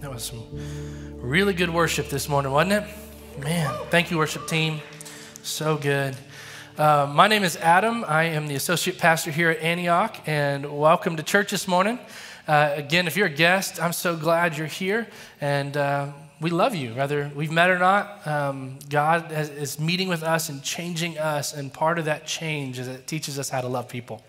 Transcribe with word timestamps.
That 0.00 0.10
was 0.10 0.24
some 0.24 0.46
really 1.20 1.52
good 1.52 1.68
worship 1.68 2.08
this 2.08 2.26
morning, 2.26 2.52
wasn't 2.52 2.72
it? 2.72 2.84
Man, 3.38 3.70
thank 3.90 4.10
you, 4.10 4.16
worship 4.16 4.48
team. 4.48 4.80
So 5.42 5.76
good. 5.76 6.16
Uh, 6.78 7.12
my 7.14 7.28
name 7.28 7.44
is 7.44 7.58
Adam. 7.58 8.06
I 8.08 8.24
am 8.24 8.48
the 8.48 8.54
associate 8.54 8.96
pastor 8.96 9.30
here 9.30 9.50
at 9.50 9.58
Antioch, 9.58 10.16
and 10.24 10.80
welcome 10.80 11.18
to 11.18 11.22
church 11.22 11.50
this 11.50 11.68
morning. 11.68 11.98
Uh, 12.48 12.72
again, 12.76 13.06
if 13.06 13.14
you're 13.14 13.26
a 13.26 13.30
guest, 13.30 13.78
I'm 13.78 13.92
so 13.92 14.16
glad 14.16 14.56
you're 14.56 14.66
here, 14.66 15.06
and 15.38 15.76
uh, 15.76 16.12
we 16.40 16.48
love 16.48 16.74
you. 16.74 16.94
Whether 16.94 17.30
we've 17.34 17.52
met 17.52 17.68
or 17.68 17.78
not, 17.78 18.26
um, 18.26 18.78
God 18.88 19.30
has, 19.30 19.50
is 19.50 19.78
meeting 19.78 20.08
with 20.08 20.22
us 20.22 20.48
and 20.48 20.62
changing 20.62 21.18
us, 21.18 21.52
and 21.52 21.70
part 21.70 21.98
of 21.98 22.06
that 22.06 22.26
change 22.26 22.78
is 22.78 22.88
it 22.88 23.06
teaches 23.06 23.38
us 23.38 23.50
how 23.50 23.60
to 23.60 23.68
love 23.68 23.86
people. 23.86 24.22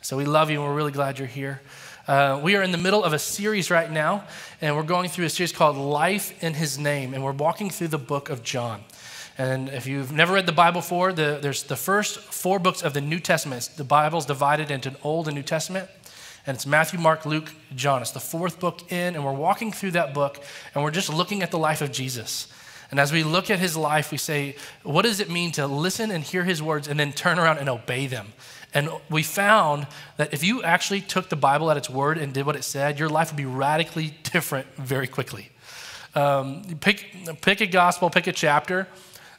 So 0.00 0.16
we 0.16 0.24
love 0.24 0.48
you, 0.48 0.60
and 0.60 0.66
we're 0.66 0.74
really 0.74 0.92
glad 0.92 1.18
you're 1.18 1.28
here. 1.28 1.60
Uh, 2.08 2.40
we 2.42 2.56
are 2.56 2.62
in 2.62 2.72
the 2.72 2.78
middle 2.78 3.04
of 3.04 3.12
a 3.12 3.18
series 3.18 3.70
right 3.70 3.90
now, 3.90 4.24
and 4.62 4.74
we're 4.74 4.82
going 4.82 5.10
through 5.10 5.26
a 5.26 5.28
series 5.28 5.52
called 5.52 5.76
Life 5.76 6.42
in 6.42 6.54
His 6.54 6.78
Name, 6.78 7.12
and 7.12 7.22
we're 7.22 7.32
walking 7.32 7.68
through 7.68 7.88
the 7.88 7.98
book 7.98 8.30
of 8.30 8.42
John. 8.42 8.82
And 9.36 9.68
if 9.68 9.86
you've 9.86 10.10
never 10.10 10.32
read 10.32 10.46
the 10.46 10.52
Bible 10.52 10.80
before, 10.80 11.12
the, 11.12 11.38
there's 11.42 11.64
the 11.64 11.76
first 11.76 12.18
four 12.18 12.58
books 12.58 12.82
of 12.82 12.94
the 12.94 13.02
New 13.02 13.20
Testament. 13.20 13.72
The 13.76 13.84
Bible's 13.84 14.24
divided 14.24 14.70
into 14.70 14.88
an 14.88 14.96
Old 15.04 15.28
and 15.28 15.34
New 15.34 15.42
Testament. 15.42 15.90
And 16.46 16.54
it's 16.54 16.64
Matthew, 16.64 16.98
Mark, 16.98 17.26
Luke, 17.26 17.52
John. 17.76 18.00
It's 18.00 18.12
the 18.12 18.20
fourth 18.20 18.58
book 18.58 18.90
in, 18.90 19.14
and 19.14 19.22
we're 19.22 19.34
walking 19.34 19.70
through 19.70 19.90
that 19.90 20.14
book, 20.14 20.40
and 20.74 20.82
we're 20.82 20.90
just 20.90 21.12
looking 21.12 21.42
at 21.42 21.50
the 21.50 21.58
life 21.58 21.82
of 21.82 21.92
Jesus. 21.92 22.50
And 22.90 22.98
as 22.98 23.12
we 23.12 23.22
look 23.22 23.50
at 23.50 23.58
his 23.58 23.76
life, 23.76 24.10
we 24.10 24.16
say, 24.16 24.56
what 24.82 25.02
does 25.02 25.20
it 25.20 25.28
mean 25.28 25.52
to 25.52 25.66
listen 25.66 26.10
and 26.10 26.24
hear 26.24 26.44
his 26.44 26.62
words 26.62 26.88
and 26.88 26.98
then 26.98 27.12
turn 27.12 27.38
around 27.38 27.58
and 27.58 27.68
obey 27.68 28.06
them? 28.06 28.28
And 28.74 28.90
we 29.08 29.22
found 29.22 29.86
that 30.18 30.34
if 30.34 30.44
you 30.44 30.62
actually 30.62 31.00
took 31.00 31.28
the 31.30 31.36
Bible 31.36 31.70
at 31.70 31.76
its 31.76 31.88
word 31.88 32.18
and 32.18 32.34
did 32.34 32.44
what 32.44 32.56
it 32.56 32.64
said, 32.64 32.98
your 32.98 33.08
life 33.08 33.30
would 33.30 33.36
be 33.36 33.46
radically 33.46 34.14
different 34.24 34.66
very 34.76 35.06
quickly. 35.06 35.50
Um, 36.14 36.62
pick, 36.80 37.06
pick 37.40 37.60
a 37.60 37.66
gospel, 37.66 38.10
pick 38.10 38.26
a 38.26 38.32
chapter. 38.32 38.86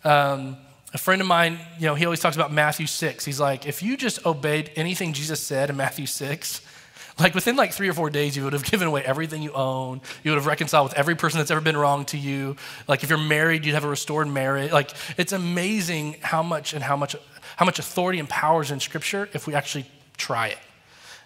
Um, 0.03 0.57
a 0.93 0.97
friend 0.97 1.21
of 1.21 1.27
mine, 1.27 1.59
you 1.77 1.85
know, 1.85 1.93
he 1.93 2.05
always 2.05 2.19
talks 2.19 2.35
about 2.35 2.51
Matthew 2.51 2.87
6. 2.87 3.23
He's 3.23 3.39
like, 3.39 3.67
if 3.67 3.83
you 3.83 3.95
just 3.95 4.25
obeyed 4.25 4.71
anything 4.75 5.13
Jesus 5.13 5.39
said 5.39 5.69
in 5.69 5.77
Matthew 5.77 6.07
6, 6.07 6.61
like 7.19 7.35
within 7.35 7.55
like 7.55 7.73
three 7.73 7.89
or 7.89 7.93
four 7.93 8.09
days, 8.09 8.35
you 8.35 8.43
would 8.43 8.53
have 8.53 8.63
given 8.71 8.87
away 8.87 9.03
everything 9.03 9.41
you 9.43 9.51
own. 9.53 10.01
You 10.23 10.31
would 10.31 10.37
have 10.37 10.47
reconciled 10.47 10.89
with 10.89 10.97
every 10.97 11.15
person 11.15 11.39
that's 11.39 11.51
ever 11.51 11.61
been 11.61 11.77
wrong 11.77 12.05
to 12.05 12.17
you. 12.17 12.55
Like 12.87 13.03
if 13.03 13.09
you're 13.09 13.19
married, 13.19 13.65
you'd 13.65 13.75
have 13.75 13.83
a 13.83 13.89
restored 13.89 14.27
marriage. 14.27 14.71
Like 14.71 14.91
it's 15.17 15.33
amazing 15.33 16.17
how 16.21 16.41
much 16.41 16.73
and 16.73 16.83
how 16.83 16.95
much 16.95 17.15
how 17.59 17.65
much 17.65 17.77
authority 17.77 18.19
and 18.19 18.29
power 18.29 18.61
is 18.61 18.71
in 18.71 18.79
Scripture 18.79 19.27
if 19.33 19.45
we 19.45 19.53
actually 19.53 19.85
try 20.15 20.47
it. 20.47 20.57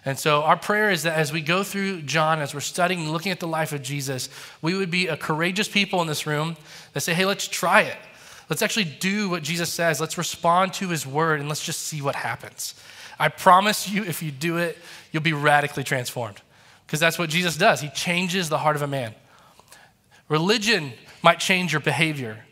And 0.04 0.18
so, 0.18 0.42
our 0.42 0.56
prayer 0.56 0.90
is 0.90 1.04
that 1.04 1.16
as 1.16 1.32
we 1.32 1.40
go 1.40 1.62
through 1.62 2.02
John, 2.02 2.40
as 2.40 2.52
we're 2.52 2.58
studying, 2.58 3.08
looking 3.08 3.30
at 3.30 3.38
the 3.38 3.46
life 3.46 3.72
of 3.72 3.82
Jesus, 3.82 4.28
we 4.60 4.74
would 4.74 4.90
be 4.90 5.06
a 5.06 5.16
courageous 5.16 5.68
people 5.68 6.02
in 6.02 6.08
this 6.08 6.26
room 6.26 6.56
that 6.92 7.02
say, 7.02 7.14
hey, 7.14 7.24
let's 7.24 7.46
try 7.46 7.82
it. 7.82 7.96
Let's 8.50 8.62
actually 8.62 8.86
do 8.86 9.28
what 9.28 9.44
Jesus 9.44 9.72
says. 9.72 10.00
Let's 10.00 10.18
respond 10.18 10.72
to 10.74 10.88
his 10.88 11.06
word 11.06 11.38
and 11.38 11.48
let's 11.48 11.64
just 11.64 11.82
see 11.82 12.02
what 12.02 12.16
happens. 12.16 12.74
I 13.16 13.28
promise 13.28 13.88
you, 13.88 14.02
if 14.02 14.20
you 14.20 14.32
do 14.32 14.56
it, 14.56 14.76
you'll 15.12 15.22
be 15.22 15.34
radically 15.34 15.84
transformed 15.84 16.40
because 16.84 16.98
that's 16.98 17.16
what 17.16 17.30
Jesus 17.30 17.56
does. 17.56 17.80
He 17.80 17.90
changes 17.90 18.48
the 18.48 18.58
heart 18.58 18.74
of 18.74 18.82
a 18.82 18.88
man. 18.88 19.14
Religion 20.28 20.94
might 21.22 21.38
change 21.38 21.70
your 21.70 21.80
behavior, 21.80 22.43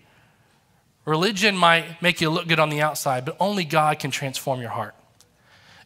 Religion 1.05 1.57
might 1.57 2.01
make 2.01 2.21
you 2.21 2.31
look 2.31 2.47
good 2.47 2.61
on 2.61 2.71
the 2.71 2.81
outside, 2.81 3.25
but 3.25 3.37
only 3.41 3.65
God 3.65 3.99
can 3.99 4.11
transform 4.11 4.61
your 4.61 4.71
heart. 4.71 4.95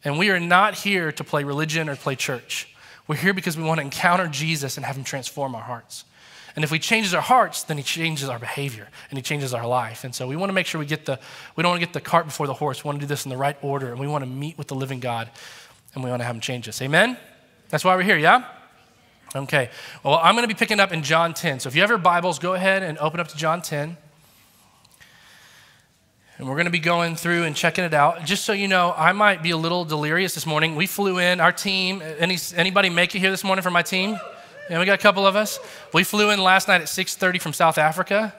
And 0.04 0.18
we 0.18 0.30
are 0.30 0.38
not 0.38 0.74
here 0.74 1.10
to 1.12 1.24
play 1.24 1.42
religion 1.44 1.88
or 1.88 1.96
play 1.96 2.16
church. 2.16 2.68
We're 3.08 3.16
here 3.16 3.32
because 3.32 3.56
we 3.56 3.64
want 3.64 3.78
to 3.78 3.82
encounter 3.82 4.28
Jesus 4.28 4.76
and 4.76 4.84
have 4.84 4.96
him 4.96 5.04
transform 5.04 5.54
our 5.54 5.62
hearts. 5.62 6.04
And 6.54 6.64
if 6.64 6.70
we 6.70 6.78
changes 6.78 7.14
our 7.14 7.22
hearts, 7.22 7.64
then 7.64 7.76
he 7.76 7.82
changes 7.82 8.28
our 8.28 8.38
behavior 8.38 8.88
and 9.10 9.18
he 9.18 9.22
changes 9.22 9.52
our 9.52 9.66
life. 9.66 10.04
And 10.04 10.14
so 10.14 10.26
we 10.26 10.36
want 10.36 10.48
to 10.48 10.54
make 10.54 10.66
sure 10.66 10.78
we 10.78 10.86
get 10.86 11.04
the 11.04 11.18
we 11.54 11.62
don't 11.62 11.70
want 11.70 11.80
to 11.80 11.86
get 11.86 11.92
the 11.92 12.00
cart 12.00 12.24
before 12.24 12.46
the 12.46 12.54
horse. 12.54 12.82
We 12.82 12.88
want 12.88 12.98
to 12.98 13.04
do 13.04 13.08
this 13.08 13.26
in 13.26 13.30
the 13.30 13.36
right 13.36 13.56
order 13.62 13.90
and 13.90 14.00
we 14.00 14.06
want 14.06 14.24
to 14.24 14.30
meet 14.30 14.56
with 14.56 14.68
the 14.68 14.74
living 14.74 14.98
God 14.98 15.30
and 15.94 16.02
we 16.02 16.08
want 16.08 16.20
to 16.20 16.24
have 16.24 16.34
him 16.34 16.40
change 16.40 16.68
us. 16.68 16.80
Amen? 16.80 17.18
That's 17.68 17.84
why 17.84 17.94
we're 17.94 18.02
here, 18.02 18.16
yeah? 18.16 18.44
Okay. 19.34 19.70
Well, 20.02 20.18
I'm 20.22 20.34
going 20.34 20.48
to 20.48 20.54
be 20.54 20.58
picking 20.58 20.80
up 20.80 20.92
in 20.92 21.02
John 21.02 21.34
10. 21.34 21.60
So 21.60 21.68
if 21.68 21.74
you 21.74 21.82
have 21.82 21.90
your 21.90 21.98
Bibles, 21.98 22.38
go 22.38 22.54
ahead 22.54 22.82
and 22.82 22.96
open 22.98 23.20
up 23.20 23.28
to 23.28 23.36
John 23.36 23.60
10. 23.60 23.96
And 26.38 26.46
we're 26.46 26.54
going 26.54 26.66
to 26.66 26.70
be 26.70 26.78
going 26.78 27.16
through 27.16 27.44
and 27.44 27.56
checking 27.56 27.84
it 27.84 27.94
out. 27.94 28.24
Just 28.24 28.44
so 28.44 28.52
you 28.52 28.68
know, 28.68 28.92
I 28.94 29.12
might 29.12 29.42
be 29.42 29.52
a 29.52 29.56
little 29.56 29.86
delirious 29.86 30.34
this 30.34 30.44
morning. 30.44 30.76
We 30.76 30.86
flew 30.86 31.18
in, 31.18 31.40
our 31.40 31.52
team. 31.52 32.02
Any, 32.18 32.36
anybody 32.54 32.90
make 32.90 33.14
it 33.14 33.20
here 33.20 33.30
this 33.30 33.42
morning 33.42 33.62
for 33.62 33.70
my 33.70 33.80
team? 33.80 34.18
Yeah, 34.68 34.78
we 34.78 34.84
got 34.84 34.98
a 34.98 35.02
couple 35.02 35.26
of 35.26 35.34
us. 35.34 35.58
We 35.94 36.04
flew 36.04 36.30
in 36.30 36.42
last 36.42 36.68
night 36.68 36.82
at 36.82 36.88
6:30 36.88 37.40
from 37.40 37.52
South 37.54 37.78
Africa. 37.78 38.34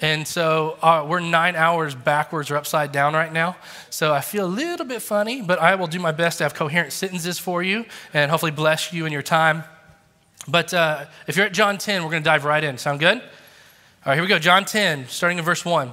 And 0.00 0.26
so 0.26 0.76
uh, 0.82 1.06
we're 1.08 1.20
nine 1.20 1.56
hours 1.56 1.94
backwards 1.94 2.50
or 2.50 2.56
upside 2.56 2.92
down 2.92 3.14
right 3.14 3.32
now. 3.32 3.56
So 3.90 4.12
I 4.12 4.20
feel 4.20 4.44
a 4.44 4.48
little 4.48 4.84
bit 4.84 5.00
funny, 5.00 5.40
but 5.40 5.58
I 5.58 5.74
will 5.76 5.86
do 5.86 5.98
my 5.98 6.12
best 6.12 6.38
to 6.38 6.44
have 6.44 6.54
coherent 6.54 6.92
sentences 6.92 7.38
for 7.38 7.62
you 7.62 7.86
and 8.12 8.30
hopefully 8.30 8.52
bless 8.52 8.92
you 8.92 9.06
in 9.06 9.12
your 9.12 9.22
time. 9.22 9.64
But 10.48 10.74
uh, 10.74 11.06
if 11.26 11.36
you're 11.36 11.46
at 11.46 11.54
John 11.54 11.78
10, 11.78 12.02
we're 12.04 12.10
going 12.10 12.22
to 12.22 12.28
dive 12.28 12.44
right 12.44 12.62
in. 12.62 12.76
Sound 12.76 13.00
good? 13.00 13.18
All 13.18 13.22
right, 14.06 14.14
here 14.14 14.22
we 14.22 14.28
go. 14.28 14.38
John 14.38 14.64
10, 14.64 15.08
starting 15.08 15.38
in 15.38 15.44
verse 15.44 15.64
1. 15.64 15.92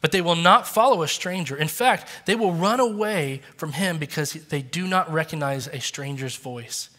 but 0.00 0.12
they 0.12 0.20
will 0.20 0.36
not 0.36 0.66
follow 0.66 1.02
a 1.02 1.08
stranger. 1.08 1.56
In 1.56 1.68
fact, 1.68 2.06
they 2.26 2.34
will 2.34 2.52
run 2.52 2.80
away 2.80 3.42
from 3.56 3.72
him 3.72 3.98
because 3.98 4.32
they 4.32 4.62
do 4.62 4.86
not 4.86 5.12
recognize 5.12 5.66
a 5.66 5.80
stranger's 5.80 6.36
voice. 6.36 6.90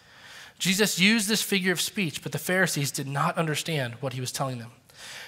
Jesus 0.60 1.00
used 1.00 1.28
this 1.28 1.42
figure 1.42 1.72
of 1.72 1.82
speech, 1.82 2.22
but 2.22 2.32
the 2.32 2.38
Pharisees 2.38 2.92
did 2.92 3.08
not 3.08 3.38
understand 3.38 3.96
what 3.96 4.14
he 4.14 4.22
was 4.22 4.32
telling 4.32 4.60
them. 4.60 4.72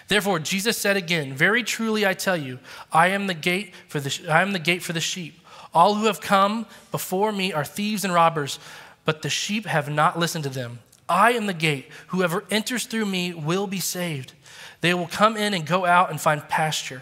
Therefore, 0.07 0.37
Jesus 0.37 0.77
said 0.77 0.97
again, 0.97 1.33
Very 1.33 1.63
truly 1.63 2.05
I 2.05 2.13
tell 2.13 2.37
you, 2.37 2.59
I 2.91 3.07
am 3.07 3.25
the 3.25 3.33
gate 3.33 3.73
for 3.87 3.99
the, 3.99 4.29
I 4.29 4.43
am 4.43 4.51
the 4.51 4.59
gate 4.59 4.83
for 4.83 4.93
the 4.93 4.99
sheep. 5.01 5.39
All 5.73 5.95
who 5.95 6.05
have 6.05 6.21
come 6.21 6.67
before 6.91 7.31
me 7.31 7.51
are 7.51 7.65
thieves 7.65 8.03
and 8.03 8.13
robbers, 8.13 8.59
but 9.05 9.23
the 9.23 9.29
sheep 9.29 9.65
have 9.65 9.89
not 9.89 10.19
listened 10.19 10.43
to 10.43 10.49
them. 10.51 10.79
I 11.09 11.31
am 11.31 11.47
the 11.47 11.53
gate. 11.53 11.89
Whoever 12.07 12.43
enters 12.51 12.85
through 12.85 13.07
me 13.07 13.33
will 13.33 13.65
be 13.65 13.79
saved. 13.79 14.33
They 14.81 14.93
will 14.93 15.07
come 15.07 15.35
in 15.35 15.53
and 15.53 15.65
go 15.65 15.85
out 15.85 16.11
and 16.11 16.21
find 16.21 16.47
pasture. 16.47 17.01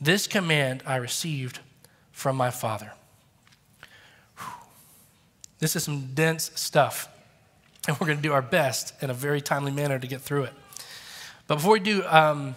This 0.00 0.26
command 0.26 0.82
I 0.86 0.96
received 0.96 1.60
from 2.12 2.36
my 2.36 2.50
Father. 2.50 2.92
This 5.58 5.74
is 5.74 5.84
some 5.84 6.12
dense 6.14 6.50
stuff, 6.54 7.08
and 7.88 7.98
we're 7.98 8.06
going 8.06 8.18
to 8.18 8.22
do 8.22 8.32
our 8.32 8.42
best 8.42 8.92
in 9.02 9.08
a 9.08 9.14
very 9.14 9.40
timely 9.40 9.72
manner 9.72 9.98
to 9.98 10.06
get 10.06 10.20
through 10.20 10.44
it. 10.44 10.52
But 11.46 11.56
before 11.56 11.72
we 11.72 11.80
do, 11.80 12.04
um, 12.06 12.54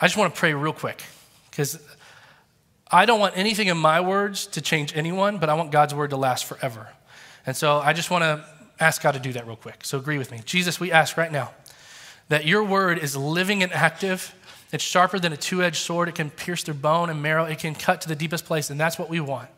I 0.00 0.06
just 0.06 0.16
want 0.16 0.32
to 0.32 0.38
pray 0.38 0.54
real 0.54 0.72
quick 0.72 1.02
because 1.50 1.80
I 2.90 3.04
don't 3.04 3.18
want 3.18 3.36
anything 3.36 3.66
in 3.66 3.76
my 3.76 4.00
words 4.00 4.46
to 4.48 4.60
change 4.60 4.96
anyone, 4.96 5.38
but 5.38 5.48
I 5.48 5.54
want 5.54 5.72
God's 5.72 5.94
word 5.94 6.10
to 6.10 6.16
last 6.16 6.44
forever. 6.44 6.88
And 7.44 7.56
so 7.56 7.78
I 7.78 7.92
just 7.92 8.10
want 8.10 8.22
to 8.22 8.44
ask 8.78 9.02
God 9.02 9.12
to 9.12 9.18
do 9.18 9.32
that 9.32 9.46
real 9.46 9.56
quick. 9.56 9.84
So 9.84 9.98
agree 9.98 10.18
with 10.18 10.30
me. 10.30 10.40
Jesus, 10.44 10.78
we 10.78 10.92
ask 10.92 11.16
right 11.16 11.32
now 11.32 11.52
that 12.28 12.46
your 12.46 12.62
word 12.62 12.98
is 12.98 13.16
living 13.16 13.62
and 13.62 13.72
active. 13.72 14.34
It's 14.70 14.84
sharper 14.84 15.18
than 15.18 15.32
a 15.32 15.36
two 15.36 15.62
edged 15.62 15.76
sword. 15.76 16.08
It 16.08 16.14
can 16.14 16.30
pierce 16.30 16.62
through 16.62 16.74
bone 16.74 17.08
and 17.10 17.22
marrow. 17.22 17.44
It 17.44 17.58
can 17.58 17.74
cut 17.74 18.00
to 18.02 18.08
the 18.08 18.16
deepest 18.16 18.44
place, 18.44 18.70
and 18.70 18.78
that's 18.78 18.98
what 18.98 19.08
we 19.08 19.20
want. 19.20 19.48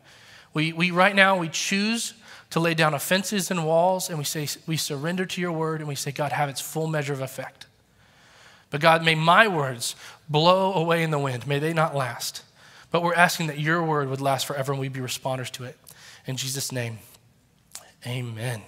We, 0.53 0.73
we 0.73 0.91
right 0.91 1.15
now, 1.15 1.37
we 1.37 1.49
choose 1.49 2.13
to 2.51 2.59
lay 2.59 2.73
down 2.73 2.93
offenses 2.93 3.51
and 3.51 3.65
walls, 3.65 4.09
and 4.09 4.17
we 4.17 4.25
say, 4.25 4.47
we 4.67 4.77
surrender 4.77 5.25
to 5.25 5.41
your 5.41 5.51
word, 5.51 5.79
and 5.79 5.87
we 5.87 5.95
say, 5.95 6.11
God, 6.11 6.31
have 6.31 6.49
its 6.49 6.61
full 6.61 6.87
measure 6.87 7.13
of 7.13 7.21
effect. 7.21 7.65
But 8.69 8.81
God, 8.81 9.03
may 9.03 9.15
my 9.15 9.47
words 9.47 9.95
blow 10.29 10.73
away 10.73 11.03
in 11.03 11.11
the 11.11 11.19
wind. 11.19 11.45
May 11.45 11.59
they 11.59 11.73
not 11.73 11.95
last. 11.95 12.43
But 12.89 13.03
we're 13.03 13.13
asking 13.13 13.47
that 13.47 13.59
your 13.59 13.83
word 13.83 14.09
would 14.09 14.21
last 14.21 14.45
forever 14.45 14.71
and 14.73 14.79
we'd 14.79 14.93
be 14.93 14.99
responders 14.99 15.49
to 15.51 15.63
it. 15.65 15.77
In 16.25 16.35
Jesus' 16.37 16.71
name, 16.71 16.99
amen. 18.05 18.61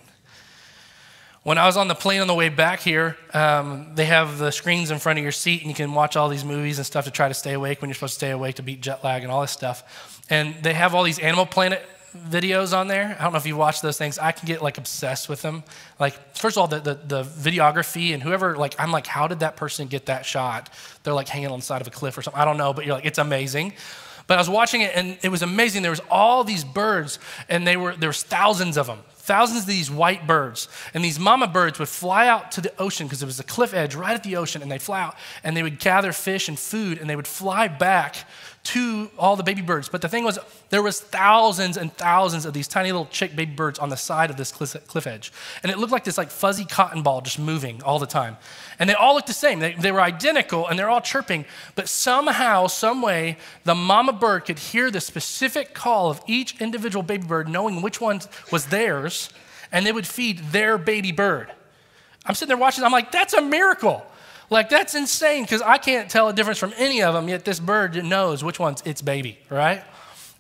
When 1.44 1.58
I 1.58 1.66
was 1.66 1.76
on 1.76 1.90
the 1.90 1.96
plane 1.96 2.22
on 2.22 2.28
the 2.28 2.34
way 2.34 2.48
back 2.48 2.80
here, 2.80 3.18
um, 3.34 3.92
they 3.96 4.06
have 4.06 4.38
the 4.38 4.50
screens 4.50 4.92
in 4.92 5.00
front 5.00 5.20
of 5.20 5.24
your 5.24 5.34
seat, 5.34 5.60
and 5.60 5.70
you 5.70 5.76
can 5.76 5.94
watch 5.94 6.16
all 6.16 6.30
these 6.30 6.46
movies 6.46 6.78
and 6.78 6.86
stuff 6.86 7.04
to 7.04 7.12
try 7.12 7.28
to 7.28 7.34
stay 7.34 7.52
awake 7.52 7.82
when 7.82 7.90
you're 7.90 7.96
supposed 7.96 8.14
to 8.14 8.20
stay 8.20 8.32
awake 8.32 8.56
to 8.56 8.64
beat 8.64 8.80
jet 8.80 9.04
lag 9.04 9.24
and 9.24 9.32
all 9.32 9.42
this 9.42 9.52
stuff. 9.52 10.22
And 10.30 10.56
they 10.64 10.74
have 10.74 10.96
all 10.96 11.04
these 11.04 11.20
Animal 11.20 11.46
Planet 11.46 11.86
videos 12.16 12.78
on 12.78 12.88
there. 12.88 13.18
I 13.20 13.24
don't 13.24 13.34
know 13.34 13.40
if 13.40 13.46
you 13.46 13.58
watch 13.58 13.82
those 13.82 13.98
things. 13.98 14.18
I 14.18 14.32
can 14.32 14.48
get 14.48 14.62
like 14.62 14.78
obsessed 14.78 15.28
with 15.28 15.42
them. 15.42 15.64
Like, 16.00 16.14
first 16.38 16.56
of 16.56 16.62
all, 16.62 16.68
the, 16.68 16.80
the, 16.80 16.94
the, 16.94 17.24
videography 17.24 18.14
and 18.14 18.24
whoever, 18.24 18.56
like, 18.56 18.76
I'm 18.80 18.92
like, 18.92 19.08
how 19.08 19.28
did 19.28 19.42
that 19.42 19.58
person 19.58 19.88
get 19.88 20.06
that 20.06 20.26
shot? 20.26 20.70
They're 21.04 21.14
like 21.14 21.28
hanging 21.28 21.50
on 21.50 21.60
the 21.60 21.66
side 21.66 21.82
of 21.82 21.88
a 21.88 21.92
cliff 21.92 22.18
or 22.18 22.22
something. 22.22 22.40
I 22.40 22.46
don't 22.46 22.58
know, 22.58 22.72
but 22.72 22.86
you're 22.86 22.96
like, 22.96 23.06
it's 23.06 23.20
amazing. 23.20 23.74
But 24.28 24.36
I 24.36 24.42
was 24.42 24.50
watching 24.50 24.80
it 24.80 24.94
and 24.96 25.18
it 25.22 25.30
was 25.30 25.42
amazing. 25.42 25.82
There 25.82 25.92
was 25.92 26.02
all 26.10 26.46
these 26.46 26.64
birds 26.64 27.20
and 27.50 27.68
they 27.68 27.76
were, 27.76 27.96
there 27.96 28.10
was 28.10 28.24
thousands 28.24 28.78
of 28.78 28.88
them. 28.88 29.00
Thousands 29.24 29.62
of 29.62 29.68
these 29.68 29.90
white 29.90 30.28
birds. 30.28 30.68
And 30.94 31.02
these 31.02 31.18
mama 31.18 31.48
birds 31.48 31.80
would 31.80 31.88
fly 31.88 32.28
out 32.28 32.52
to 32.52 32.62
the 32.62 32.74
ocean 32.78 33.08
because 33.08 33.24
it 33.24 33.26
was 33.26 33.40
a 33.40 33.44
cliff 33.46 33.74
edge 33.74 33.96
right 33.96 34.14
at 34.14 34.22
the 34.22 34.36
ocean 34.36 34.62
and 34.62 34.70
they'd 34.70 34.82
fly 34.82 35.02
out 35.02 35.16
and 35.46 35.56
they 35.56 35.64
would 35.64 35.80
gather 35.80 36.12
fish 36.12 36.50
and 36.50 36.60
food 36.60 36.98
and 36.98 37.10
they 37.10 37.16
would 37.16 37.26
fly 37.26 37.70
back 37.70 38.18
to 38.64 39.12
all 39.18 39.36
the 39.36 39.44
baby 39.44 39.62
birds. 39.62 39.90
But 39.90 40.02
the 40.02 40.08
thing 40.08 40.24
was, 40.24 40.40
there 40.70 40.82
was 40.82 41.02
thousands 41.02 41.76
and 41.76 41.92
thousands 41.94 42.46
of 42.46 42.54
these 42.54 42.68
tiny 42.68 42.92
little 42.92 43.08
chick 43.08 43.36
baby 43.36 43.54
birds 43.54 43.78
on 43.78 43.90
the 43.90 43.98
side 43.98 44.30
of 44.30 44.38
this 44.38 44.52
cliff 44.52 45.08
edge. 45.08 45.34
And 45.62 45.72
it 45.72 45.78
looked 45.78 45.92
like 45.92 46.06
this 46.06 46.18
like 46.18 46.30
fuzzy 46.30 46.64
cotton 46.64 47.04
ball 47.04 47.22
just 47.22 47.40
moving 47.40 47.82
all 47.84 48.00
the 48.00 48.06
time. 48.06 48.38
And 48.80 48.90
they 48.90 48.94
all 48.94 49.16
looked 49.16 49.28
the 49.28 49.34
same. 49.34 49.60
They, 49.60 49.74
they 49.74 49.92
were 49.92 50.02
identical 50.02 50.68
and 50.68 50.80
they're 50.80 50.90
all 50.90 51.02
chirping. 51.02 51.46
But 51.76 51.90
somehow, 51.90 52.68
some 52.68 53.02
way, 53.02 53.38
the 53.66 53.76
mama 53.76 54.14
bird 54.14 54.46
could 54.46 54.60
hear 54.60 54.90
the 54.90 55.02
specific 55.02 55.74
call 55.74 56.10
of 56.10 56.22
each 56.26 56.60
individual 56.62 57.04
baby 57.04 57.28
bird, 57.28 57.50
knowing 57.50 57.82
which 57.82 58.00
one 58.00 58.22
was 58.52 58.68
theirs, 58.68 59.13
and 59.72 59.86
they 59.86 59.92
would 59.92 60.08
feed 60.08 60.40
their 60.52 60.78
baby 60.78 61.12
bird. 61.12 61.52
I'm 62.26 62.36
sitting 62.36 62.50
there 62.50 62.58
watching, 62.58 62.84
I'm 62.84 62.92
like, 62.92 63.12
that's 63.12 63.34
a 63.34 63.42
miracle. 63.42 64.06
Like, 64.50 64.70
that's 64.70 64.94
insane 64.96 65.44
because 65.44 65.62
I 65.62 65.78
can't 65.78 66.10
tell 66.10 66.30
a 66.30 66.34
difference 66.34 66.60
from 66.60 66.74
any 66.78 67.02
of 67.02 67.14
them, 67.14 67.28
yet 67.28 67.44
this 67.44 67.60
bird 67.60 68.04
knows 68.04 68.44
which 68.44 68.60
one's 68.60 68.82
its 68.84 69.02
baby, 69.02 69.40
right? 69.50 69.84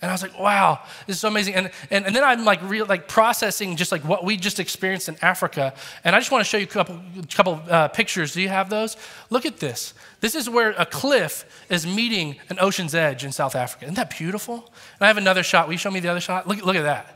And 0.04 0.12
I 0.12 0.14
was 0.14 0.22
like, 0.22 0.38
wow, 0.38 0.81
this 1.08 1.16
is 1.16 1.22
so 1.22 1.30
amazing. 1.30 1.56
And, 1.56 1.72
and, 1.90 2.06
and 2.06 2.14
then 2.14 2.25
I'm 2.25 2.44
like, 2.44 2.62
real, 2.64 2.86
like 2.86 3.08
processing 3.08 3.78
just 3.78 3.90
like 3.90 4.04
what 4.04 4.25
we 4.25 4.36
just 4.36 4.60
experienced 4.60 5.08
in 5.08 5.16
Africa. 5.22 5.74
And 6.04 6.14
I 6.14 6.20
just 6.20 6.30
want 6.30 6.44
to 6.44 6.50
show 6.50 6.58
you 6.58 6.66
a 6.66 6.68
couple, 6.68 7.00
couple 7.34 7.62
uh, 7.70 7.88
pictures. 7.88 8.34
Do 8.34 8.42
you 8.42 8.50
have 8.50 8.70
those? 8.70 8.98
Look 9.30 9.46
at 9.46 9.60
this. 9.62 9.94
This 10.20 10.36
is 10.36 10.50
where 10.50 10.72
a 10.72 10.86
cliff 10.86 11.46
is 11.70 11.88
meeting 11.88 12.36
an 12.50 12.58
ocean's 12.60 12.94
edge 12.94 13.24
in 13.24 13.31
South 13.31 13.56
Africa. 13.56 13.86
Isn't 13.86 13.96
that 13.96 14.16
beautiful? 14.16 14.56
And 14.56 15.02
I 15.02 15.08
have 15.08 15.16
another 15.18 15.42
shot. 15.42 15.68
Will 15.68 15.74
you 15.74 15.80
show 15.80 15.92
me 15.92 16.02
the 16.02 16.10
other 16.10 16.20
shot? 16.20 16.50
Look, 16.50 16.66
look 16.66 16.75
at 16.75 16.84
that. 16.84 17.12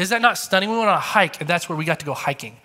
Is 0.00 0.08
that 0.08 0.22
not 0.22 0.38
stunning? 0.38 0.70
We 0.70 0.78
went 0.78 0.88
on 0.88 0.96
a 0.96 0.98
hike, 0.98 1.42
and 1.42 1.48
that's 1.48 1.68
where 1.68 1.76
we 1.76 1.84
got 1.84 2.00
to 2.00 2.06
go 2.06 2.14
hiking. 2.14 2.56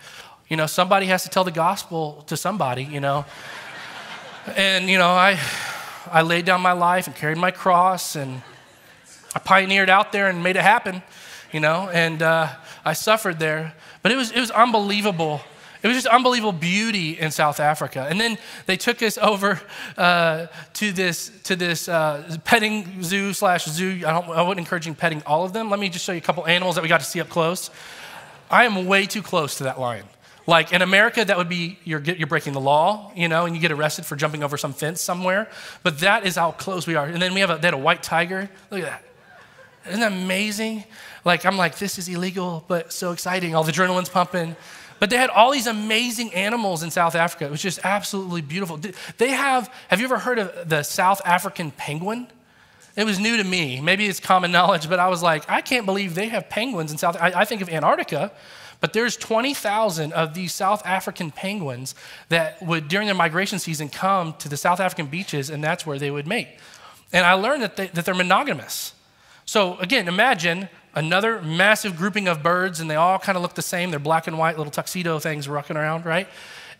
You 0.48 0.56
know, 0.56 0.68
somebody 0.68 1.08
has 1.08 1.24
to 1.24 1.30
tell 1.30 1.44
the 1.44 1.52
gospel 1.52 2.24
to 2.28 2.38
somebody, 2.38 2.86
you 2.86 3.02
know. 3.02 3.26
And, 4.56 4.90
you 4.90 4.98
know, 4.98 5.10
I, 5.10 5.38
I 6.10 6.22
laid 6.22 6.46
down 6.46 6.62
my 6.62 6.72
life 6.72 7.08
and 7.08 7.16
carried 7.16 7.38
my 7.38 7.52
cross 7.52 8.16
and 8.16 8.42
I 9.36 9.40
pioneered 9.40 9.90
out 9.90 10.14
there 10.14 10.30
and 10.30 10.44
made 10.44 10.56
it 10.56 10.62
happen, 10.62 11.04
you 11.52 11.60
know, 11.60 11.90
and 11.92 12.22
uh, 12.22 12.48
I 12.86 12.94
suffered 12.94 13.38
there. 13.38 13.74
But 14.02 14.14
it 14.14 14.16
was, 14.16 14.32
it 14.32 14.40
was 14.40 14.52
unbelievable. 14.52 15.42
It 15.86 15.90
was 15.90 15.98
just 15.98 16.08
unbelievable 16.08 16.52
beauty 16.52 17.12
in 17.12 17.30
South 17.30 17.60
Africa. 17.60 18.08
And 18.10 18.20
then 18.20 18.40
they 18.66 18.76
took 18.76 19.04
us 19.04 19.20
over 19.20 19.62
uh, 19.96 20.48
to 20.74 20.92
this, 20.92 21.32
to 21.44 21.56
this 21.56 21.88
uh, 21.88 22.38
petting 22.44 23.04
zoo 23.04 23.34
slash 23.34 23.66
zoo. 23.66 24.02
I, 24.04 24.18
I 24.18 24.42
wouldn't 24.42 24.66
encourage 24.66 24.88
you 24.88 24.96
petting 24.96 25.22
all 25.28 25.46
of 25.46 25.54
them. 25.54 25.70
Let 25.70 25.80
me 25.80 25.90
just 25.90 26.04
show 26.04 26.14
you 26.14 26.18
a 26.18 26.22
couple 26.22 26.48
animals 26.48 26.74
that 26.74 26.82
we 26.82 26.88
got 26.88 27.02
to 27.02 27.06
see 27.06 27.22
up 27.22 27.30
close. 27.30 27.70
I 28.50 28.66
am 28.66 28.88
way 28.88 29.06
too 29.06 29.22
close 29.22 29.60
to 29.60 29.66
that 29.66 29.80
lion. 29.80 30.08
Like 30.48 30.74
in 30.74 30.82
America, 30.82 31.24
that 31.24 31.38
would 31.38 31.50
be 31.50 31.78
you're, 31.84 32.02
you're 32.02 32.26
breaking 32.26 32.54
the 32.54 32.60
law, 32.60 33.12
you 33.16 33.28
know, 33.28 33.46
and 33.46 33.56
you 33.56 33.62
get 33.62 33.72
arrested 33.72 34.08
for 34.08 34.16
jumping 34.16 34.42
over 34.42 34.58
some 34.58 34.74
fence 34.74 35.02
somewhere. 35.02 35.52
But 35.84 36.00
that 36.00 36.26
is 36.26 36.36
how 36.36 36.54
close 36.54 36.88
we 36.88 36.96
are. 36.96 37.06
And 37.06 37.22
then 37.22 37.36
we 37.36 37.42
have 37.42 37.52
a, 37.52 37.58
they 37.58 37.68
had 37.68 37.76
a 37.76 37.78
white 37.78 38.02
tiger. 38.02 38.50
Look 38.72 38.82
at 38.82 38.88
that. 38.88 39.04
Isn't 39.88 40.00
that 40.00 40.14
amazing? 40.14 40.84
Like, 41.24 41.46
I'm 41.46 41.58
like, 41.58 41.78
this 41.78 42.00
is 42.00 42.10
illegal, 42.10 42.66
but 42.68 42.92
so 42.92 43.12
exciting. 43.12 43.54
All 43.54 43.64
the 43.64 43.72
adrenaline's 43.72 44.10
pumping. 44.10 44.56
But 45.00 45.10
they 45.10 45.18
had 45.18 45.30
all 45.30 45.52
these 45.52 45.68
amazing 45.68 46.34
animals 46.34 46.84
in 46.84 46.92
South 46.92 47.16
Africa. 47.16 47.46
It 47.46 47.52
was 47.52 47.62
just 47.62 47.80
absolutely 47.84 48.42
beautiful. 48.42 48.80
They 49.18 49.32
have, 49.32 49.72
have 49.90 50.00
you 50.00 50.06
ever 50.06 50.18
heard 50.18 50.40
of 50.40 50.70
the 50.70 50.84
South 50.84 51.22
African 51.26 51.72
penguin? 51.72 52.28
It 52.96 53.04
was 53.04 53.20
new 53.20 53.36
to 53.38 53.44
me. 53.44 53.82
Maybe 53.82 54.08
it's 54.08 54.22
common 54.22 54.52
knowledge, 54.52 54.88
but 54.88 55.00
I 55.00 55.10
was 55.10 55.22
like, 55.22 55.44
I 55.50 55.60
can't 55.62 55.86
believe 55.86 56.16
they 56.16 56.30
have 56.30 56.50
penguins 56.50 56.92
in 56.92 56.98
South. 56.98 57.18
I, 57.20 57.42
I 57.42 57.46
think 57.46 57.62
of 57.62 57.68
Antarctica, 57.68 58.32
but 58.80 58.94
there's 58.94 59.18
20,000 59.18 60.14
of 60.14 60.34
these 60.34 60.54
South 60.54 60.86
African 60.86 61.32
penguins 61.32 61.94
that 62.30 62.62
would, 62.62 62.88
during 62.88 63.08
their 63.08 63.16
migration 63.16 63.60
season, 63.60 63.90
come 63.90 64.34
to 64.40 64.48
the 64.48 64.58
South 64.58 64.80
African 64.80 65.08
beaches, 65.08 65.50
and 65.50 65.62
that's 65.62 65.86
where 65.86 66.00
they 66.00 66.10
would 66.10 66.26
mate. 66.26 66.48
And 67.12 67.26
I 67.26 67.34
learned 67.34 67.64
that, 67.64 67.76
they, 67.76 67.88
that 67.88 68.06
they're 68.06 68.16
monogamous. 68.16 68.94
So 69.46 69.78
again, 69.78 70.08
imagine 70.08 70.70
another 70.96 71.42
massive 71.42 71.98
grouping 71.98 72.28
of 72.28 72.42
birds, 72.42 72.80
and 72.80 72.90
they 72.90 72.96
all 72.96 73.20
kind 73.20 73.36
of 73.36 73.42
look 73.42 73.54
the 73.54 73.62
same. 73.62 73.92
They're 73.92 74.00
black 74.00 74.28
and 74.28 74.38
white 74.38 74.58
little 74.58 74.72
tuxedo 74.72 75.20
things 75.20 75.48
rocking 75.48 75.78
around, 75.78 76.06
right? 76.06 76.28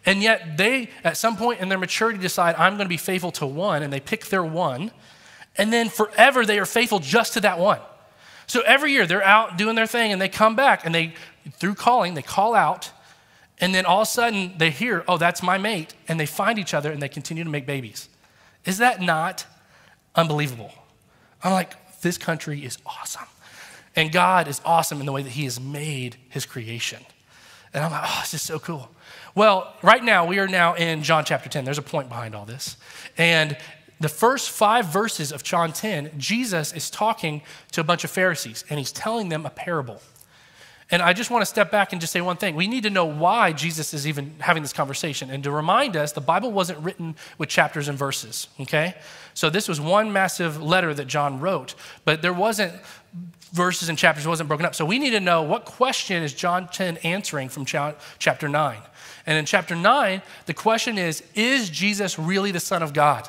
And 0.06 0.22
yet 0.22 0.58
they, 0.58 0.90
at 1.04 1.18
some 1.18 1.36
point 1.36 1.60
in 1.60 1.70
their 1.70 1.78
maturity, 1.78 2.20
decide, 2.20 2.56
I'm 2.56 2.74
going 2.78 2.86
to 2.86 2.90
be 2.90 2.98
faithful 2.98 3.32
to 3.34 3.46
one, 3.46 3.84
and 3.84 3.92
they 3.92 4.00
pick 4.00 4.26
their 4.28 4.44
one. 4.44 4.92
And 5.58 5.72
then 5.72 5.90
forever 5.90 6.46
they 6.46 6.60
are 6.60 6.66
faithful 6.66 7.00
just 7.00 7.34
to 7.34 7.42
that 7.42 7.60
one. 7.60 7.80
So 8.48 8.62
every 8.62 8.92
year 8.92 9.08
they're 9.08 9.24
out 9.24 9.58
doing 9.58 9.76
their 9.76 9.88
thing 9.88 10.12
and 10.12 10.22
they 10.22 10.30
come 10.30 10.56
back 10.56 10.86
and 10.86 10.94
they, 10.94 11.14
through 11.54 11.76
calling, 11.76 12.14
they 12.14 12.22
call 12.22 12.54
out. 12.54 12.92
And 13.60 13.74
then 13.74 13.86
all 13.86 14.02
of 14.02 14.08
a 14.08 14.12
sudden 14.12 14.54
they 14.58 14.70
hear, 14.70 15.04
oh, 15.08 15.18
that's 15.18 15.42
my 15.42 15.58
mate. 15.58 15.96
And 16.08 16.20
they 16.20 16.26
find 16.26 16.60
each 16.60 16.74
other 16.74 16.92
and 16.92 17.02
they 17.02 17.10
continue 17.10 17.44
to 17.44 17.50
make 17.50 17.66
babies. 17.66 18.10
Is 18.66 18.78
that 18.80 19.02
not 19.02 19.46
unbelievable? 20.14 20.72
I'm 21.44 21.54
like, 21.54 22.02
this 22.02 22.18
country 22.18 22.64
is 22.64 22.78
awesome. 22.86 23.28
And 23.96 24.12
God 24.12 24.48
is 24.48 24.62
awesome 24.66 25.00
in 25.00 25.06
the 25.06 25.12
way 25.12 25.24
that 25.24 25.32
He 25.32 25.46
has 25.46 25.60
made 25.60 26.18
His 26.30 26.46
creation. 26.46 27.00
And 27.74 27.84
I'm 27.84 27.92
like, 27.92 28.04
oh, 28.06 28.20
this 28.22 28.34
is 28.34 28.42
so 28.42 28.60
cool. 28.60 28.90
Well, 29.36 29.74
right 29.82 30.04
now, 30.04 30.26
we 30.26 30.40
are 30.40 30.48
now 30.48 30.76
in 30.76 31.04
John 31.04 31.26
chapter 31.26 31.50
10. 31.50 31.66
There's 31.66 31.78
a 31.78 31.82
point 31.84 32.08
behind 32.08 32.34
all 32.34 32.46
this. 32.46 32.78
And 33.18 33.58
the 34.00 34.10
first 34.10 34.50
five 34.50 34.86
verses 34.88 35.32
of 35.32 35.44
John 35.44 35.74
10, 35.74 36.12
Jesus 36.18 36.74
is 36.74 36.90
talking 36.90 37.42
to 37.72 37.82
a 37.82 37.84
bunch 37.84 38.04
of 38.04 38.12
Pharisees 38.12 38.66
and 38.70 38.78
he's 38.78 38.92
telling 38.92 39.30
them 39.30 39.46
a 39.46 39.50
parable. 39.50 40.02
And 40.92 41.02
I 41.02 41.14
just 41.14 41.32
want 41.32 41.42
to 41.42 41.46
step 41.48 41.72
back 41.72 41.94
and 41.94 42.00
just 42.02 42.14
say 42.14 42.22
one 42.22 42.38
thing. 42.38 42.56
We 42.56 42.68
need 42.68 42.84
to 42.84 42.92
know 42.92 43.06
why 43.06 43.54
Jesus 43.54 43.94
is 43.94 44.08
even 44.08 44.36
having 44.40 44.62
this 44.62 44.74
conversation. 44.74 45.32
And 45.32 45.44
to 45.44 45.50
remind 45.50 45.98
us, 45.98 46.12
the 46.12 46.22
Bible 46.22 46.52
wasn't 46.52 46.80
written 46.80 47.16
with 47.40 47.50
chapters 47.50 47.88
and 47.88 47.98
verses, 47.98 48.50
okay? 48.60 48.96
So 49.34 49.50
this 49.50 49.68
was 49.68 49.82
one 49.82 50.14
massive 50.14 50.62
letter 50.62 50.94
that 50.94 51.08
John 51.08 51.40
wrote, 51.40 51.74
but 52.04 52.22
there 52.22 52.34
wasn't 52.34 52.74
verses 53.56 53.88
and 53.88 53.98
chapters, 53.98 54.28
wasn't 54.28 54.50
broken 54.50 54.66
up. 54.66 54.76
So 54.76 54.86
we 54.86 55.00
need 55.00 55.12
to 55.12 55.20
know 55.22 55.42
what 55.42 55.64
question 55.64 56.22
is 56.22 56.34
John 56.34 56.68
10 56.68 56.98
answering 56.98 57.48
from 57.48 57.66
chapter 57.66 58.50
9. 58.50 58.78
And 59.26 59.38
in 59.38 59.46
chapter 59.46 59.76
9, 59.76 60.22
the 60.46 60.54
question 60.54 60.98
is 60.98 61.24
Is 61.34 61.70
Jesus 61.70 62.20
really 62.20 62.52
the 62.52 62.60
Son 62.60 62.84
of 62.84 62.94
God? 62.94 63.28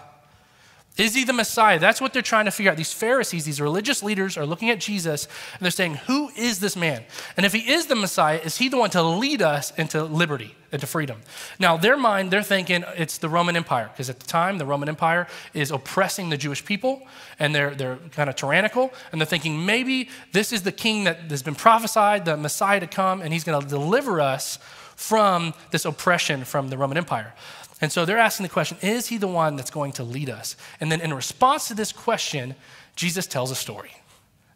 Is 0.97 1.15
he 1.15 1.25
the 1.25 1.33
Messiah? 1.35 1.79
That's 1.79 2.01
what 2.01 2.15
they're 2.15 2.23
trying 2.23 2.47
to 2.47 2.51
figure 2.51 2.71
out. 2.71 2.79
These 2.79 2.93
Pharisees, 2.93 3.45
these 3.45 3.61
religious 3.61 4.03
leaders, 4.03 4.39
are 4.39 4.47
looking 4.47 4.71
at 4.71 4.81
Jesus 4.81 5.27
and 5.53 5.61
they're 5.61 5.71
saying, 5.71 5.97
Who 6.07 6.31
is 6.37 6.59
this 6.61 6.75
man? 6.75 7.05
And 7.37 7.45
if 7.45 7.53
he 7.53 7.71
is 7.71 7.87
the 7.87 7.95
Messiah, 7.95 8.41
is 8.43 8.57
he 8.57 8.69
the 8.69 8.79
one 8.79 8.91
to 8.91 9.03
lead 9.03 9.43
us 9.43 9.73
into 9.73 10.03
liberty, 10.05 10.57
into 10.73 10.87
freedom? 10.87 11.21
Now, 11.59 11.77
their 11.77 11.99
mind, 11.99 12.31
they're 12.31 12.43
thinking 12.43 12.83
it's 12.97 13.19
the 13.19 13.29
Roman 13.29 13.57
Empire, 13.57 13.91
because 13.93 14.09
at 14.09 14.21
the 14.21 14.27
time, 14.27 14.57
the 14.57 14.65
Roman 14.65 14.89
Empire 14.89 15.27
is 15.53 15.71
oppressing 15.71 16.31
the 16.31 16.39
Jewish 16.39 16.65
people 16.65 17.07
and 17.39 17.55
they're, 17.55 17.75
they're 17.75 17.99
kind 18.13 18.31
of 18.31 18.37
tyrannical. 18.37 18.91
And 19.13 19.21
they're 19.21 19.27
thinking 19.27 19.67
maybe 19.67 20.09
this 20.33 20.51
is 20.51 20.63
the 20.63 20.73
king 20.73 21.05
that 21.05 21.31
has 21.31 21.43
been 21.43 21.55
prophesied, 21.55 22.25
the 22.25 22.39
Messiah 22.39 22.81
to 22.81 22.87
come, 22.87 23.21
and 23.21 23.35
he's 23.35 23.45
going 23.45 23.61
to 23.61 23.69
deliver 23.69 24.21
us 24.21 24.59
from 24.97 25.53
this 25.71 25.85
oppression 25.85 26.45
from 26.45 26.69
the 26.69 26.79
Roman 26.79 26.97
Empire. 26.97 27.35
And 27.81 27.93
so 27.93 28.05
they're 28.05 28.19
asking 28.19 28.45
the 28.45 28.51
question 28.51 28.79
Is 28.81 29.09
he 29.09 29.19
the 29.19 29.29
one 29.29 29.57
that's 29.57 29.71
going 29.71 29.93
to 29.93 30.05
lead 30.05 30.31
us? 30.31 30.57
And 30.81 30.91
then 30.91 31.01
in 31.01 31.13
response 31.13 31.69
to 31.69 31.75
this 31.75 31.93
question, 31.93 32.55
Jesus 32.95 33.27
tells 33.27 33.51
a 33.51 33.55
story. 33.55 33.93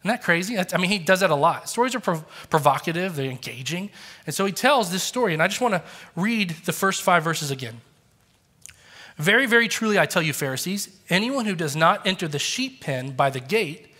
Isn't 0.01 0.09
that 0.09 0.23
crazy? 0.23 0.57
I 0.57 0.77
mean, 0.77 0.89
he 0.89 0.97
does 0.97 1.19
that 1.19 1.29
a 1.29 1.35
lot. 1.35 1.69
Stories 1.69 1.93
are 1.93 1.99
prov- 1.99 2.25
provocative, 2.49 3.15
they're 3.15 3.29
engaging. 3.29 3.91
And 4.25 4.33
so 4.33 4.45
he 4.45 4.51
tells 4.51 4.91
this 4.91 5.03
story. 5.03 5.33
And 5.33 5.43
I 5.43 5.47
just 5.47 5.61
want 5.61 5.75
to 5.75 5.83
read 6.15 6.55
the 6.65 6.73
first 6.73 7.03
five 7.03 7.23
verses 7.23 7.51
again. 7.51 7.81
Very, 9.17 9.45
very 9.45 9.67
truly, 9.67 9.99
I 9.99 10.07
tell 10.07 10.23
you, 10.23 10.33
Pharisees, 10.33 10.89
anyone 11.09 11.45
who 11.45 11.53
does 11.53 11.75
not 11.75 12.07
enter 12.07 12.27
the 12.27 12.39
sheep 12.39 12.81
pen 12.81 13.11
by 13.11 13.29
the 13.29 13.39
gate, 13.39 13.93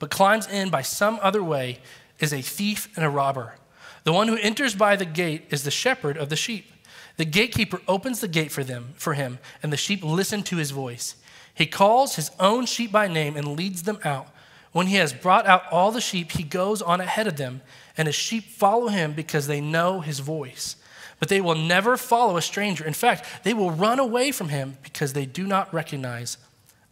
but 0.00 0.10
climbs 0.10 0.48
in 0.48 0.70
by 0.70 0.82
some 0.82 1.20
other 1.22 1.44
way, 1.44 1.78
is 2.18 2.32
a 2.32 2.42
thief 2.42 2.88
and 2.96 3.04
a 3.04 3.10
robber. 3.10 3.54
The 4.02 4.12
one 4.12 4.26
who 4.26 4.36
enters 4.36 4.74
by 4.74 4.96
the 4.96 5.04
gate 5.04 5.44
is 5.50 5.62
the 5.62 5.70
shepherd 5.70 6.16
of 6.16 6.30
the 6.30 6.36
sheep. 6.36 6.73
The 7.16 7.24
gatekeeper 7.24 7.80
opens 7.86 8.20
the 8.20 8.28
gate 8.28 8.50
for 8.50 8.64
them, 8.64 8.94
for 8.96 9.14
him, 9.14 9.38
and 9.62 9.72
the 9.72 9.76
sheep 9.76 10.02
listen 10.02 10.42
to 10.44 10.56
his 10.56 10.72
voice. 10.72 11.16
He 11.54 11.66
calls 11.66 12.16
his 12.16 12.30
own 12.40 12.66
sheep 12.66 12.90
by 12.90 13.06
name 13.06 13.36
and 13.36 13.56
leads 13.56 13.84
them 13.84 13.98
out. 14.04 14.28
When 14.72 14.88
he 14.88 14.96
has 14.96 15.12
brought 15.12 15.46
out 15.46 15.62
all 15.70 15.92
the 15.92 16.00
sheep, 16.00 16.32
he 16.32 16.42
goes 16.42 16.82
on 16.82 17.00
ahead 17.00 17.28
of 17.28 17.36
them, 17.36 17.62
and 17.96 18.08
his 18.08 18.16
sheep 18.16 18.44
follow 18.44 18.88
him 18.88 19.12
because 19.12 19.46
they 19.46 19.60
know 19.60 20.00
his 20.00 20.18
voice. 20.18 20.74
But 21.20 21.28
they 21.28 21.40
will 21.40 21.54
never 21.54 21.96
follow 21.96 22.36
a 22.36 22.42
stranger. 22.42 22.84
In 22.84 22.92
fact, 22.92 23.44
they 23.44 23.54
will 23.54 23.70
run 23.70 24.00
away 24.00 24.32
from 24.32 24.48
him 24.48 24.76
because 24.82 25.12
they 25.12 25.26
do 25.26 25.46
not 25.46 25.72
recognize 25.72 26.38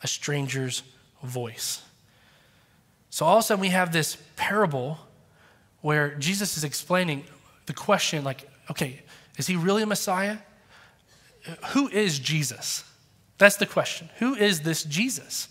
a 0.02 0.06
stranger's 0.06 0.84
voice. 1.24 1.82
So 3.10 3.26
all 3.26 3.38
of 3.38 3.40
a 3.40 3.46
sudden, 3.46 3.60
we 3.60 3.68
have 3.70 3.92
this 3.92 4.16
parable 4.36 4.98
where 5.80 6.14
Jesus 6.14 6.56
is 6.56 6.62
explaining 6.62 7.24
the 7.66 7.72
question 7.72 8.22
like, 8.22 8.48
okay, 8.70 9.02
is 9.42 9.48
he 9.48 9.56
really 9.56 9.82
a 9.82 9.86
Messiah? 9.86 10.38
Who 11.70 11.88
is 11.88 12.20
Jesus? 12.20 12.84
That's 13.38 13.56
the 13.56 13.66
question. 13.66 14.08
Who 14.20 14.36
is 14.36 14.60
this 14.60 14.84
Jesus? 14.84 15.48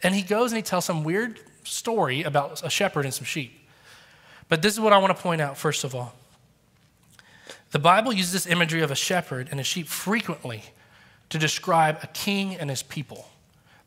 And 0.00 0.14
he 0.14 0.22
goes 0.22 0.52
and 0.52 0.56
he 0.56 0.62
tells 0.62 0.84
some 0.84 1.02
weird 1.02 1.40
story 1.64 2.22
about 2.22 2.64
a 2.64 2.70
shepherd 2.70 3.04
and 3.04 3.12
some 3.12 3.24
sheep. 3.24 3.68
But 4.48 4.62
this 4.62 4.74
is 4.74 4.78
what 4.78 4.92
I 4.92 4.98
want 4.98 5.16
to 5.16 5.20
point 5.20 5.40
out, 5.40 5.58
first 5.58 5.82
of 5.82 5.92
all. 5.92 6.14
The 7.72 7.80
Bible 7.80 8.12
uses 8.12 8.32
this 8.32 8.46
imagery 8.46 8.80
of 8.80 8.92
a 8.92 8.94
shepherd 8.94 9.48
and 9.50 9.58
a 9.58 9.64
sheep 9.64 9.88
frequently 9.88 10.62
to 11.30 11.36
describe 11.36 11.98
a 12.00 12.06
king 12.06 12.54
and 12.54 12.70
his 12.70 12.84
people. 12.84 13.26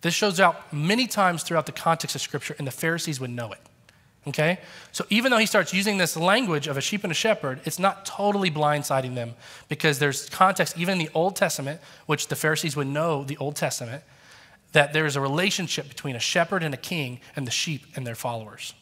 This 0.02 0.14
shows 0.14 0.42
out 0.42 0.74
many 0.74 1.08
times 1.08 1.44
throughout 1.44 1.66
the 1.66 1.72
context 1.72 2.14
of 2.14 2.22
Scripture, 2.22 2.58
and 2.58 2.68
the 2.68 2.72
Pharisees 2.72 3.22
would 3.22 3.30
know 3.30 3.54
it. 3.54 3.62
Okay? 4.28 4.60
So 4.92 5.06
even 5.10 5.32
though 5.32 5.38
he 5.38 5.46
starts 5.46 5.74
using 5.74 5.98
this 5.98 6.18
language 6.18 6.68
of 6.68 6.78
a 6.78 6.82
sheep 6.82 7.04
and 7.04 7.12
a 7.12 7.16
shepherd, 7.16 7.62
it's 7.66 7.78
not 7.78 8.06
totally 8.06 8.50
blindsiding 8.50 9.14
them 9.16 9.36
because 9.70 10.00
there's 10.00 10.30
context, 10.30 10.78
even 10.78 10.94
in 10.94 11.06
the 11.06 11.12
Old 11.14 11.36
Testament, 11.36 11.80
which 12.08 12.28
the 12.28 12.36
Pharisees 12.36 12.76
would 12.76 12.88
know 12.88 13.24
the 13.24 13.38
Old 13.38 13.56
Testament, 13.56 14.04
that 14.72 14.94
there 14.94 15.06
is 15.06 15.16
a 15.16 15.22
relationship 15.22 15.88
between 15.88 16.16
a 16.16 16.20
shepherd 16.20 16.64
and 16.64 16.74
a 16.74 16.78
king 16.78 17.20
and 17.36 17.46
the 17.46 17.52
sheep 17.52 17.86
and 17.96 18.06
their 18.06 18.16
followers. 18.16 18.74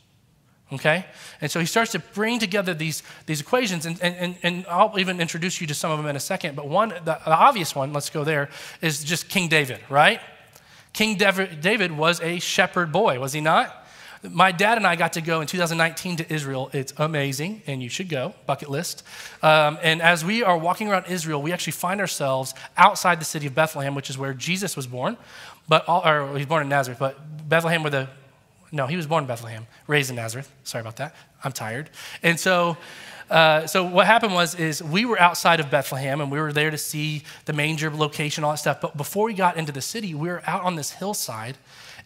Okay? 0.71 1.05
And 1.41 1.51
so 1.51 1.59
he 1.59 1.65
starts 1.65 1.91
to 1.91 1.99
bring 1.99 2.39
together 2.39 2.73
these, 2.73 3.03
these 3.25 3.41
equations, 3.41 3.85
and, 3.85 4.01
and, 4.01 4.35
and 4.41 4.65
I'll 4.69 4.97
even 4.97 5.19
introduce 5.19 5.61
you 5.61 5.67
to 5.67 5.73
some 5.73 5.91
of 5.91 5.97
them 5.97 6.07
in 6.07 6.15
a 6.15 6.21
second. 6.21 6.55
But 6.55 6.67
one, 6.67 6.89
the, 6.89 7.01
the 7.03 7.35
obvious 7.35 7.75
one, 7.75 7.93
let's 7.93 8.09
go 8.09 8.23
there, 8.23 8.49
is 8.81 9.03
just 9.03 9.29
King 9.29 9.49
David, 9.49 9.79
right? 9.89 10.19
King 10.93 11.17
David 11.17 11.91
was 11.91 12.21
a 12.21 12.39
shepherd 12.39 12.91
boy, 12.91 13.19
was 13.19 13.33
he 13.33 13.41
not? 13.41 13.82
My 14.29 14.53
dad 14.53 14.77
and 14.77 14.87
I 14.87 14.95
got 14.95 15.13
to 15.13 15.21
go 15.21 15.41
in 15.41 15.47
2019 15.47 16.17
to 16.17 16.33
Israel. 16.33 16.69
It's 16.71 16.93
amazing, 16.97 17.61
and 17.67 17.83
you 17.83 17.89
should 17.89 18.07
go, 18.07 18.33
bucket 18.45 18.69
list. 18.69 19.03
Um, 19.41 19.77
and 19.81 20.01
as 20.01 20.23
we 20.23 20.43
are 20.43 20.57
walking 20.57 20.87
around 20.87 21.07
Israel, 21.07 21.41
we 21.41 21.51
actually 21.51 21.73
find 21.73 21.99
ourselves 21.99 22.53
outside 22.77 23.19
the 23.19 23.25
city 23.25 23.47
of 23.47 23.55
Bethlehem, 23.55 23.95
which 23.95 24.09
is 24.09 24.17
where 24.17 24.33
Jesus 24.33 24.77
was 24.77 24.87
born. 24.87 25.17
But 25.67 25.87
all, 25.87 26.07
or 26.07 26.27
he 26.29 26.39
was 26.39 26.45
born 26.45 26.63
in 26.63 26.69
Nazareth, 26.69 26.99
but 26.99 27.17
Bethlehem 27.49 27.83
where 27.83 27.91
the 27.91 28.09
no, 28.73 28.87
he 28.87 28.95
was 28.95 29.05
born 29.05 29.23
in 29.23 29.27
Bethlehem, 29.27 29.67
raised 29.85 30.09
in 30.09 30.15
Nazareth. 30.15 30.51
Sorry 30.63 30.81
about 30.81 30.95
that. 30.95 31.15
I'm 31.43 31.51
tired. 31.51 31.91
And 32.23 32.39
so, 32.39 32.75
uh, 33.29 33.67
so 33.67 33.83
what 33.83 34.07
happened 34.07 34.33
was 34.33 34.55
is 34.55 34.81
we 34.81 35.05
were 35.05 35.19
outside 35.19 35.59
of 35.59 35.69
Bethlehem 35.69 36.21
and 36.21 36.31
we 36.31 36.39
were 36.39 36.51
there 36.51 36.71
to 36.71 36.77
see 36.77 37.21
the 37.45 37.53
manger 37.53 37.91
location, 37.91 38.43
all 38.43 38.51
that 38.51 38.57
stuff. 38.57 38.81
But 38.81 38.97
before 38.97 39.25
we 39.25 39.35
got 39.35 39.57
into 39.57 39.71
the 39.71 39.81
city, 39.81 40.15
we 40.15 40.27
were 40.27 40.41
out 40.47 40.63
on 40.63 40.75
this 40.75 40.89
hillside, 40.89 41.55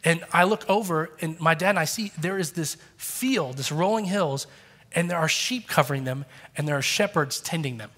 and 0.08 0.24
I 0.32 0.46
look 0.46 0.64
over, 0.70 1.10
and 1.20 1.38
my 1.38 1.54
dad 1.54 1.72
and 1.72 1.80
I 1.80 1.84
see 1.84 2.14
there 2.18 2.38
is 2.38 2.54
this 2.54 2.78
field, 2.96 3.58
this 3.58 3.74
rolling 3.74 4.06
hills, 4.06 4.48
and 4.94 5.12
there 5.12 5.18
are 5.18 5.28
sheep 5.28 5.68
covering 5.68 6.06
them, 6.06 6.24
and 6.56 6.66
there 6.66 6.78
are 6.78 6.82
shepherds 6.82 7.42
tending 7.42 7.78
them. 7.78 7.92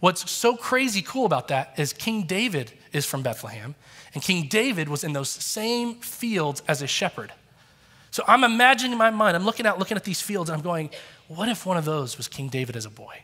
What's 0.00 0.30
so 0.30 0.56
crazy 0.56 1.02
cool 1.02 1.26
about 1.26 1.48
that 1.48 1.74
is 1.78 1.92
King 1.92 2.22
David 2.22 2.72
is 2.94 3.04
from 3.04 3.22
Bethlehem, 3.22 3.74
and 4.14 4.22
King 4.22 4.48
David 4.48 4.88
was 4.88 5.04
in 5.04 5.12
those 5.12 5.28
same 5.28 5.96
fields 5.96 6.62
as 6.66 6.80
a 6.80 6.86
shepherd. 6.86 7.34
So 8.10 8.24
I'm 8.26 8.42
imagining 8.42 8.92
in 8.92 8.98
my 8.98 9.10
mind, 9.10 9.36
I'm 9.36 9.44
looking 9.44 9.66
out, 9.66 9.78
looking 9.78 9.98
at 9.98 10.04
these 10.04 10.22
fields, 10.22 10.48
and 10.48 10.56
I'm 10.56 10.64
going, 10.64 10.88
what 11.28 11.50
if 11.50 11.66
one 11.66 11.76
of 11.76 11.84
those 11.84 12.16
was 12.16 12.28
King 12.28 12.48
David 12.48 12.76
as 12.76 12.86
a 12.86 12.90
boy? 12.90 13.18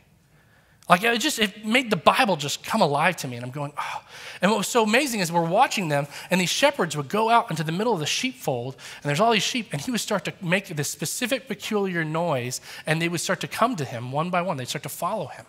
Like 0.89 1.03
it 1.03 1.19
just 1.19 1.37
it 1.37 1.65
made 1.65 1.89
the 1.89 1.97
Bible 1.97 2.37
just 2.37 2.63
come 2.63 2.81
alive 2.81 3.17
to 3.17 3.27
me, 3.27 3.35
and 3.35 3.45
I'm 3.45 3.51
going, 3.51 3.73
oh. 3.77 4.03
And 4.41 4.51
what 4.51 4.57
was 4.59 4.67
so 4.67 4.83
amazing 4.83 5.19
is 5.19 5.31
we're 5.31 5.41
watching 5.41 5.89
them, 5.89 6.07
and 6.31 6.39
these 6.39 6.49
shepherds 6.49 6.95
would 6.95 7.09
go 7.09 7.29
out 7.29 7.49
into 7.49 7.63
the 7.63 7.71
middle 7.73 7.93
of 7.93 7.99
the 7.99 8.05
sheepfold, 8.05 8.75
and 8.75 9.03
there's 9.03 9.19
all 9.19 9.31
these 9.31 9.43
sheep, 9.43 9.69
and 9.73 9.81
he 9.81 9.91
would 9.91 9.99
start 9.99 10.23
to 10.25 10.33
make 10.41 10.67
this 10.67 10.89
specific 10.89 11.47
peculiar 11.47 12.05
noise, 12.05 12.61
and 12.85 13.01
they 13.01 13.09
would 13.09 13.19
start 13.19 13.41
to 13.41 13.47
come 13.47 13.75
to 13.75 13.83
him 13.83 14.11
one 14.11 14.29
by 14.29 14.41
one. 14.41 14.55
They'd 14.55 14.69
start 14.69 14.83
to 14.83 14.89
follow 14.89 15.27
him. 15.27 15.45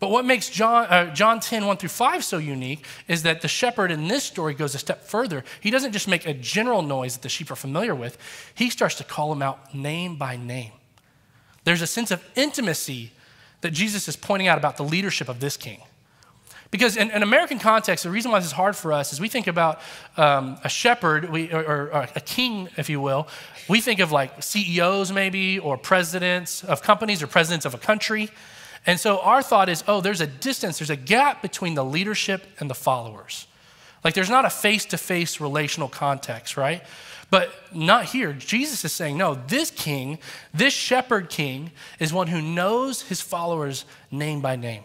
But 0.00 0.10
what 0.10 0.24
makes 0.24 0.50
John, 0.50 0.86
uh, 0.86 1.14
John 1.14 1.38
10, 1.40 1.64
1 1.64 1.76
through 1.76 1.88
5 1.88 2.24
so 2.24 2.38
unique 2.38 2.84
is 3.06 3.22
that 3.22 3.40
the 3.40 3.48
shepherd 3.48 3.92
in 3.92 4.08
this 4.08 4.24
story 4.24 4.52
goes 4.52 4.74
a 4.74 4.78
step 4.78 5.04
further. 5.04 5.44
He 5.60 5.70
doesn't 5.70 5.92
just 5.92 6.08
make 6.08 6.26
a 6.26 6.34
general 6.34 6.82
noise 6.82 7.14
that 7.14 7.22
the 7.22 7.28
sheep 7.28 7.50
are 7.50 7.56
familiar 7.56 7.94
with, 7.94 8.18
he 8.54 8.68
starts 8.68 8.96
to 8.96 9.04
call 9.04 9.30
them 9.30 9.42
out 9.42 9.74
name 9.74 10.16
by 10.16 10.36
name. 10.36 10.72
There's 11.62 11.80
a 11.80 11.86
sense 11.86 12.10
of 12.10 12.22
intimacy 12.34 13.12
that 13.64 13.72
Jesus 13.72 14.08
is 14.08 14.14
pointing 14.14 14.46
out 14.46 14.58
about 14.58 14.76
the 14.76 14.84
leadership 14.84 15.26
of 15.26 15.40
this 15.40 15.56
king. 15.56 15.80
Because 16.70 16.98
in, 16.98 17.10
an 17.12 17.22
American 17.22 17.58
context, 17.58 18.04
the 18.04 18.10
reason 18.10 18.30
why 18.30 18.40
this 18.40 18.48
is 18.48 18.52
hard 18.52 18.76
for 18.76 18.92
us 18.92 19.10
is 19.10 19.20
we 19.20 19.28
think 19.28 19.46
about 19.46 19.80
um, 20.18 20.58
a 20.62 20.68
shepherd 20.68 21.30
we, 21.30 21.50
or, 21.50 21.62
or, 21.64 22.08
a 22.14 22.20
king, 22.20 22.68
if 22.76 22.90
you 22.90 23.00
will. 23.00 23.26
We 23.66 23.80
think 23.80 24.00
of 24.00 24.12
like 24.12 24.42
CEOs, 24.42 25.12
maybe, 25.12 25.58
or 25.58 25.78
presidents 25.78 26.62
of 26.62 26.82
companies 26.82 27.22
or 27.22 27.26
presidents 27.26 27.64
of 27.64 27.72
a 27.72 27.78
country. 27.78 28.28
And 28.86 29.00
so 29.00 29.20
our 29.20 29.42
thought 29.42 29.70
is 29.70 29.82
oh, 29.88 30.02
there's 30.02 30.20
a 30.20 30.26
distance, 30.26 30.78
there's 30.78 30.90
a 30.90 30.96
gap 30.96 31.40
between 31.40 31.74
the 31.74 31.84
leadership 31.84 32.44
and 32.60 32.68
the 32.68 32.74
followers. 32.74 33.46
Like 34.04 34.12
there's 34.12 34.28
not 34.28 34.44
a 34.44 34.50
face 34.50 34.84
to 34.86 34.98
face 34.98 35.40
relational 35.40 35.88
context, 35.88 36.58
right? 36.58 36.82
But 37.34 37.74
not 37.74 38.04
here. 38.04 38.32
Jesus 38.32 38.84
is 38.84 38.92
saying, 38.92 39.18
no, 39.18 39.34
this 39.34 39.72
king, 39.72 40.20
this 40.52 40.72
shepherd 40.72 41.28
king, 41.28 41.72
is 41.98 42.12
one 42.12 42.28
who 42.28 42.40
knows 42.40 43.02
his 43.02 43.20
followers 43.20 43.86
name 44.12 44.40
by 44.40 44.54
name. 44.54 44.84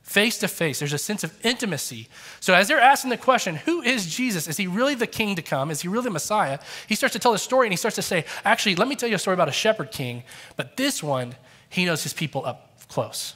Face 0.00 0.38
to 0.38 0.48
face, 0.48 0.78
there's 0.78 0.94
a 0.94 0.98
sense 0.98 1.22
of 1.22 1.38
intimacy. 1.44 2.08
So, 2.40 2.54
as 2.54 2.66
they're 2.66 2.80
asking 2.80 3.10
the 3.10 3.18
question, 3.18 3.56
who 3.56 3.82
is 3.82 4.06
Jesus? 4.06 4.48
Is 4.48 4.56
he 4.56 4.66
really 4.66 4.94
the 4.94 5.06
king 5.06 5.36
to 5.36 5.42
come? 5.42 5.70
Is 5.70 5.82
he 5.82 5.88
really 5.88 6.04
the 6.04 6.10
Messiah? 6.10 6.60
He 6.86 6.94
starts 6.94 7.12
to 7.12 7.18
tell 7.18 7.34
a 7.34 7.38
story 7.38 7.66
and 7.66 7.74
he 7.74 7.76
starts 7.76 7.96
to 7.96 8.02
say, 8.02 8.24
actually, 8.42 8.76
let 8.76 8.88
me 8.88 8.96
tell 8.96 9.10
you 9.10 9.16
a 9.16 9.18
story 9.18 9.34
about 9.34 9.50
a 9.50 9.52
shepherd 9.52 9.90
king, 9.92 10.22
but 10.56 10.78
this 10.78 11.02
one, 11.02 11.34
he 11.68 11.84
knows 11.84 12.02
his 12.02 12.14
people 12.14 12.46
up 12.46 12.88
close. 12.88 13.34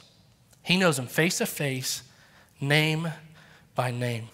He 0.63 0.77
knows 0.77 0.97
them 0.97 1.05
face 1.05 1.37
to 1.37 1.45
face, 1.45 2.01
name 2.59 3.07
by 3.75 3.91
name. 3.91 4.29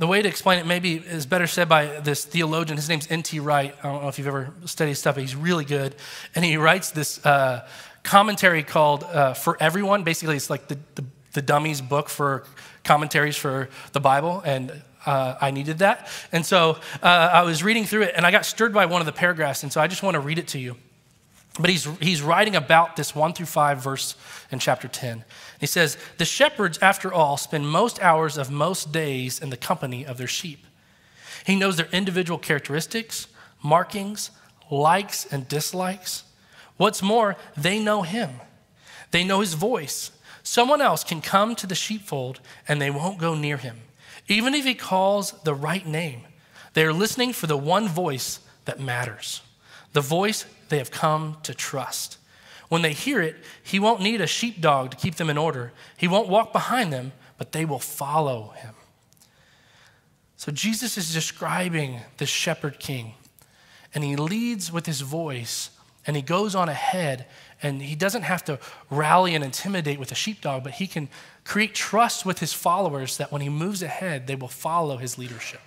The 0.00 0.06
way 0.06 0.22
to 0.22 0.28
explain 0.30 0.58
it 0.58 0.66
maybe 0.66 0.94
is 0.94 1.26
better 1.26 1.46
said 1.46 1.68
by 1.68 2.00
this 2.00 2.24
theologian. 2.24 2.78
His 2.78 2.88
name's 2.88 3.06
N.T. 3.10 3.38
Wright. 3.38 3.76
I 3.82 3.82
don't 3.82 4.00
know 4.00 4.08
if 4.08 4.16
you've 4.16 4.28
ever 4.28 4.50
studied 4.64 4.94
stuff, 4.94 5.16
but 5.16 5.20
he's 5.20 5.36
really 5.36 5.66
good. 5.66 5.94
And 6.34 6.42
he 6.42 6.56
writes 6.56 6.90
this 6.90 7.22
uh, 7.26 7.68
commentary 8.02 8.62
called 8.62 9.04
uh, 9.04 9.34
For 9.34 9.58
Everyone. 9.60 10.02
Basically, 10.02 10.36
it's 10.36 10.48
like 10.48 10.68
the, 10.68 10.78
the, 10.94 11.04
the 11.34 11.42
dummies 11.42 11.82
book 11.82 12.08
for 12.08 12.44
commentaries 12.82 13.36
for 13.36 13.68
the 13.92 14.00
Bible. 14.00 14.40
And 14.42 14.72
uh, 15.04 15.34
I 15.38 15.50
needed 15.50 15.80
that. 15.80 16.08
And 16.32 16.46
so 16.46 16.78
uh, 17.02 17.06
I 17.06 17.42
was 17.42 17.62
reading 17.62 17.84
through 17.84 18.04
it, 18.04 18.14
and 18.16 18.26
I 18.26 18.30
got 18.30 18.46
stirred 18.46 18.72
by 18.72 18.86
one 18.86 19.02
of 19.02 19.06
the 19.06 19.12
paragraphs. 19.12 19.64
And 19.64 19.70
so 19.70 19.82
I 19.82 19.86
just 19.86 20.02
want 20.02 20.14
to 20.14 20.20
read 20.20 20.38
it 20.38 20.48
to 20.48 20.58
you. 20.58 20.76
But 21.58 21.70
he's, 21.70 21.84
he's 21.98 22.22
writing 22.22 22.54
about 22.54 22.96
this 22.96 23.14
1 23.14 23.32
through 23.32 23.46
5 23.46 23.82
verse 23.82 24.14
in 24.50 24.58
chapter 24.58 24.88
10. 24.88 25.24
He 25.58 25.66
says, 25.66 25.98
The 26.18 26.24
shepherds, 26.24 26.78
after 26.78 27.12
all, 27.12 27.36
spend 27.36 27.68
most 27.68 28.00
hours 28.00 28.38
of 28.38 28.50
most 28.50 28.92
days 28.92 29.40
in 29.40 29.50
the 29.50 29.56
company 29.56 30.06
of 30.06 30.16
their 30.16 30.26
sheep. 30.26 30.64
He 31.44 31.56
knows 31.56 31.76
their 31.76 31.88
individual 31.92 32.38
characteristics, 32.38 33.26
markings, 33.62 34.30
likes, 34.70 35.26
and 35.26 35.48
dislikes. 35.48 36.24
What's 36.76 37.02
more, 37.02 37.36
they 37.56 37.78
know 37.78 38.02
him. 38.02 38.30
They 39.10 39.24
know 39.24 39.40
his 39.40 39.54
voice. 39.54 40.12
Someone 40.42 40.80
else 40.80 41.04
can 41.04 41.20
come 41.20 41.54
to 41.56 41.66
the 41.66 41.74
sheepfold 41.74 42.40
and 42.66 42.80
they 42.80 42.90
won't 42.90 43.18
go 43.18 43.34
near 43.34 43.56
him. 43.56 43.80
Even 44.28 44.54
if 44.54 44.64
he 44.64 44.74
calls 44.74 45.32
the 45.42 45.54
right 45.54 45.86
name, 45.86 46.22
they 46.74 46.84
are 46.84 46.92
listening 46.92 47.32
for 47.32 47.46
the 47.46 47.56
one 47.56 47.88
voice 47.88 48.40
that 48.64 48.78
matters, 48.78 49.42
the 49.92 50.00
voice 50.00 50.46
they 50.70 50.78
have 50.78 50.90
come 50.90 51.36
to 51.42 51.54
trust. 51.54 52.16
When 52.68 52.82
they 52.82 52.92
hear 52.92 53.20
it, 53.20 53.36
he 53.62 53.78
won't 53.78 54.00
need 54.00 54.20
a 54.20 54.26
sheepdog 54.26 54.92
to 54.92 54.96
keep 54.96 55.16
them 55.16 55.28
in 55.28 55.36
order. 55.36 55.72
He 55.96 56.08
won't 56.08 56.28
walk 56.28 56.52
behind 56.52 56.92
them, 56.92 57.12
but 57.36 57.52
they 57.52 57.64
will 57.64 57.80
follow 57.80 58.54
him. 58.56 58.74
So 60.36 60.50
Jesus 60.52 60.96
is 60.96 61.12
describing 61.12 62.00
the 62.16 62.26
shepherd 62.26 62.78
king, 62.78 63.14
and 63.94 64.02
he 64.04 64.16
leads 64.16 64.72
with 64.72 64.86
his 64.86 65.00
voice, 65.00 65.70
and 66.06 66.16
he 66.16 66.22
goes 66.22 66.54
on 66.54 66.68
ahead, 66.68 67.26
and 67.62 67.82
he 67.82 67.94
doesn't 67.94 68.22
have 68.22 68.44
to 68.44 68.58
rally 68.88 69.34
and 69.34 69.44
intimidate 69.44 69.98
with 69.98 70.12
a 70.12 70.14
sheepdog, 70.14 70.62
but 70.62 70.74
he 70.74 70.86
can 70.86 71.08
create 71.44 71.74
trust 71.74 72.24
with 72.24 72.38
his 72.38 72.52
followers 72.52 73.16
that 73.18 73.32
when 73.32 73.42
he 73.42 73.48
moves 73.48 73.82
ahead, 73.82 74.26
they 74.26 74.36
will 74.36 74.48
follow 74.48 74.96
his 74.96 75.18
leadership. 75.18 75.60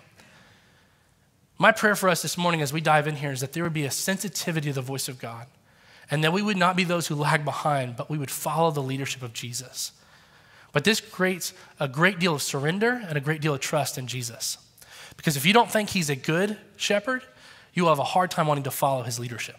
My 1.63 1.71
prayer 1.71 1.95
for 1.95 2.09
us 2.09 2.21
this 2.21 2.37
morning 2.37 2.61
as 2.61 2.73
we 2.73 2.81
dive 2.81 3.07
in 3.07 3.15
here 3.15 3.31
is 3.31 3.39
that 3.39 3.53
there 3.53 3.63
would 3.63 3.71
be 3.71 3.85
a 3.85 3.89
sensitivity 3.89 4.67
to 4.67 4.73
the 4.73 4.81
voice 4.81 5.07
of 5.07 5.17
God 5.17 5.47
and 6.11 6.21
that 6.21 6.33
we 6.33 6.41
would 6.41 6.57
not 6.57 6.75
be 6.75 6.83
those 6.83 7.07
who 7.07 7.15
lag 7.15 7.45
behind, 7.45 7.95
but 7.95 8.09
we 8.09 8.17
would 8.17 8.29
follow 8.29 8.69
the 8.69 8.83
leadership 8.83 9.23
of 9.23 9.31
Jesus. 9.31 9.93
But 10.73 10.83
this 10.83 10.99
creates 10.99 11.53
a 11.79 11.87
great 11.87 12.19
deal 12.19 12.35
of 12.35 12.41
surrender 12.41 13.01
and 13.07 13.17
a 13.17 13.21
great 13.21 13.39
deal 13.39 13.53
of 13.53 13.61
trust 13.61 13.97
in 13.97 14.07
Jesus. 14.07 14.57
Because 15.15 15.37
if 15.37 15.45
you 15.45 15.53
don't 15.53 15.71
think 15.71 15.91
he's 15.91 16.09
a 16.09 16.17
good 16.17 16.57
shepherd, 16.75 17.23
you 17.73 17.83
will 17.83 17.91
have 17.91 17.99
a 17.99 18.03
hard 18.03 18.29
time 18.29 18.47
wanting 18.47 18.65
to 18.65 18.71
follow 18.71 19.03
his 19.03 19.17
leadership. 19.17 19.55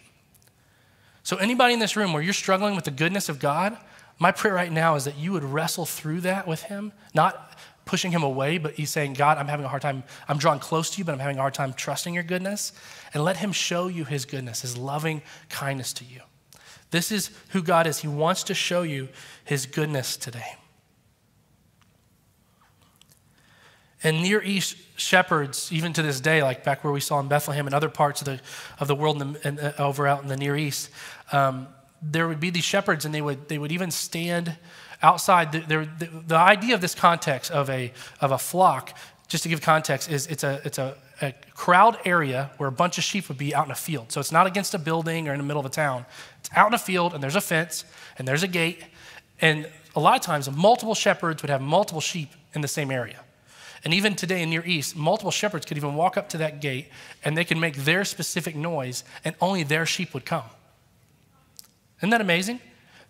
So, 1.23 1.37
anybody 1.37 1.73
in 1.73 1.79
this 1.79 1.95
room 1.95 2.13
where 2.13 2.21
you're 2.21 2.33
struggling 2.33 2.75
with 2.75 2.85
the 2.85 2.91
goodness 2.91 3.29
of 3.29 3.39
God, 3.39 3.79
my 4.19 4.31
prayer 4.31 4.53
right 4.53 4.71
now 4.71 4.93
is 4.93 5.05
that 5.05 5.17
you 5.17 5.31
would 5.31 5.43
wrestle 5.43 5.87
through 5.87 6.21
that 6.21 6.45
with 6.45 6.61
him, 6.61 6.91
not 7.15 7.57
pushing 7.85 8.11
him 8.11 8.23
away, 8.23 8.57
but 8.57 8.73
he's 8.73 8.89
saying, 8.89 9.13
God, 9.13 9.37
I'm 9.37 9.47
having 9.47 9.65
a 9.65 9.69
hard 9.69 9.81
time. 9.81 10.03
I'm 10.27 10.37
drawn 10.37 10.59
close 10.59 10.89
to 10.91 10.97
you, 10.97 11.05
but 11.05 11.13
I'm 11.13 11.19
having 11.19 11.37
a 11.37 11.41
hard 11.41 11.53
time 11.53 11.73
trusting 11.73 12.13
your 12.13 12.23
goodness. 12.23 12.73
And 13.13 13.23
let 13.23 13.37
him 13.37 13.51
show 13.51 13.87
you 13.87 14.03
his 14.05 14.25
goodness, 14.25 14.61
his 14.61 14.77
loving 14.77 15.21
kindness 15.49 15.93
to 15.93 16.05
you. 16.05 16.21
This 16.91 17.11
is 17.11 17.29
who 17.49 17.61
God 17.61 17.87
is. 17.87 17.99
He 17.99 18.07
wants 18.07 18.43
to 18.43 18.53
show 18.53 18.81
you 18.81 19.09
his 19.43 19.65
goodness 19.65 20.17
today. 20.17 20.55
And 24.03 24.21
Near 24.21 24.41
East 24.43 24.77
shepherds, 24.97 25.71
even 25.71 25.93
to 25.93 26.03
this 26.03 26.19
day, 26.19 26.43
like 26.43 26.63
back 26.63 26.83
where 26.83 26.93
we 26.93 26.99
saw 26.99 27.19
in 27.19 27.27
Bethlehem 27.27 27.65
and 27.65 27.73
other 27.73 27.89
parts 27.89 28.21
of 28.21 28.25
the, 28.25 28.39
of 28.79 28.87
the 28.87 28.95
world 28.95 29.21
and, 29.21 29.37
and 29.43 29.59
uh, 29.59 29.73
over 29.79 30.07
out 30.07 30.21
in 30.21 30.27
the 30.27 30.37
Near 30.37 30.55
East, 30.55 30.89
um, 31.31 31.67
there 32.01 32.27
would 32.27 32.39
be 32.39 32.51
these 32.51 32.63
shepherds, 32.63 33.05
and 33.05 33.15
they 33.15 33.21
would, 33.21 33.47
they 33.47 33.57
would 33.57 33.71
even 33.71 33.89
stand 33.89 34.57
outside. 35.05 35.51
The, 35.51 35.59
the, 35.99 36.09
the, 36.27 36.35
idea 36.35 36.73
of 36.73 36.81
this 36.81 36.95
context 36.95 37.51
of 37.51 37.69
a, 37.69 37.93
of 38.19 38.31
a 38.31 38.37
flock, 38.37 38.97
just 39.27 39.43
to 39.43 39.49
give 39.49 39.61
context, 39.61 40.09
is 40.09 40.25
it's, 40.27 40.43
a, 40.43 40.59
it's 40.65 40.79
a, 40.79 40.97
a 41.21 41.33
crowd 41.53 41.97
area 42.05 42.49
where 42.57 42.67
a 42.67 42.71
bunch 42.71 42.97
of 42.97 43.03
sheep 43.03 43.29
would 43.29 43.37
be 43.37 43.53
out 43.53 43.65
in 43.65 43.71
a 43.71 43.75
field. 43.75 44.11
So 44.11 44.19
it's 44.19 44.31
not 44.31 44.47
against 44.47 44.73
a 44.73 44.79
building 44.79 45.29
or 45.29 45.33
in 45.33 45.37
the 45.37 45.45
middle 45.45 45.59
of 45.59 45.65
a 45.65 45.69
town. 45.69 46.05
It's 46.39 46.49
out 46.55 46.67
in 46.67 46.73
a 46.73 46.79
field, 46.79 47.13
and 47.13 47.21
there's 47.21 47.35
a 47.35 47.41
fence, 47.41 47.85
and 48.17 48.27
there's 48.27 48.43
a 48.43 48.47
gate. 48.47 48.83
And 49.39 49.69
a 49.95 49.99
lot 49.99 50.15
of 50.15 50.21
times, 50.21 50.49
multiple 50.51 50.95
shepherds 50.95 51.43
would 51.43 51.49
have 51.49 51.61
multiple 51.61 52.01
sheep 52.01 52.31
in 52.53 52.61
the 52.61 52.67
same 52.67 52.89
area. 52.89 53.19
And 53.83 53.93
even 53.93 54.15
today 54.15 54.41
in 54.41 54.49
Near 54.49 54.65
East, 54.65 54.95
multiple 54.95 55.31
shepherds 55.31 55.67
could 55.67 55.77
even 55.77 55.93
walk 55.93 56.17
up 56.17 56.29
to 56.29 56.39
that 56.39 56.59
gate 56.59 56.87
and 57.23 57.37
they 57.37 57.45
could 57.45 57.57
make 57.57 57.75
their 57.75 58.03
specific 58.03 58.55
noise, 58.55 59.03
and 59.23 59.35
only 59.39 59.61
their 59.61 59.85
sheep 59.85 60.13
would 60.15 60.25
come. 60.25 60.49
Isn't 61.99 62.09
that 62.09 62.21
amazing? 62.21 62.59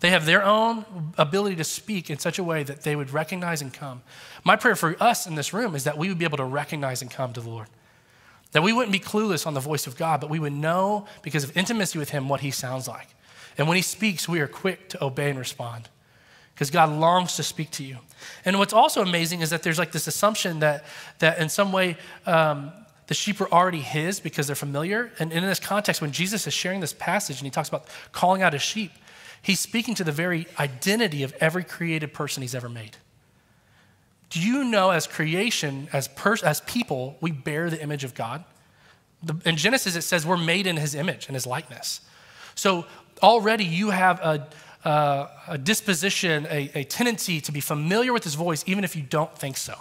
They 0.05 0.12
have 0.12 0.27
their 0.27 0.43
own 0.43 0.85
ability 1.17 1.55
to 1.55 1.63
speak 1.63 2.12
in 2.12 2.19
such 2.19 2.38
a 2.38 2.43
way 2.43 2.62
that 2.62 2.83
they 2.83 2.95
would 2.95 3.09
recognize 3.09 3.63
and 3.63 3.74
come. 3.74 4.03
My 4.43 4.55
prayer 4.55 4.75
for 4.75 4.95
us 5.01 5.25
in 5.25 5.33
this 5.33 5.51
room 5.51 5.74
is 5.74 5.85
that 5.85 5.97
we 5.97 6.09
would 6.09 6.19
be 6.19 6.25
able 6.25 6.38
to 6.38 6.45
recognize 6.45 7.01
and 7.01 7.09
come 7.09 7.33
to 7.33 7.41
the 7.41 7.50
Lord. 7.50 7.65
That 8.51 8.62
we 8.62 8.71
wouldn't 8.71 8.91
be 8.91 9.00
clueless 9.00 9.47
on 9.47 9.55
the 9.55 9.59
voice 9.59 9.88
of 9.88 9.97
God, 9.97 10.21
but 10.21 10.29
we 10.29 10.38
would 10.38 10.53
know 10.53 11.07
because 11.24 11.43
of 11.43 11.57
intimacy 11.57 11.97
with 11.97 12.12
Him 12.12 12.29
what 12.29 12.41
He 12.41 12.51
sounds 12.51 12.88
like. 12.88 13.15
And 13.57 13.67
when 13.67 13.77
He 13.77 13.81
speaks, 13.81 14.29
we 14.29 14.41
are 14.41 14.47
quick 14.47 14.89
to 14.89 15.03
obey 15.03 15.31
and 15.31 15.39
respond 15.39 15.89
because 16.53 16.69
God 16.69 16.91
longs 16.91 17.35
to 17.38 17.41
speak 17.41 17.71
to 17.71 17.83
you. 17.83 17.97
And 18.45 18.59
what's 18.59 18.74
also 18.74 19.01
amazing 19.01 19.41
is 19.41 19.50
that 19.50 19.63
there's 19.63 19.79
like 19.79 19.91
this 19.91 20.05
assumption 20.05 20.59
that, 20.59 20.85
that 21.17 21.39
in 21.39 21.50
some 21.50 21.71
way, 21.71 21.97
um, 22.27 22.71
the 23.07 23.15
sheep 23.15 23.41
are 23.41 23.51
already 23.51 23.81
his 23.81 24.19
because 24.19 24.45
they're 24.45 24.55
familiar. 24.55 25.12
And 25.17 25.34
in 25.34 25.43
this 25.43 25.60
context, 25.60 25.99
when 25.99 26.12
Jesus 26.12 26.45
is 26.45 26.53
sharing 26.53 26.80
this 26.80 26.93
passage 26.93 27.39
and 27.39 27.45
he 27.45 27.49
talks 27.49 27.69
about 27.69 27.88
calling 28.12 28.43
out 28.43 28.53
his 28.53 28.62
sheep, 28.62 28.91
he's 29.45 29.60
speaking 29.60 29.93
to 29.95 30.03
the 30.03 30.12
very 30.12 30.47
identity 30.60 31.21
of 31.23 31.34
every 31.39 31.63
created 31.63 32.13
person 32.13 32.41
he's 32.41 32.55
ever 32.55 32.67
made. 32.67 32.97
Do 34.31 34.41
you 34.41 34.63
know, 34.63 34.89
as 34.89 35.05
creation, 35.05 35.88
as, 35.93 36.08
pers- 36.08 36.41
as 36.41 36.62
people, 36.62 37.17
we 37.21 37.31
bear 37.31 37.69
the 37.69 37.81
image 37.81 38.03
of 38.03 38.15
God? 38.15 38.43
The, 39.21 39.36
in 39.45 39.55
Genesis, 39.55 39.95
it 39.95 40.01
says 40.01 40.25
we're 40.25 40.36
made 40.36 40.65
in 40.65 40.77
his 40.77 40.95
image 40.95 41.27
and 41.27 41.36
his 41.36 41.45
likeness. 41.45 42.01
So 42.55 42.86
already 43.21 43.65
you 43.65 43.91
have 43.91 44.19
a, 44.19 44.47
a, 44.84 45.29
a 45.49 45.58
disposition, 45.60 46.47
a, 46.49 46.71
a 46.73 46.84
tendency 46.84 47.39
to 47.41 47.51
be 47.51 47.60
familiar 47.60 48.13
with 48.13 48.23
his 48.23 48.34
voice, 48.34 48.63
even 48.65 48.84
if 48.84 48.95
you 48.95 49.03
don't 49.03 49.38
think 49.38 49.58
so 49.58 49.75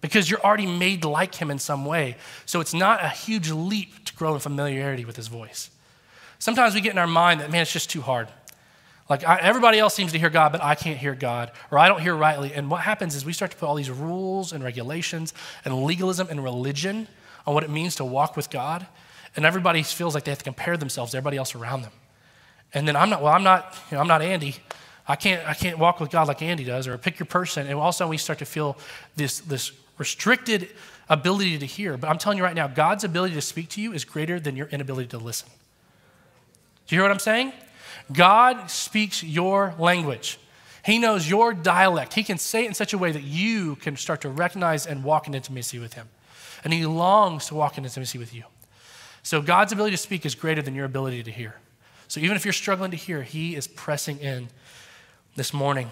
because 0.00 0.28
you're 0.28 0.40
already 0.40 0.66
made 0.66 1.04
like 1.04 1.36
him 1.36 1.48
in 1.50 1.60
some 1.60 1.86
way. 1.86 2.16
So 2.44 2.60
it's 2.60 2.74
not 2.74 3.02
a 3.02 3.08
huge 3.08 3.50
leap 3.50 4.04
to 4.06 4.14
grow 4.14 4.34
in 4.34 4.40
familiarity 4.40 5.04
with 5.04 5.16
his 5.16 5.28
voice. 5.28 5.70
Sometimes 6.40 6.74
we 6.74 6.80
get 6.80 6.90
in 6.90 6.98
our 6.98 7.06
mind 7.06 7.40
that, 7.40 7.52
man, 7.52 7.62
it's 7.62 7.72
just 7.72 7.88
too 7.88 8.02
hard. 8.02 8.26
Like 9.12 9.28
I, 9.28 9.36
everybody 9.40 9.78
else 9.78 9.92
seems 9.92 10.12
to 10.12 10.18
hear 10.18 10.30
God, 10.30 10.52
but 10.52 10.62
I 10.62 10.74
can't 10.74 10.96
hear 10.96 11.14
God, 11.14 11.50
or 11.70 11.78
I 11.78 11.86
don't 11.86 12.00
hear 12.00 12.16
rightly. 12.16 12.54
And 12.54 12.70
what 12.70 12.80
happens 12.80 13.14
is 13.14 13.26
we 13.26 13.34
start 13.34 13.50
to 13.50 13.58
put 13.58 13.66
all 13.66 13.74
these 13.74 13.90
rules 13.90 14.54
and 14.54 14.64
regulations 14.64 15.34
and 15.66 15.84
legalism 15.84 16.28
and 16.30 16.42
religion 16.42 17.06
on 17.46 17.52
what 17.52 17.62
it 17.62 17.68
means 17.68 17.94
to 17.96 18.06
walk 18.06 18.38
with 18.38 18.48
God. 18.48 18.86
And 19.36 19.44
everybody 19.44 19.82
feels 19.82 20.14
like 20.14 20.24
they 20.24 20.30
have 20.30 20.38
to 20.38 20.44
compare 20.44 20.78
themselves 20.78 21.10
to 21.10 21.18
everybody 21.18 21.36
else 21.36 21.54
around 21.54 21.82
them. 21.82 21.92
And 22.72 22.88
then 22.88 22.96
I'm 22.96 23.10
not, 23.10 23.20
well, 23.20 23.34
I'm 23.34 23.42
not, 23.42 23.76
you 23.90 23.96
know, 23.96 24.00
I'm 24.00 24.08
not 24.08 24.22
Andy. 24.22 24.56
I 25.06 25.16
can't, 25.16 25.46
I 25.46 25.52
can't 25.52 25.78
walk 25.78 26.00
with 26.00 26.10
God 26.10 26.26
like 26.26 26.40
Andy 26.40 26.64
does, 26.64 26.88
or 26.88 26.96
pick 26.96 27.18
your 27.18 27.26
person. 27.26 27.66
And 27.66 27.78
all 27.78 27.90
of 27.90 27.94
a 27.94 27.98
sudden 27.98 28.08
we 28.08 28.16
start 28.16 28.38
to 28.38 28.46
feel 28.46 28.78
this, 29.14 29.40
this 29.40 29.72
restricted 29.98 30.70
ability 31.10 31.58
to 31.58 31.66
hear. 31.66 31.98
But 31.98 32.08
I'm 32.08 32.16
telling 32.16 32.38
you 32.38 32.44
right 32.44 32.56
now, 32.56 32.66
God's 32.66 33.04
ability 33.04 33.34
to 33.34 33.42
speak 33.42 33.68
to 33.70 33.82
you 33.82 33.92
is 33.92 34.06
greater 34.06 34.40
than 34.40 34.56
your 34.56 34.68
inability 34.68 35.08
to 35.08 35.18
listen. 35.18 35.50
Do 36.86 36.96
you 36.96 37.02
hear 37.02 37.06
what 37.06 37.12
I'm 37.12 37.18
saying? 37.18 37.52
God 38.12 38.70
speaks 38.70 39.22
your 39.22 39.74
language. 39.78 40.38
He 40.84 40.98
knows 40.98 41.28
your 41.28 41.54
dialect. 41.54 42.14
He 42.14 42.24
can 42.24 42.38
say 42.38 42.64
it 42.64 42.68
in 42.68 42.74
such 42.74 42.92
a 42.92 42.98
way 42.98 43.12
that 43.12 43.22
you 43.22 43.76
can 43.76 43.96
start 43.96 44.20
to 44.22 44.28
recognize 44.28 44.86
and 44.86 45.04
walk 45.04 45.28
in 45.28 45.34
intimacy 45.34 45.78
with 45.78 45.94
Him. 45.94 46.08
And 46.64 46.72
He 46.72 46.86
longs 46.86 47.46
to 47.46 47.54
walk 47.54 47.78
in 47.78 47.84
intimacy 47.84 48.18
with 48.18 48.34
you. 48.34 48.44
So 49.22 49.40
God's 49.40 49.72
ability 49.72 49.92
to 49.96 50.02
speak 50.02 50.26
is 50.26 50.34
greater 50.34 50.62
than 50.62 50.74
your 50.74 50.84
ability 50.84 51.22
to 51.22 51.30
hear. 51.30 51.54
So 52.08 52.20
even 52.20 52.36
if 52.36 52.44
you're 52.44 52.52
struggling 52.52 52.90
to 52.90 52.96
hear, 52.96 53.22
He 53.22 53.54
is 53.54 53.66
pressing 53.66 54.18
in 54.18 54.48
this 55.36 55.54
morning. 55.54 55.90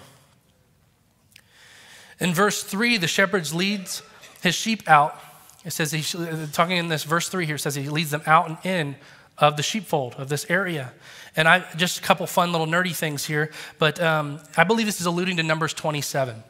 In 2.21 2.35
verse 2.35 2.63
3, 2.63 2.99
the 2.99 3.09
shepherd 3.09 3.51
leads 3.53 4.03
his 4.43 4.55
sheep 4.55 4.89
out. 4.89 5.19
It 5.65 5.73
says, 5.73 5.93
he's 5.93 6.15
talking 6.53 6.77
in 6.77 6.89
this 6.89 7.05
verse 7.05 7.29
3 7.29 7.47
here, 7.47 7.59
says 7.59 7.75
he 7.75 7.89
leads 7.89 8.11
them 8.11 8.23
out 8.27 8.49
and 8.49 8.59
in 8.65 8.97
of 9.39 9.57
the 9.57 9.63
sheepfold 9.63 10.15
of 10.17 10.29
this 10.29 10.47
area. 10.51 10.93
And 11.37 11.49
I 11.49 11.65
just 11.77 11.99
a 11.99 12.03
couple 12.03 12.27
fun 12.27 12.53
little 12.53 12.67
nerdy 12.67 12.95
things 12.95 13.25
here, 13.25 13.51
but 13.79 14.01
um, 14.01 14.41
I 14.57 14.65
believe 14.65 14.87
this 14.87 15.01
is 15.01 15.07
alluding 15.07 15.37
to 15.37 15.43
Numbers 15.43 15.73
27, 15.75 16.43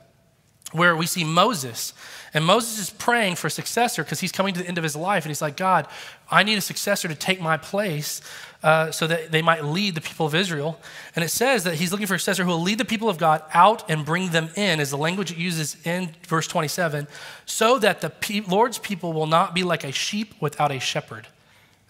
where 0.73 0.97
we 0.97 1.07
see 1.07 1.25
Moses. 1.25 1.93
And 2.33 2.45
Moses 2.45 2.79
is 2.79 2.91
praying 2.91 3.37
for 3.37 3.49
a 3.49 3.51
successor 3.51 4.05
because 4.05 4.21
he's 4.21 4.33
coming 4.33 4.55
to 4.55 4.61
the 4.61 4.67
end 4.67 4.79
of 4.79 4.85
his 4.85 4.95
life. 4.95 5.25
And 5.25 5.31
he's 5.31 5.43
like, 5.43 5.57
God, 5.57 5.89
I 6.31 6.45
need 6.45 6.57
a 6.57 6.61
successor 6.61 7.09
to 7.09 7.15
take 7.15 7.41
my 7.41 7.57
place 7.57 8.23
uh, 8.63 8.91
so 8.91 9.07
that 9.07 9.33
they 9.33 9.43
might 9.43 9.65
lead 9.65 9.95
the 9.95 10.01
people 10.01 10.27
of 10.27 10.35
Israel. 10.35 10.79
And 11.17 11.25
it 11.25 11.31
says 11.31 11.65
that 11.65 11.75
he's 11.75 11.91
looking 11.91 12.07
for 12.07 12.15
a 12.15 12.19
successor 12.19 12.45
who 12.45 12.51
will 12.51 12.63
lead 12.63 12.79
the 12.79 12.85
people 12.85 13.09
of 13.09 13.19
God 13.19 13.43
out 13.53 13.91
and 13.91 14.05
bring 14.05 14.31
them 14.31 14.51
in, 14.55 14.81
is 14.81 14.91
the 14.91 14.99
language 14.99 15.33
it 15.33 15.39
uses 15.39 15.77
in 15.85 16.15
verse 16.29 16.47
27, 16.47 17.09
so 17.47 17.79
that 17.79 18.01
the 18.01 18.45
Lord's 18.47 18.79
people 18.79 19.13
will 19.13 19.27
not 19.27 19.55
be 19.55 19.63
like 19.65 19.83
a 19.83 19.93
sheep 19.93 20.35
without 20.41 20.71
a 20.71 20.79
shepherd. 20.79 21.27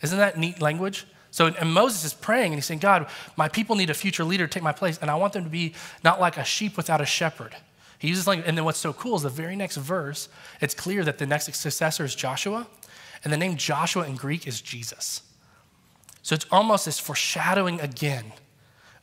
Isn't 0.01 0.19
that 0.19 0.39
neat 0.39 0.63
language? 0.63 1.07
So, 1.31 1.47
and 1.47 1.73
Moses 1.73 2.05
is 2.05 2.15
praying 2.15 2.47
and 2.47 2.55
he's 2.55 2.67
saying, 2.67 2.81
God, 2.81 3.07
my 3.37 3.49
people 3.49 3.77
need 3.77 3.91
a 3.91 3.95
future 3.95 4.25
leader 4.25 4.47
to 4.47 4.53
take 4.53 4.63
my 4.63 4.73
place, 4.73 4.99
and 5.01 5.11
I 5.11 5.15
want 5.15 5.33
them 5.33 5.45
to 5.45 5.51
be 5.51 5.75
not 6.03 6.21
like 6.21 6.37
a 6.37 6.45
sheep 6.45 6.77
without 6.77 7.01
a 7.01 7.07
shepherd. 7.07 7.55
He 7.99 8.09
uses 8.09 8.27
language, 8.27 8.49
and 8.49 8.57
then 8.57 8.65
what's 8.65 8.79
so 8.79 8.93
cool 8.93 9.17
is 9.17 9.23
the 9.23 9.29
very 9.29 9.55
next 9.55 9.77
verse, 9.77 10.29
it's 10.61 10.75
clear 10.75 11.05
that 11.05 11.19
the 11.19 11.27
next 11.27 11.53
successor 11.55 12.05
is 12.05 12.15
Joshua, 12.15 12.67
and 13.23 13.33
the 13.33 13.37
name 13.37 13.57
Joshua 13.57 14.07
in 14.07 14.17
Greek 14.17 14.47
is 14.47 14.61
Jesus. 14.61 15.23
So 16.23 16.35
it's 16.35 16.47
almost 16.51 16.85
this 16.87 16.99
foreshadowing 16.99 17.81
again 17.81 18.33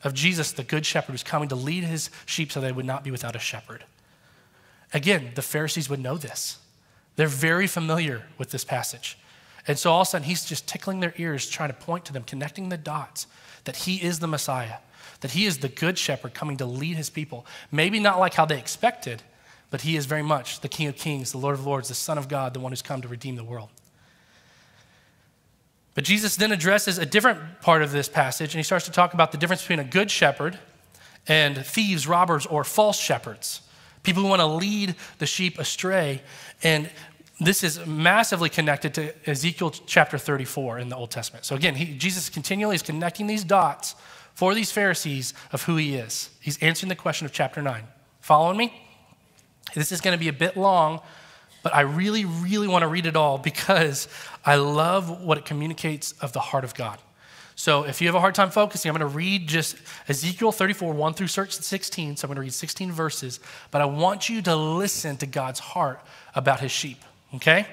of 0.04 0.14
Jesus, 0.14 0.52
the 0.52 0.64
good 0.64 0.84
shepherd, 0.84 1.12
who's 1.12 1.22
coming 1.22 1.48
to 1.48 1.54
lead 1.54 1.84
his 1.84 2.10
sheep 2.26 2.52
so 2.52 2.60
they 2.60 2.72
would 2.72 2.84
not 2.84 3.04
be 3.04 3.10
without 3.10 3.36
a 3.36 3.40
shepherd. 3.40 3.84
Again, 4.92 5.32
the 5.34 5.42
Pharisees 5.42 5.88
would 5.88 6.00
know 6.00 6.16
this. 6.16 6.58
They're 7.16 7.26
very 7.26 7.66
familiar 7.66 8.26
with 8.36 8.50
this 8.50 8.64
passage. 8.64 9.18
And 9.68 9.78
so 9.78 9.92
all 9.92 10.00
of 10.00 10.08
a 10.08 10.10
sudden, 10.10 10.26
he's 10.26 10.46
just 10.46 10.66
tickling 10.66 11.00
their 11.00 11.12
ears, 11.18 11.48
trying 11.48 11.68
to 11.68 11.74
point 11.74 12.06
to 12.06 12.12
them, 12.12 12.24
connecting 12.24 12.70
the 12.70 12.78
dots 12.78 13.26
that 13.64 13.76
he 13.76 14.02
is 14.02 14.18
the 14.18 14.26
Messiah, 14.26 14.76
that 15.20 15.32
he 15.32 15.44
is 15.44 15.58
the 15.58 15.68
good 15.68 15.98
shepherd 15.98 16.32
coming 16.32 16.56
to 16.56 16.64
lead 16.64 16.96
his 16.96 17.10
people. 17.10 17.44
Maybe 17.70 18.00
not 18.00 18.18
like 18.18 18.32
how 18.32 18.46
they 18.46 18.58
expected, 18.58 19.22
but 19.70 19.82
he 19.82 19.94
is 19.94 20.06
very 20.06 20.22
much 20.22 20.62
the 20.62 20.68
King 20.68 20.88
of 20.88 20.96
Kings, 20.96 21.32
the 21.32 21.38
Lord 21.38 21.54
of 21.54 21.66
Lords, 21.66 21.88
the 21.88 21.94
Son 21.94 22.16
of 22.16 22.28
God, 22.28 22.54
the 22.54 22.60
one 22.60 22.72
who's 22.72 22.80
come 22.80 23.02
to 23.02 23.08
redeem 23.08 23.36
the 23.36 23.44
world. 23.44 23.68
But 25.94 26.04
Jesus 26.04 26.36
then 26.36 26.50
addresses 26.50 26.96
a 26.96 27.04
different 27.04 27.60
part 27.60 27.82
of 27.82 27.92
this 27.92 28.08
passage, 28.08 28.54
and 28.54 28.58
he 28.58 28.62
starts 28.62 28.86
to 28.86 28.92
talk 28.92 29.12
about 29.12 29.32
the 29.32 29.38
difference 29.38 29.60
between 29.60 29.80
a 29.80 29.84
good 29.84 30.10
shepherd 30.10 30.58
and 31.26 31.66
thieves, 31.66 32.06
robbers, 32.06 32.46
or 32.46 32.64
false 32.64 32.98
shepherds 32.98 33.60
people 34.08 34.22
who 34.22 34.28
want 34.30 34.40
to 34.40 34.46
lead 34.46 34.94
the 35.18 35.26
sheep 35.26 35.58
astray. 35.58 36.22
And 36.62 36.90
this 37.40 37.62
is 37.62 37.84
massively 37.86 38.48
connected 38.48 38.94
to 38.94 39.30
Ezekiel 39.30 39.70
chapter 39.70 40.18
34 40.18 40.78
in 40.78 40.88
the 40.88 40.96
Old 40.96 41.10
Testament. 41.10 41.44
So 41.44 41.54
again, 41.54 41.74
he, 41.74 41.96
Jesus 41.96 42.28
continually 42.28 42.74
is 42.74 42.82
connecting 42.82 43.26
these 43.26 43.44
dots 43.44 43.94
for 44.34 44.54
these 44.54 44.72
Pharisees 44.72 45.34
of 45.52 45.62
who 45.64 45.76
he 45.76 45.96
is. 45.96 46.30
He's 46.40 46.58
answering 46.62 46.88
the 46.88 46.96
question 46.96 47.26
of 47.26 47.32
chapter 47.32 47.62
9. 47.62 47.82
Following 48.20 48.56
me? 48.56 48.82
This 49.74 49.92
is 49.92 50.00
going 50.00 50.16
to 50.16 50.18
be 50.18 50.28
a 50.28 50.32
bit 50.32 50.56
long, 50.56 51.00
but 51.62 51.74
I 51.74 51.82
really, 51.82 52.24
really 52.24 52.68
want 52.68 52.82
to 52.82 52.88
read 52.88 53.06
it 53.06 53.16
all 53.16 53.38
because 53.38 54.08
I 54.44 54.56
love 54.56 55.22
what 55.22 55.38
it 55.38 55.44
communicates 55.44 56.12
of 56.20 56.32
the 56.32 56.40
heart 56.40 56.64
of 56.64 56.74
God. 56.74 56.98
So 57.54 57.82
if 57.82 58.00
you 58.00 58.06
have 58.06 58.14
a 58.14 58.20
hard 58.20 58.36
time 58.36 58.50
focusing, 58.50 58.88
I'm 58.88 58.96
going 58.96 59.10
to 59.10 59.16
read 59.16 59.48
just 59.48 59.76
Ezekiel 60.06 60.52
34, 60.52 60.92
1 60.94 61.14
through 61.14 61.26
16. 61.26 62.16
So 62.16 62.24
I'm 62.24 62.28
going 62.28 62.36
to 62.36 62.42
read 62.42 62.52
16 62.52 62.92
verses, 62.92 63.40
but 63.72 63.82
I 63.82 63.84
want 63.84 64.28
you 64.28 64.40
to 64.42 64.54
listen 64.54 65.16
to 65.16 65.26
God's 65.26 65.58
heart 65.58 66.00
about 66.36 66.60
his 66.60 66.70
sheep, 66.70 66.98
okay? 67.34 67.66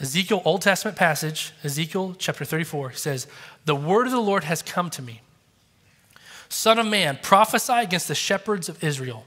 Ezekiel, 0.00 0.42
Old 0.44 0.62
Testament 0.62 0.96
passage, 0.96 1.52
Ezekiel 1.62 2.16
chapter 2.18 2.44
34 2.44 2.92
says, 2.92 3.26
The 3.64 3.76
word 3.76 4.06
of 4.06 4.12
the 4.12 4.20
Lord 4.20 4.44
has 4.44 4.62
come 4.62 4.90
to 4.90 5.02
me. 5.02 5.20
Son 6.48 6.78
of 6.78 6.86
man, 6.86 7.18
prophesy 7.22 7.74
against 7.74 8.08
the 8.08 8.14
shepherds 8.14 8.68
of 8.68 8.82
Israel. 8.82 9.24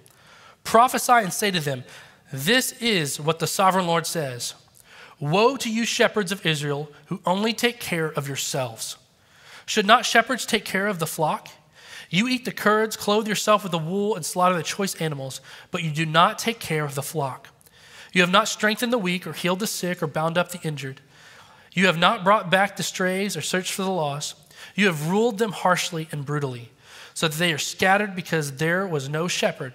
Prophesy 0.64 1.14
and 1.14 1.32
say 1.32 1.50
to 1.52 1.60
them, 1.60 1.84
This 2.32 2.74
is 2.82 3.20
what 3.20 3.40
the 3.40 3.48
sovereign 3.48 3.88
Lord 3.88 4.06
says 4.06 4.54
Woe 5.20 5.56
to 5.58 5.72
you, 5.72 5.86
shepherds 5.86 6.32
of 6.32 6.46
Israel, 6.46 6.90
who 7.06 7.22
only 7.26 7.54
take 7.54 7.80
care 7.80 8.08
of 8.08 8.28
yourselves. 8.28 8.98
Should 9.66 9.86
not 9.86 10.06
shepherds 10.06 10.46
take 10.46 10.66
care 10.66 10.88
of 10.88 11.00
the 11.00 11.08
flock? 11.08 11.48
You 12.10 12.28
eat 12.28 12.46
the 12.46 12.52
curds, 12.52 12.98
clothe 12.98 13.28
yourself 13.28 13.64
with 13.64 13.72
the 13.72 13.80
wool, 13.80 14.16
and 14.16 14.26
slaughter 14.26 14.56
the 14.56 14.64
choice 14.64 14.94
animals, 14.96 15.42
but 15.72 15.84
you 15.84 15.92
do 15.92 16.06
not 16.06 16.38
take 16.38 16.60
care 16.60 16.86
of 16.86 16.96
the 16.96 17.02
flock. 17.02 17.48
You 18.16 18.22
have 18.22 18.32
not 18.32 18.48
strengthened 18.48 18.94
the 18.94 18.98
weak, 18.98 19.28
or 19.28 19.34
healed 19.34 19.60
the 19.60 19.68
sick, 19.68 20.02
or 20.02 20.08
bound 20.08 20.38
up 20.38 20.50
the 20.50 20.62
injured. 20.62 21.02
You 21.74 21.88
have 21.88 21.98
not 21.98 22.24
brought 22.24 22.50
back 22.50 22.78
the 22.78 22.82
strays, 22.82 23.36
or 23.36 23.42
searched 23.42 23.74
for 23.74 23.82
the 23.82 23.90
lost. 23.90 24.38
You 24.74 24.86
have 24.86 25.10
ruled 25.10 25.38
them 25.38 25.52
harshly 25.52 26.08
and 26.14 26.26
brutally, 26.26 26.72
so 27.14 27.28
that 27.28 27.38
they 27.38 27.52
are 27.52 27.58
scattered 27.58 28.16
because 28.16 28.54
there 28.54 28.88
was 28.88 29.10
no 29.10 29.28
shepherd. 29.28 29.74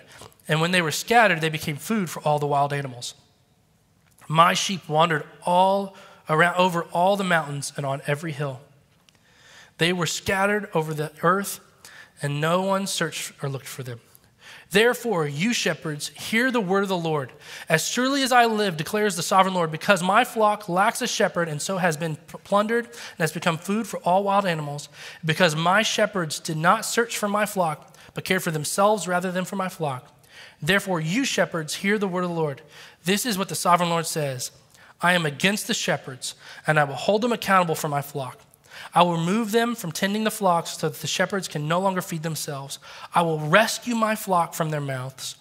And 0.49 0.59
when 0.63 0.71
they 0.71 0.81
were 0.81 0.91
scattered, 0.91 1.43
they 1.43 1.51
became 1.51 1.77
food 1.77 2.09
for 2.09 2.21
all 2.21 2.39
the 2.39 2.47
wild 2.47 2.73
animals. 2.73 3.13
My 4.27 4.55
sheep 4.55 4.89
wandered 4.89 5.25
all 5.45 5.95
around 6.27 6.57
over 6.57 6.85
all 6.85 7.19
the 7.19 7.25
mountains 7.25 7.75
and 7.77 7.85
on 7.85 8.01
every 8.07 8.33
hill. 8.33 8.63
They 9.77 9.93
were 9.93 10.07
scattered 10.07 10.71
over 10.73 10.95
the 10.95 11.13
earth, 11.23 11.61
and 12.23 12.41
no 12.41 12.63
one 12.63 12.87
searched 12.87 13.35
or 13.43 13.51
looked 13.51 13.69
for 13.69 13.83
them. 13.83 14.01
Therefore, 14.71 15.27
you 15.27 15.53
shepherds, 15.53 16.09
hear 16.09 16.51
the 16.53 16.61
word 16.61 16.85
of 16.85 16.89
the 16.89 16.97
Lord. 16.97 17.33
As 17.69 17.89
surely 17.89 18.23
as 18.23 18.31
I 18.31 18.47
live, 18.47 18.77
declares 18.77 19.17
the 19.17 19.23
sovereign 19.23 19.55
Lord, 19.55 19.73
because 19.73 20.01
my 20.01 20.25
flock 20.25 20.69
lacks 20.69 21.03
a 21.03 21.09
shepherd 21.09 21.49
and 21.49 21.61
so 21.61 21.79
has 21.79 21.97
been 21.97 22.17
plundered 22.45 22.85
and 22.87 23.19
has 23.19 23.33
become 23.33 23.59
food 23.59 23.89
for 23.89 23.99
all 24.01 24.23
wild 24.23 24.47
animals, 24.47 24.89
because 25.25 25.57
my 25.57 25.83
shepherds 25.83 26.39
did 26.39 26.57
not 26.57 26.85
search 26.85 27.19
for 27.19 27.29
my 27.29 27.47
flock, 27.47 27.97
but 28.15 28.25
cared 28.25 28.45
for 28.45 28.53
themselves 28.53 29.09
rather 29.09 29.33
than 29.33 29.45
for 29.45 29.57
my 29.57 29.69
flock. 29.69 30.17
Therefore, 30.63 31.01
you 31.01 31.25
shepherds, 31.25 31.77
hear 31.77 31.99
the 31.99 32.09
word 32.09 32.23
of 32.23 32.31
the 32.31 32.37
Lord. 32.37 32.63
This 33.05 33.27
is 33.27 33.37
what 33.37 33.49
the 33.49 33.55
sovereign 33.57 33.91
Lord 33.91 34.07
says 34.07 34.53
I 35.01 35.15
am 35.15 35.27
against 35.27 35.67
the 35.67 35.75
shepherds, 35.75 36.35
and 36.65 36.79
I 36.79 36.85
will 36.85 36.95
hold 36.95 37.23
them 37.23 37.33
accountable 37.33 37.75
for 37.75 37.89
my 37.89 38.03
flock. 38.03 38.39
I 38.95 39.03
will 39.03 39.17
remove 39.17 39.53
them 39.53 39.75
from 39.75 39.93
tending 39.93 40.25
the 40.25 40.31
flocks 40.31 40.79
so 40.79 40.89
that 40.89 41.01
the 41.01 41.07
shepherds 41.07 41.49
can 41.49 41.69
no 41.69 41.81
longer 41.81 42.03
feed 42.03 42.23
themselves. 42.23 42.79
I 43.15 43.23
will 43.23 43.39
rescue 43.39 43.95
my 43.95 44.17
flock 44.17 44.55
from 44.55 44.71
their 44.71 44.81
mouths, 44.81 45.37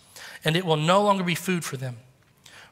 and 0.45 0.55
it 0.55 0.65
will 0.65 0.77
no 0.77 1.01
longer 1.01 1.23
be 1.23 1.35
food 1.35 1.65
for 1.65 1.77
them. 1.77 1.97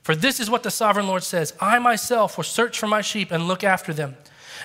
For 0.03 0.15
this 0.15 0.39
is 0.39 0.49
what 0.49 0.63
the 0.63 0.71
sovereign 0.71 1.07
Lord 1.07 1.23
says 1.23 1.53
I 1.59 1.79
myself 1.79 2.37
will 2.37 2.43
search 2.43 2.79
for 2.79 2.87
my 2.87 3.01
sheep 3.01 3.31
and 3.31 3.47
look 3.47 3.63
after 3.63 3.93
them. 3.93 4.15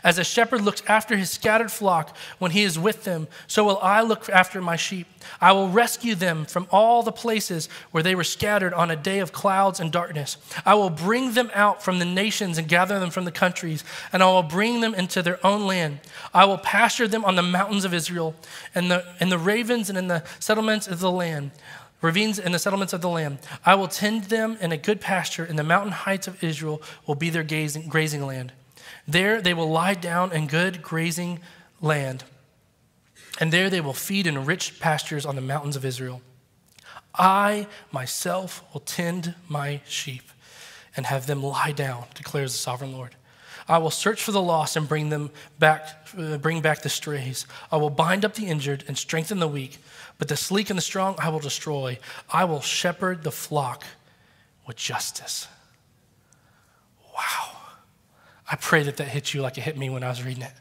As 0.04 0.18
a 0.18 0.24
shepherd 0.24 0.62
looks 0.62 0.82
after 0.86 1.16
his 1.16 1.30
scattered 1.30 1.70
flock 1.70 2.16
when 2.38 2.50
he 2.50 2.62
is 2.62 2.78
with 2.78 3.04
them, 3.04 3.28
so 3.46 3.64
will 3.64 3.78
I 3.80 4.02
look 4.02 4.28
after 4.28 4.60
my 4.60 4.76
sheep. 4.76 5.06
I 5.40 5.52
will 5.52 5.68
rescue 5.68 6.14
them 6.14 6.44
from 6.44 6.66
all 6.70 7.02
the 7.02 7.12
places 7.12 7.68
where 7.90 8.02
they 8.02 8.14
were 8.14 8.24
scattered 8.24 8.74
on 8.74 8.90
a 8.90 8.96
day 8.96 9.20
of 9.20 9.32
clouds 9.32 9.80
and 9.80 9.92
darkness. 9.92 10.36
I 10.64 10.74
will 10.74 10.90
bring 10.90 11.34
them 11.34 11.50
out 11.54 11.82
from 11.82 11.98
the 11.98 12.04
nations 12.04 12.58
and 12.58 12.68
gather 12.68 12.98
them 12.98 13.10
from 13.10 13.24
the 13.24 13.32
countries, 13.32 13.84
and 14.12 14.22
I 14.22 14.26
will 14.26 14.42
bring 14.42 14.80
them 14.80 14.94
into 14.94 15.22
their 15.22 15.44
own 15.46 15.66
land. 15.66 16.00
I 16.34 16.44
will 16.44 16.58
pasture 16.58 17.08
them 17.08 17.24
on 17.24 17.36
the 17.36 17.42
mountains 17.42 17.84
of 17.84 17.94
Israel, 17.94 18.34
and 18.74 18.90
the, 18.90 19.06
and 19.20 19.30
the 19.30 19.38
ravens 19.38 19.88
and 19.88 19.98
in 19.98 20.08
the 20.08 20.24
settlements 20.40 20.88
of 20.88 21.00
the 21.00 21.10
land 21.10 21.52
ravines 22.02 22.38
and 22.38 22.52
the 22.52 22.58
settlements 22.58 22.92
of 22.92 23.00
the 23.00 23.08
land. 23.08 23.38
I 23.64 23.76
will 23.76 23.88
tend 23.88 24.24
them 24.24 24.58
in 24.60 24.72
a 24.72 24.76
good 24.76 25.00
pasture, 25.00 25.44
and 25.44 25.58
the 25.58 25.64
mountain 25.64 25.92
heights 25.92 26.26
of 26.26 26.42
Israel 26.44 26.82
will 27.06 27.14
be 27.14 27.30
their 27.30 27.44
grazing, 27.44 27.88
grazing 27.88 28.26
land. 28.26 28.52
There 29.06 29.40
they 29.40 29.54
will 29.54 29.68
lie 29.68 29.94
down 29.94 30.32
in 30.32 30.46
good 30.46 30.82
grazing 30.82 31.40
land, 31.80 32.24
and 33.40 33.52
there 33.52 33.68
they 33.68 33.80
will 33.80 33.92
feed 33.92 34.26
in 34.26 34.44
rich 34.44 34.78
pastures 34.80 35.26
on 35.26 35.34
the 35.34 35.40
mountains 35.42 35.76
of 35.76 35.84
Israel. 35.84 36.22
I 37.14 37.66
myself 37.90 38.64
will 38.72 38.80
tend 38.80 39.34
my 39.48 39.80
sheep 39.86 40.24
and 40.96 41.06
have 41.06 41.26
them 41.26 41.42
lie 41.42 41.72
down, 41.72 42.04
declares 42.14 42.52
the 42.52 42.58
sovereign 42.58 42.92
Lord. 42.92 43.16
I 43.68 43.78
will 43.78 43.90
search 43.90 44.22
for 44.22 44.32
the 44.32 44.42
lost 44.42 44.76
and 44.76 44.88
bring 44.88 45.08
them 45.08 45.30
back, 45.58 46.08
uh, 46.18 46.38
bring 46.38 46.60
back 46.60 46.82
the 46.82 46.88
strays. 46.88 47.46
I 47.70 47.76
will 47.76 47.90
bind 47.90 48.24
up 48.24 48.34
the 48.34 48.46
injured 48.46 48.84
and 48.88 48.98
strengthen 48.98 49.38
the 49.38 49.48
weak, 49.48 49.78
but 50.18 50.28
the 50.28 50.36
sleek 50.36 50.70
and 50.70 50.76
the 50.76 50.82
strong 50.82 51.14
I 51.18 51.28
will 51.28 51.38
destroy. 51.38 51.98
I 52.30 52.44
will 52.44 52.60
shepherd 52.60 53.22
the 53.22 53.30
flock 53.30 53.84
with 54.66 54.76
justice. 54.76 55.46
Wow. 57.14 57.51
I 58.52 58.56
pray 58.56 58.82
that 58.82 58.98
that 58.98 59.08
hits 59.08 59.32
you 59.32 59.40
like 59.40 59.56
it 59.56 59.62
hit 59.62 59.78
me 59.78 59.88
when 59.88 60.04
I 60.04 60.10
was 60.10 60.22
reading 60.22 60.42
it. 60.42 60.52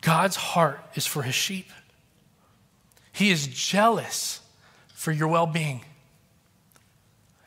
God's 0.00 0.34
heart 0.34 0.80
is 0.96 1.06
for 1.06 1.22
his 1.22 1.34
sheep. 1.34 1.70
He 3.12 3.30
is 3.30 3.46
jealous 3.46 4.40
for 4.92 5.12
your 5.12 5.28
well 5.28 5.46
being. 5.46 5.84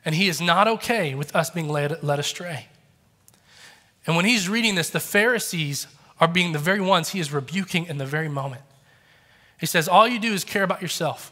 And 0.06 0.14
he 0.14 0.26
is 0.28 0.40
not 0.40 0.66
okay 0.66 1.14
with 1.14 1.36
us 1.36 1.50
being 1.50 1.68
led, 1.68 2.02
led 2.02 2.18
astray. 2.18 2.68
And 4.06 4.16
when 4.16 4.24
he's 4.24 4.48
reading 4.48 4.74
this, 4.74 4.88
the 4.88 5.00
Pharisees 5.00 5.86
are 6.18 6.28
being 6.28 6.52
the 6.52 6.58
very 6.58 6.80
ones 6.80 7.10
he 7.10 7.20
is 7.20 7.30
rebuking 7.30 7.84
in 7.86 7.98
the 7.98 8.06
very 8.06 8.28
moment. 8.28 8.62
He 9.60 9.66
says, 9.66 9.86
All 9.86 10.08
you 10.08 10.18
do 10.18 10.32
is 10.32 10.44
care 10.44 10.62
about 10.62 10.80
yourself. 10.80 11.30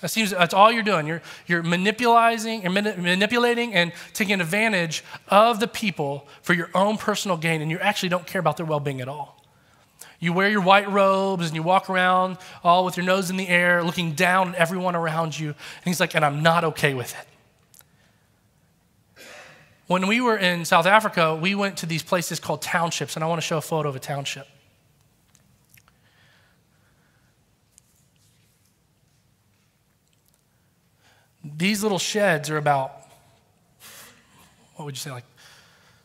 That 0.00 0.10
seems 0.10 0.30
that's 0.30 0.52
all 0.52 0.70
you're 0.70 0.82
doing. 0.82 1.06
You're, 1.06 1.22
you're 1.46 1.62
manipulating, 1.62 2.62
you're 2.62 2.70
manipulating 2.70 3.72
and 3.72 3.92
taking 4.12 4.40
advantage 4.40 5.02
of 5.28 5.58
the 5.58 5.66
people 5.66 6.28
for 6.42 6.52
your 6.52 6.68
own 6.74 6.98
personal 6.98 7.36
gain, 7.36 7.62
and 7.62 7.70
you 7.70 7.78
actually 7.78 8.10
don't 8.10 8.26
care 8.26 8.40
about 8.40 8.58
their 8.58 8.66
well 8.66 8.80
being 8.80 9.00
at 9.00 9.08
all. 9.08 9.42
You 10.18 10.32
wear 10.32 10.48
your 10.48 10.62
white 10.62 10.90
robes 10.90 11.46
and 11.46 11.54
you 11.54 11.62
walk 11.62 11.90
around 11.90 12.38
all 12.64 12.84
with 12.84 12.96
your 12.96 13.04
nose 13.04 13.30
in 13.30 13.36
the 13.36 13.48
air, 13.48 13.82
looking 13.82 14.12
down 14.12 14.50
at 14.50 14.54
everyone 14.56 14.96
around 14.96 15.38
you. 15.38 15.48
And 15.48 15.84
he's 15.84 16.00
like, 16.00 16.14
and 16.14 16.24
I'm 16.24 16.42
not 16.42 16.64
okay 16.64 16.94
with 16.94 17.14
it. 17.14 17.26
When 19.86 20.06
we 20.06 20.20
were 20.20 20.36
in 20.36 20.64
South 20.64 20.86
Africa, 20.86 21.36
we 21.36 21.54
went 21.54 21.76
to 21.78 21.86
these 21.86 22.02
places 22.02 22.40
called 22.40 22.60
townships, 22.60 23.14
and 23.14 23.22
I 23.22 23.28
want 23.28 23.40
to 23.40 23.46
show 23.46 23.58
a 23.58 23.62
photo 23.62 23.88
of 23.88 23.96
a 23.96 24.00
township. 24.00 24.48
These 31.56 31.82
little 31.82 31.98
sheds 31.98 32.50
are 32.50 32.58
about, 32.58 32.92
what 34.74 34.84
would 34.84 34.94
you 34.94 35.00
say, 35.00 35.10
like 35.10 35.24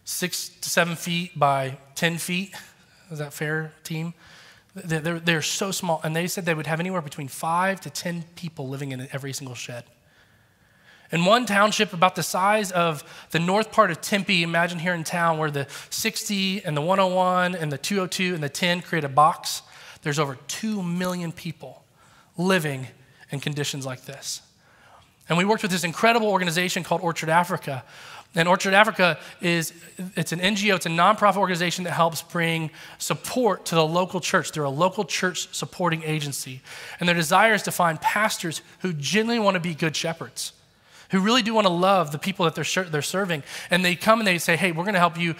six 0.06 0.50
to 0.50 0.70
seven 0.70 0.96
feet 0.96 1.38
by 1.38 1.78
10 1.96 2.18
feet. 2.18 2.54
Is 3.12 3.20
that 3.20 3.34
fair, 3.34 3.74
team? 3.84 4.14
They're, 4.76 5.20
they're 5.20 5.42
so 5.42 5.72
small. 5.72 6.00
And 6.04 6.16
they 6.16 6.28
said 6.28 6.46
they 6.46 6.54
would 6.54 6.68
have 6.68 6.80
anywhere 6.80 7.02
between 7.02 7.28
five 7.28 7.82
to 7.82 7.90
10 7.90 8.24
people 8.36 8.70
living 8.70 8.92
in 8.92 9.08
every 9.12 9.34
single 9.34 9.56
shed. 9.56 9.84
In 11.12 11.26
one 11.26 11.46
township 11.46 11.92
about 11.92 12.16
the 12.16 12.24
size 12.24 12.72
of 12.72 13.04
the 13.32 13.40
north 13.40 13.74
part 13.74 13.92
of 13.92 14.00
Tempe, 14.00 14.44
imagine 14.44 14.80
here 14.80 14.94
in 14.94 15.04
town 15.04 15.38
where 15.38 15.52
the 15.52 15.68
60 15.90 16.64
and 16.64 16.78
the 16.78 16.82
101 16.82 17.56
and 17.56 17.70
the 17.70 17.78
202 17.78 18.34
and 18.34 18.42
the 18.42 18.48
10 18.48 18.82
create 18.82 19.04
a 19.04 19.10
box, 19.10 19.62
there's 20.04 20.20
over 20.20 20.38
2 20.48 20.82
million 20.82 21.34
people 21.34 21.84
living 22.38 22.88
in 23.30 23.42
conditions 23.42 23.86
like 23.86 24.06
this. 24.06 24.42
And 25.32 25.38
we 25.38 25.46
worked 25.46 25.62
with 25.62 25.72
this 25.72 25.86
incredible 25.86 26.28
organization 26.28 26.84
called 26.84 27.00
Orchard 27.00 27.30
Africa. 27.30 27.86
And 28.36 28.50
Orchard 28.50 28.74
Africa 28.74 29.18
is 29.40 29.72
it's 30.18 30.34
an 30.34 30.40
NGO, 30.40 30.76
it's 30.76 30.86
a 30.86 30.90
nonprofit 30.90 31.38
organization 31.38 31.86
that 31.86 31.92
helps 31.92 32.22
bring 32.22 32.70
support 32.98 33.64
to 33.68 33.76
the 33.76 33.88
local 33.88 34.20
church. 34.20 34.52
They're 34.52 34.66
a 34.66 34.70
local 34.70 35.06
church 35.06 35.48
supporting 35.56 36.04
agency. 36.04 36.60
And 37.00 37.08
their 37.08 37.16
desire 37.16 37.54
is 37.54 37.64
to 37.64 37.72
find 37.72 38.02
pastors 38.02 38.62
who 38.80 38.92
genuinely 38.92 39.42
want 39.42 39.56
to 39.56 39.62
be 39.62 39.74
good 39.74 39.96
shepherds, 39.96 40.52
who 41.12 41.20
really 41.20 41.42
do 41.42 41.54
want 41.54 41.68
to 41.68 41.74
love 41.74 42.12
the 42.12 42.20
people 42.20 42.46
that 42.46 42.56
they're, 42.56 42.84
they're 42.86 43.02
serving. 43.02 43.44
And 43.70 43.84
they 43.86 43.96
come 43.96 44.20
and 44.20 44.28
they 44.28 44.38
say, 44.38 44.56
hey, 44.56 44.72
we're 44.72 44.84
going 44.84 44.94
to 44.94 45.00
help 45.00 45.20
you 45.20 45.36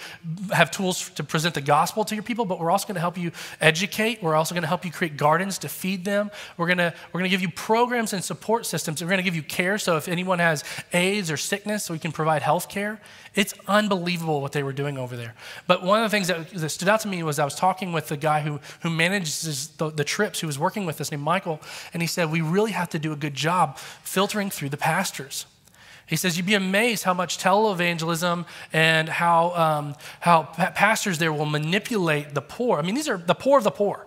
have 0.52 0.70
tools 0.70 1.10
to 1.10 1.24
present 1.24 1.54
the 1.54 1.60
gospel 1.60 2.04
to 2.04 2.14
your 2.14 2.24
people, 2.24 2.44
but 2.44 2.60
we're 2.60 2.70
also 2.70 2.86
going 2.86 2.94
to 2.94 3.00
help 3.00 3.18
you 3.18 3.32
educate. 3.60 4.22
We're 4.22 4.34
also 4.34 4.54
going 4.54 4.62
to 4.62 4.68
help 4.68 4.84
you 4.84 4.92
create 4.92 5.16
gardens 5.16 5.58
to 5.58 5.68
feed 5.68 6.04
them. 6.04 6.30
We're 6.56 6.66
going 6.66 6.78
to, 6.78 6.94
we're 7.12 7.20
going 7.20 7.30
to 7.30 7.34
give 7.34 7.42
you 7.42 7.50
programs 7.50 8.12
and 8.12 8.22
support 8.22 8.66
systems. 8.66 9.02
We're 9.02 9.08
going 9.08 9.18
to 9.18 9.24
give 9.24 9.36
you 9.36 9.42
care. 9.42 9.78
So 9.78 9.96
if 9.96 10.08
anyone 10.08 10.38
has 10.38 10.64
AIDS 10.92 11.30
or 11.30 11.36
sickness, 11.36 11.84
so 11.84 11.94
we 11.94 11.98
can 11.98 12.12
provide 12.12 12.42
health 12.42 12.68
care. 12.68 13.00
It's 13.34 13.54
unbelievable 13.66 14.40
what 14.40 14.52
they 14.52 14.62
were 14.62 14.72
doing 14.72 14.98
over 14.98 15.16
there. 15.16 15.34
But 15.66 15.82
one 15.82 16.02
of 16.02 16.10
the 16.10 16.14
things 16.14 16.28
that, 16.28 16.50
that 16.50 16.68
stood 16.68 16.88
out 16.88 17.00
to 17.00 17.08
me 17.08 17.22
was 17.22 17.38
I 17.38 17.44
was 17.44 17.54
talking 17.54 17.92
with 17.92 18.08
the 18.08 18.16
guy 18.16 18.40
who, 18.40 18.60
who 18.82 18.90
manages 18.90 19.68
the, 19.78 19.90
the 19.90 20.04
trips, 20.04 20.40
who 20.40 20.46
was 20.46 20.58
working 20.58 20.84
with 20.84 21.00
us 21.00 21.10
named 21.10 21.22
Michael, 21.22 21.60
and 21.94 22.02
he 22.02 22.06
said, 22.06 22.30
We 22.30 22.42
really 22.42 22.72
have 22.72 22.90
to 22.90 22.98
do 22.98 23.12
a 23.12 23.16
good 23.16 23.34
job 23.34 23.78
filtering 23.78 24.50
through 24.50 24.68
the 24.68 24.76
pastors. 24.76 25.46
He 26.06 26.16
says, 26.16 26.36
You'd 26.36 26.46
be 26.46 26.54
amazed 26.54 27.04
how 27.04 27.14
much 27.14 27.38
televangelism 27.38 28.46
and 28.72 29.08
how, 29.08 29.54
um, 29.54 29.94
how 30.20 30.44
pastors 30.44 31.18
there 31.18 31.32
will 31.32 31.46
manipulate 31.46 32.34
the 32.34 32.42
poor. 32.42 32.78
I 32.78 32.82
mean, 32.82 32.94
these 32.94 33.08
are 33.08 33.18
the 33.18 33.34
poor 33.34 33.58
of 33.58 33.64
the 33.64 33.70
poor. 33.70 34.06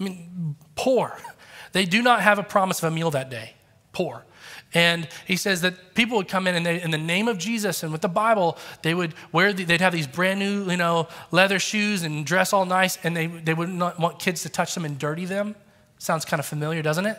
I 0.00 0.04
mean, 0.04 0.56
poor. 0.74 1.16
They 1.72 1.84
do 1.84 2.00
not 2.00 2.22
have 2.22 2.38
a 2.38 2.42
promise 2.42 2.78
of 2.82 2.90
a 2.90 2.90
meal 2.90 3.10
that 3.10 3.28
day. 3.28 3.52
Poor. 3.92 4.24
And 4.72 5.08
he 5.26 5.36
says 5.36 5.60
that 5.60 5.94
people 5.94 6.16
would 6.16 6.28
come 6.28 6.46
in 6.46 6.54
and 6.54 6.64
they, 6.64 6.80
in 6.80 6.90
the 6.90 6.98
name 6.98 7.28
of 7.28 7.38
Jesus 7.38 7.82
and 7.82 7.92
with 7.92 8.00
the 8.00 8.08
Bible, 8.08 8.56
they 8.82 8.94
would 8.94 9.14
wear, 9.32 9.52
the, 9.52 9.64
they'd 9.64 9.80
have 9.80 9.92
these 9.92 10.06
brand 10.06 10.38
new, 10.38 10.70
you 10.70 10.76
know, 10.76 11.08
leather 11.30 11.58
shoes 11.58 12.02
and 12.02 12.24
dress 12.24 12.52
all 12.52 12.64
nice, 12.64 12.98
and 13.04 13.16
they, 13.16 13.26
they 13.26 13.54
would 13.54 13.68
not 13.68 13.98
want 13.98 14.18
kids 14.18 14.42
to 14.42 14.48
touch 14.48 14.74
them 14.74 14.84
and 14.84 14.98
dirty 14.98 15.24
them. 15.24 15.54
Sounds 15.98 16.24
kind 16.24 16.40
of 16.40 16.46
familiar, 16.46 16.82
doesn't 16.82 17.06
it? 17.06 17.18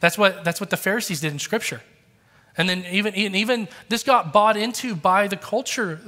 That's 0.00 0.18
what, 0.18 0.44
that's 0.44 0.60
what 0.60 0.70
the 0.70 0.76
Pharisees 0.76 1.20
did 1.20 1.32
in 1.32 1.38
Scripture. 1.38 1.82
And 2.56 2.68
then 2.68 2.84
even, 2.90 3.14
even 3.14 3.68
this 3.88 4.02
got 4.02 4.32
bought 4.32 4.56
into 4.56 4.94
by 4.94 5.26
the 5.26 5.36
culture 5.36 5.98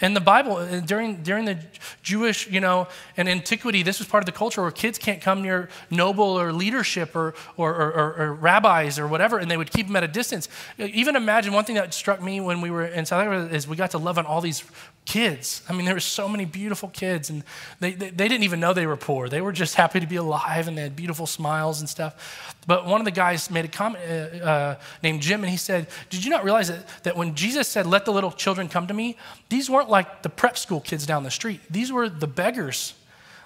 in 0.00 0.14
the 0.14 0.20
Bible, 0.20 0.56
uh, 0.56 0.80
during, 0.80 1.22
during 1.22 1.44
the 1.44 1.58
Jewish, 2.02 2.48
you 2.48 2.60
know, 2.60 2.86
and 3.16 3.28
antiquity, 3.28 3.82
this 3.82 3.98
was 3.98 4.06
part 4.06 4.22
of 4.22 4.26
the 4.26 4.32
culture 4.32 4.62
where 4.62 4.70
kids 4.70 4.96
can't 4.96 5.20
come 5.20 5.42
near 5.42 5.68
noble 5.90 6.38
or 6.38 6.52
leadership 6.52 7.16
or, 7.16 7.34
or, 7.56 7.74
or, 7.74 8.14
or, 8.14 8.32
rabbis 8.34 8.98
or 8.98 9.08
whatever, 9.08 9.38
and 9.38 9.50
they 9.50 9.56
would 9.56 9.72
keep 9.72 9.88
them 9.88 9.96
at 9.96 10.04
a 10.04 10.08
distance. 10.08 10.48
Even 10.78 11.16
imagine 11.16 11.52
one 11.52 11.64
thing 11.64 11.74
that 11.74 11.92
struck 11.92 12.22
me 12.22 12.40
when 12.40 12.60
we 12.60 12.70
were 12.70 12.86
in 12.86 13.06
South 13.06 13.24
Africa 13.24 13.54
is 13.54 13.66
we 13.66 13.76
got 13.76 13.90
to 13.90 13.98
love 13.98 14.18
on 14.18 14.26
all 14.26 14.40
these 14.40 14.62
kids. 15.08 15.62
I 15.70 15.72
mean, 15.72 15.86
there 15.86 15.94
were 15.94 16.00
so 16.00 16.28
many 16.28 16.44
beautiful 16.44 16.90
kids, 16.90 17.30
and 17.30 17.42
they, 17.80 17.92
they, 17.92 18.10
they, 18.10 18.28
didn't 18.28 18.44
even 18.44 18.60
know 18.60 18.74
they 18.74 18.86
were 18.86 18.94
poor. 18.94 19.30
They 19.30 19.40
were 19.40 19.52
just 19.52 19.74
happy 19.74 20.00
to 20.00 20.06
be 20.06 20.16
alive, 20.16 20.68
and 20.68 20.76
they 20.76 20.82
had 20.82 20.94
beautiful 20.94 21.26
smiles 21.26 21.80
and 21.80 21.88
stuff. 21.88 22.54
But 22.66 22.84
one 22.84 23.00
of 23.00 23.06
the 23.06 23.10
guys 23.10 23.50
made 23.50 23.64
a 23.64 23.68
comment 23.68 24.04
uh, 24.04 24.44
uh, 24.44 24.78
named 25.02 25.22
Jim, 25.22 25.42
and 25.42 25.50
he 25.50 25.56
said, 25.56 25.86
Did 26.10 26.26
you 26.26 26.30
not 26.30 26.44
realize 26.44 26.68
that, 26.68 26.86
that 27.04 27.16
when 27.16 27.34
Jesus 27.34 27.68
said, 27.68 27.86
Let 27.86 28.04
the 28.04 28.12
little 28.12 28.30
children 28.30 28.68
come 28.68 28.86
to 28.86 28.92
me, 28.92 29.16
these 29.48 29.70
weren't 29.70 29.88
like 29.88 30.22
the 30.22 30.28
prep 30.28 30.58
school 30.58 30.80
kids 30.80 31.06
down 31.06 31.22
the 31.22 31.30
street, 31.30 31.60
these 31.70 31.90
were 31.90 32.10
the 32.10 32.28
beggars. 32.28 32.92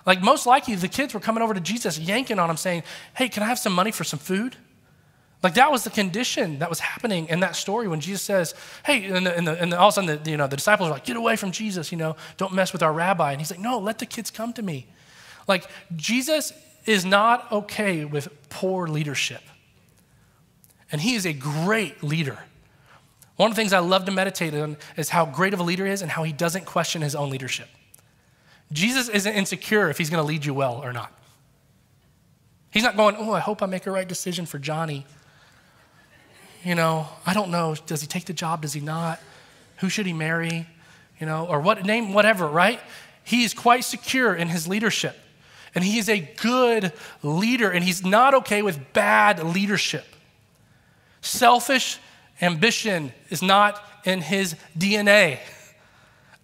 Like, 0.04 0.20
most 0.20 0.46
likely, 0.46 0.74
the 0.74 0.88
kids 0.88 1.14
were 1.14 1.20
coming 1.20 1.44
over 1.44 1.54
to 1.54 1.60
Jesus, 1.60 1.96
yanking 1.96 2.40
on 2.40 2.50
him, 2.50 2.56
saying, 2.56 2.82
Hey, 3.14 3.28
can 3.28 3.44
I 3.44 3.46
have 3.46 3.60
some 3.60 3.72
money 3.72 3.92
for 3.92 4.02
some 4.02 4.18
food? 4.18 4.56
Like 5.42 5.54
that 5.54 5.72
was 5.72 5.82
the 5.82 5.90
condition 5.90 6.60
that 6.60 6.68
was 6.68 6.78
happening 6.78 7.26
in 7.28 7.40
that 7.40 7.56
story 7.56 7.88
when 7.88 8.00
Jesus 8.00 8.22
says, 8.22 8.54
"Hey," 8.86 9.06
and, 9.06 9.26
the, 9.26 9.36
and, 9.36 9.46
the, 9.46 9.60
and 9.60 9.74
all 9.74 9.88
of 9.88 9.92
a 9.92 9.94
sudden, 9.94 10.22
the, 10.22 10.30
you 10.30 10.36
know, 10.36 10.46
the 10.46 10.56
disciples 10.56 10.88
are 10.88 10.92
like, 10.92 11.04
"Get 11.04 11.16
away 11.16 11.34
from 11.34 11.50
Jesus!" 11.50 11.90
You 11.90 11.98
know, 11.98 12.16
don't 12.36 12.54
mess 12.54 12.72
with 12.72 12.82
our 12.82 12.92
rabbi. 12.92 13.32
And 13.32 13.40
he's 13.40 13.50
like, 13.50 13.60
"No, 13.60 13.78
let 13.78 13.98
the 13.98 14.06
kids 14.06 14.30
come 14.30 14.52
to 14.52 14.62
me." 14.62 14.86
Like 15.48 15.68
Jesus 15.96 16.52
is 16.86 17.04
not 17.04 17.50
okay 17.50 18.04
with 18.04 18.28
poor 18.50 18.86
leadership, 18.86 19.42
and 20.92 21.00
he 21.00 21.14
is 21.14 21.26
a 21.26 21.32
great 21.32 22.04
leader. 22.04 22.38
One 23.34 23.50
of 23.50 23.56
the 23.56 23.60
things 23.60 23.72
I 23.72 23.80
love 23.80 24.04
to 24.04 24.12
meditate 24.12 24.54
on 24.54 24.76
is 24.96 25.08
how 25.08 25.26
great 25.26 25.54
of 25.54 25.58
a 25.58 25.64
leader 25.64 25.86
he 25.86 25.92
is 25.92 26.02
and 26.02 26.10
how 26.10 26.22
he 26.22 26.32
doesn't 26.32 26.66
question 26.66 27.02
his 27.02 27.16
own 27.16 27.30
leadership. 27.30 27.68
Jesus 28.70 29.08
isn't 29.08 29.34
insecure 29.34 29.90
if 29.90 29.98
he's 29.98 30.10
going 30.10 30.22
to 30.22 30.26
lead 30.26 30.44
you 30.44 30.54
well 30.54 30.74
or 30.84 30.92
not. 30.92 31.12
He's 32.70 32.84
not 32.84 32.96
going, 32.96 33.16
"Oh, 33.18 33.32
I 33.32 33.40
hope 33.40 33.60
I 33.60 33.66
make 33.66 33.86
a 33.86 33.90
right 33.90 34.06
decision 34.06 34.46
for 34.46 34.60
Johnny." 34.60 35.04
You 36.64 36.74
know, 36.74 37.08
I 37.26 37.34
don't 37.34 37.50
know. 37.50 37.74
Does 37.86 38.00
he 38.00 38.06
take 38.06 38.24
the 38.24 38.32
job? 38.32 38.62
Does 38.62 38.72
he 38.72 38.80
not? 38.80 39.20
Who 39.78 39.88
should 39.88 40.06
he 40.06 40.12
marry? 40.12 40.66
You 41.18 41.26
know, 41.26 41.46
or 41.46 41.60
what 41.60 41.84
name, 41.84 42.12
whatever, 42.12 42.46
right? 42.46 42.80
He 43.24 43.44
is 43.44 43.54
quite 43.54 43.84
secure 43.84 44.34
in 44.34 44.48
his 44.48 44.66
leadership. 44.66 45.16
And 45.74 45.82
he 45.82 45.98
is 45.98 46.08
a 46.08 46.20
good 46.20 46.92
leader, 47.22 47.70
and 47.70 47.82
he's 47.82 48.04
not 48.04 48.34
okay 48.34 48.62
with 48.62 48.92
bad 48.92 49.42
leadership. 49.42 50.04
Selfish 51.22 51.98
ambition 52.40 53.12
is 53.30 53.42
not 53.42 53.82
in 54.04 54.20
his 54.20 54.54
DNA, 54.76 55.38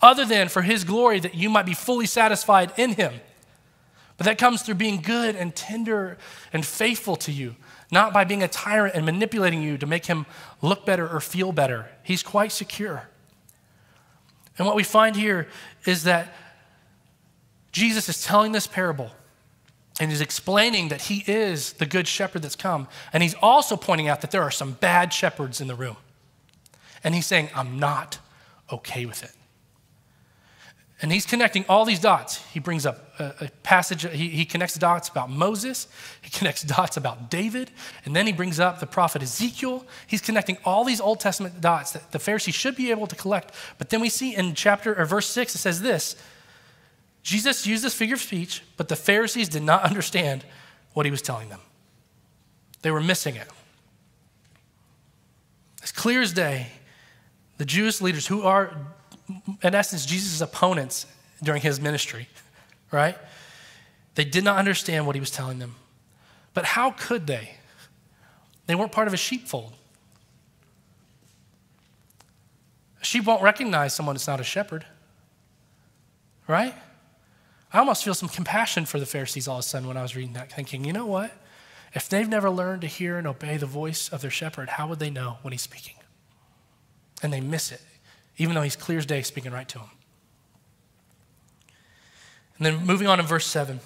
other 0.01 0.25
than 0.25 0.49
for 0.49 0.63
his 0.63 0.85
glory 0.85 1.21
that 1.21 1.35
you 1.35 1.51
might 1.51 1.67
be 1.67 1.75
fully 1.75 2.07
satisfied 2.07 2.73
in 2.77 2.93
him. 2.93 3.13
But 4.17 4.25
that 4.27 4.39
comes 4.39 4.63
through 4.63 4.77
being 4.77 5.01
good 5.01 5.37
and 5.37 5.55
tender 5.55 6.17
and 6.53 6.65
faithful 6.65 7.17
to 7.17 7.33
you 7.33 7.57
not 7.91 8.13
by 8.13 8.25
being 8.25 8.43
a 8.43 8.49
tyrant 8.49 8.95
and 8.95 9.05
manipulating 9.05 9.63
you 9.63 9.79
to 9.79 9.87
make 9.87 10.07
him 10.07 10.27
look 10.61 10.85
better 10.85 11.09
or 11.09 11.21
feel 11.21 11.53
better. 11.53 11.89
He's 12.03 12.23
quite 12.23 12.53
secure. 12.53 13.09
And 14.59 14.67
what 14.67 14.77
we 14.77 14.83
find 14.83 15.17
here 15.17 15.49
is 15.87 16.05
that 16.05 16.35
Jesus 17.73 18.09
is 18.09 18.23
telling 18.23 18.53
this 18.53 18.67
parable 18.67 19.13
and 20.01 20.11
he's 20.11 20.21
explaining 20.21 20.89
that 20.89 21.03
he 21.03 21.25
is 21.27 21.75
the 21.75 21.87
good 21.87 22.07
shepherd 22.07 22.43
that's 22.43 22.57
come. 22.57 22.89
And 23.13 23.23
he's 23.23 23.35
also 23.43 23.77
pointing 23.77 24.09
out 24.09 24.21
that 24.21 24.31
there 24.31 24.43
are 24.43 24.51
some 24.51 24.73
bad 24.73 25.13
shepherds 25.13 25.61
in 25.61 25.67
the 25.67 25.75
room. 25.75 25.97
And 27.03 27.15
he's 27.15 27.27
saying, 27.27 27.51
I'm 27.55 27.79
not 27.79 28.19
okay 28.71 29.07
with 29.07 29.25
it. 29.25 29.33
And 31.01 31.13
he's 31.13 31.27
connecting 31.27 31.65
all 31.69 31.85
these 31.85 32.01
dots. 32.01 32.45
He 32.53 32.59
brings 32.59 32.85
up 32.85 33.13
a, 33.21 33.35
a 33.43 33.49
passage, 33.63 34.03
he, 34.11 34.31
he, 34.31 34.45
connects 34.45 34.75
dots 34.75 35.09
about 35.09 35.31
Moses, 35.31 35.87
he 36.21 36.31
connects 36.37 36.63
dots 36.63 36.97
about 36.97 37.31
David, 37.31 37.71
and 38.05 38.17
then 38.17 38.27
he 38.27 38.33
brings 38.33 38.59
up 38.59 38.81
the 38.81 38.87
prophet 38.87 39.23
Ezekiel. 39.23 39.87
He's 40.09 40.21
connecting 40.21 40.59
all 40.65 40.85
these 40.85 41.01
Old 41.01 41.21
Testament 41.21 41.61
dots 41.61 41.93
that 41.93 42.11
the 42.11 42.19
Pharisees 42.19 42.57
should 42.57 42.75
be 42.75 42.91
able 42.91 43.07
to 43.07 43.15
collect. 43.15 43.55
But 43.79 43.91
then 43.91 44.01
we 44.01 44.09
see 44.09 44.35
in 44.35 44.55
chapter 44.55 44.95
or 44.99 45.05
verse 45.05 45.29
6, 45.29 45.55
it 45.55 45.59
says 45.59 45.83
this 45.83 46.17
Jesus 47.23 47.67
used 47.67 47.85
this 47.85 47.95
figure 47.95 48.15
of 48.15 48.21
speech, 48.21 48.63
but 48.77 48.89
the 48.89 48.97
Pharisees 48.97 49.49
did 49.49 49.63
not 49.63 49.85
understand 49.85 50.45
what 50.95 51.07
he 51.07 51.11
was 51.11 51.23
telling 51.23 51.49
them. 51.49 51.61
They 52.83 52.91
were 52.91 53.01
missing 53.03 53.37
it. 53.37 53.49
As 55.83 55.93
clear 55.93 56.23
as 56.23 56.33
day, 56.33 56.69
the 57.59 57.65
Jewish 57.65 58.01
leaders 58.01 58.27
who 58.27 58.43
are 58.43 58.77
in 59.63 59.75
essence, 59.75 60.07
Jesus' 60.07 60.41
opponents 60.41 61.07
during 61.43 61.61
his 61.61 61.81
ministry, 61.81 62.29
right? 62.91 63.17
They 64.15 64.25
did 64.25 64.45
not 64.45 64.59
understand 64.59 65.07
what 65.07 65.15
he 65.15 65.21
was 65.21 65.31
telling 65.31 65.59
them. 65.59 65.77
But 66.55 66.65
how 66.65 66.91
could 66.93 67.27
they? 67.27 67.55
They 68.67 68.75
weren't 68.75 68.93
part 68.93 69.07
of 69.07 69.15
a 69.15 69.19
sheepfold. 69.19 69.75
A 73.01 73.05
sheep 73.05 73.25
won't 73.25 73.43
recognize 73.43 73.95
someone 73.95 74.17
that's 74.17 74.27
not 74.27 74.41
a 74.41 74.45
shepherd, 74.45 74.85
right? 76.47 76.75
I 77.73 77.79
almost 77.79 78.03
feel 78.03 78.15
some 78.15 78.29
compassion 78.29 78.87
for 78.87 78.99
the 78.99 79.07
Pharisees 79.07 79.47
all 79.47 79.59
of 79.59 79.61
a 79.61 79.63
sudden 79.63 79.87
when 79.87 79.97
I 79.97 80.03
was 80.03 80.17
reading 80.17 80.33
that, 80.33 80.51
thinking, 80.51 80.85
you 80.85 80.93
know 80.93 81.07
what? 81.07 81.31
If 81.95 82.09
they've 82.09 82.29
never 82.29 82.51
learned 82.51 82.83
to 82.83 82.87
hear 82.87 83.19
and 83.19 83.27
obey 83.27 83.57
the 83.57 83.67
voice 83.67 84.09
of 84.09 84.21
their 84.21 84.31
shepherd, 84.31 84.71
how 84.71 84.89
would 84.89 84.99
they 84.99 85.11
know 85.11 85.39
when 85.43 85.53
he's 85.53 85.63
speaking? 85.63 85.95
And 87.23 87.33
they 87.33 87.41
miss 87.41 87.73
it 87.73 87.83
even 88.39 88.55
though 88.55 88.63
he's 88.63 88.77
clear 88.77 88.99
as 88.99 89.07
day 89.07 89.23
speaking 89.23 89.53
right 89.53 89.69
to 89.69 89.79
him. 89.81 89.91
And 92.57 92.67
then 92.67 92.87
moving 92.87 93.07
on 93.07 93.21
in 93.21 93.27
verse 93.27 93.47
7. 93.47 93.81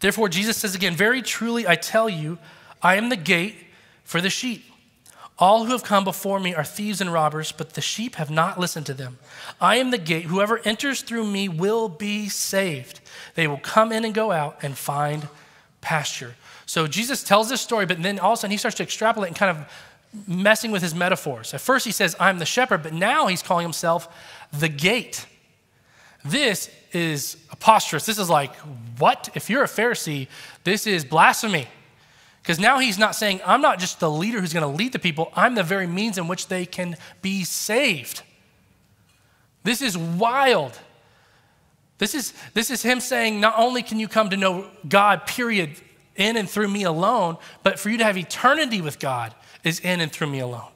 Therefore, 0.00 0.28
Jesus 0.28 0.56
says 0.56 0.74
again, 0.74 0.94
Very 0.94 1.22
truly 1.22 1.66
I 1.66 1.74
tell 1.76 2.08
you, 2.08 2.38
I 2.82 2.96
am 2.96 3.08
the 3.08 3.16
gate 3.16 3.56
for 4.04 4.20
the 4.20 4.30
sheep. 4.30 4.64
All 5.38 5.64
who 5.64 5.72
have 5.72 5.82
come 5.82 6.04
before 6.04 6.38
me 6.38 6.54
are 6.54 6.64
thieves 6.64 7.00
and 7.00 7.10
robbers, 7.10 7.50
but 7.50 7.72
the 7.72 7.80
sheep 7.80 8.16
have 8.16 8.30
not 8.30 8.60
listened 8.60 8.84
to 8.86 8.94
them. 8.94 9.18
I 9.58 9.76
am 9.76 9.90
the 9.90 9.98
gate. 9.98 10.24
Whoever 10.24 10.60
enters 10.66 11.00
through 11.00 11.26
me 11.26 11.48
will 11.48 11.88
be 11.88 12.28
saved. 12.28 13.00
They 13.36 13.46
will 13.46 13.58
come 13.58 13.90
in 13.90 14.04
and 14.04 14.12
go 14.12 14.32
out 14.32 14.58
and 14.62 14.76
find 14.76 15.28
pasture. 15.80 16.34
So 16.66 16.86
Jesus 16.86 17.24
tells 17.24 17.48
this 17.48 17.62
story, 17.62 17.86
but 17.86 18.02
then 18.02 18.18
all 18.18 18.32
of 18.32 18.38
a 18.38 18.40
sudden 18.40 18.52
he 18.52 18.58
starts 18.58 18.76
to 18.76 18.82
extrapolate 18.82 19.28
and 19.28 19.36
kind 19.36 19.56
of 19.56 19.72
messing 20.26 20.70
with 20.70 20.82
his 20.82 20.94
metaphors. 20.94 21.54
At 21.54 21.60
first, 21.60 21.84
he 21.84 21.92
says, 21.92 22.16
I'm 22.18 22.38
the 22.38 22.46
shepherd, 22.46 22.82
but 22.82 22.92
now 22.92 23.26
he's 23.26 23.42
calling 23.42 23.64
himself 23.64 24.08
the 24.52 24.68
gate. 24.68 25.26
This 26.24 26.70
is 26.92 27.36
preposterous. 27.48 28.06
This 28.06 28.18
is 28.18 28.28
like, 28.28 28.54
what? 28.98 29.30
If 29.34 29.48
you're 29.48 29.62
a 29.62 29.68
Pharisee, 29.68 30.28
this 30.64 30.86
is 30.86 31.04
blasphemy. 31.04 31.68
Because 32.42 32.58
now 32.58 32.78
he's 32.78 32.98
not 32.98 33.14
saying, 33.14 33.40
I'm 33.46 33.60
not 33.60 33.78
just 33.78 34.00
the 34.00 34.10
leader 34.10 34.40
who's 34.40 34.52
going 34.52 34.68
to 34.68 34.76
lead 34.76 34.92
the 34.92 34.98
people, 34.98 35.30
I'm 35.36 35.54
the 35.54 35.62
very 35.62 35.86
means 35.86 36.18
in 36.18 36.26
which 36.26 36.48
they 36.48 36.66
can 36.66 36.96
be 37.22 37.44
saved. 37.44 38.22
This 39.62 39.82
is 39.82 39.96
wild. 39.96 40.78
This 41.98 42.14
is, 42.14 42.32
this 42.54 42.70
is 42.70 42.82
him 42.82 42.98
saying, 42.98 43.40
not 43.40 43.58
only 43.58 43.82
can 43.82 44.00
you 44.00 44.08
come 44.08 44.30
to 44.30 44.36
know 44.36 44.66
God, 44.88 45.26
period, 45.26 45.76
in 46.16 46.36
and 46.36 46.48
through 46.48 46.68
me 46.68 46.82
alone, 46.84 47.36
but 47.62 47.78
for 47.78 47.90
you 47.90 47.98
to 47.98 48.04
have 48.04 48.16
eternity 48.16 48.80
with 48.80 48.98
God 48.98 49.34
is 49.64 49.80
in 49.80 50.00
and 50.00 50.10
through 50.10 50.28
me 50.28 50.40
alone. 50.40 50.70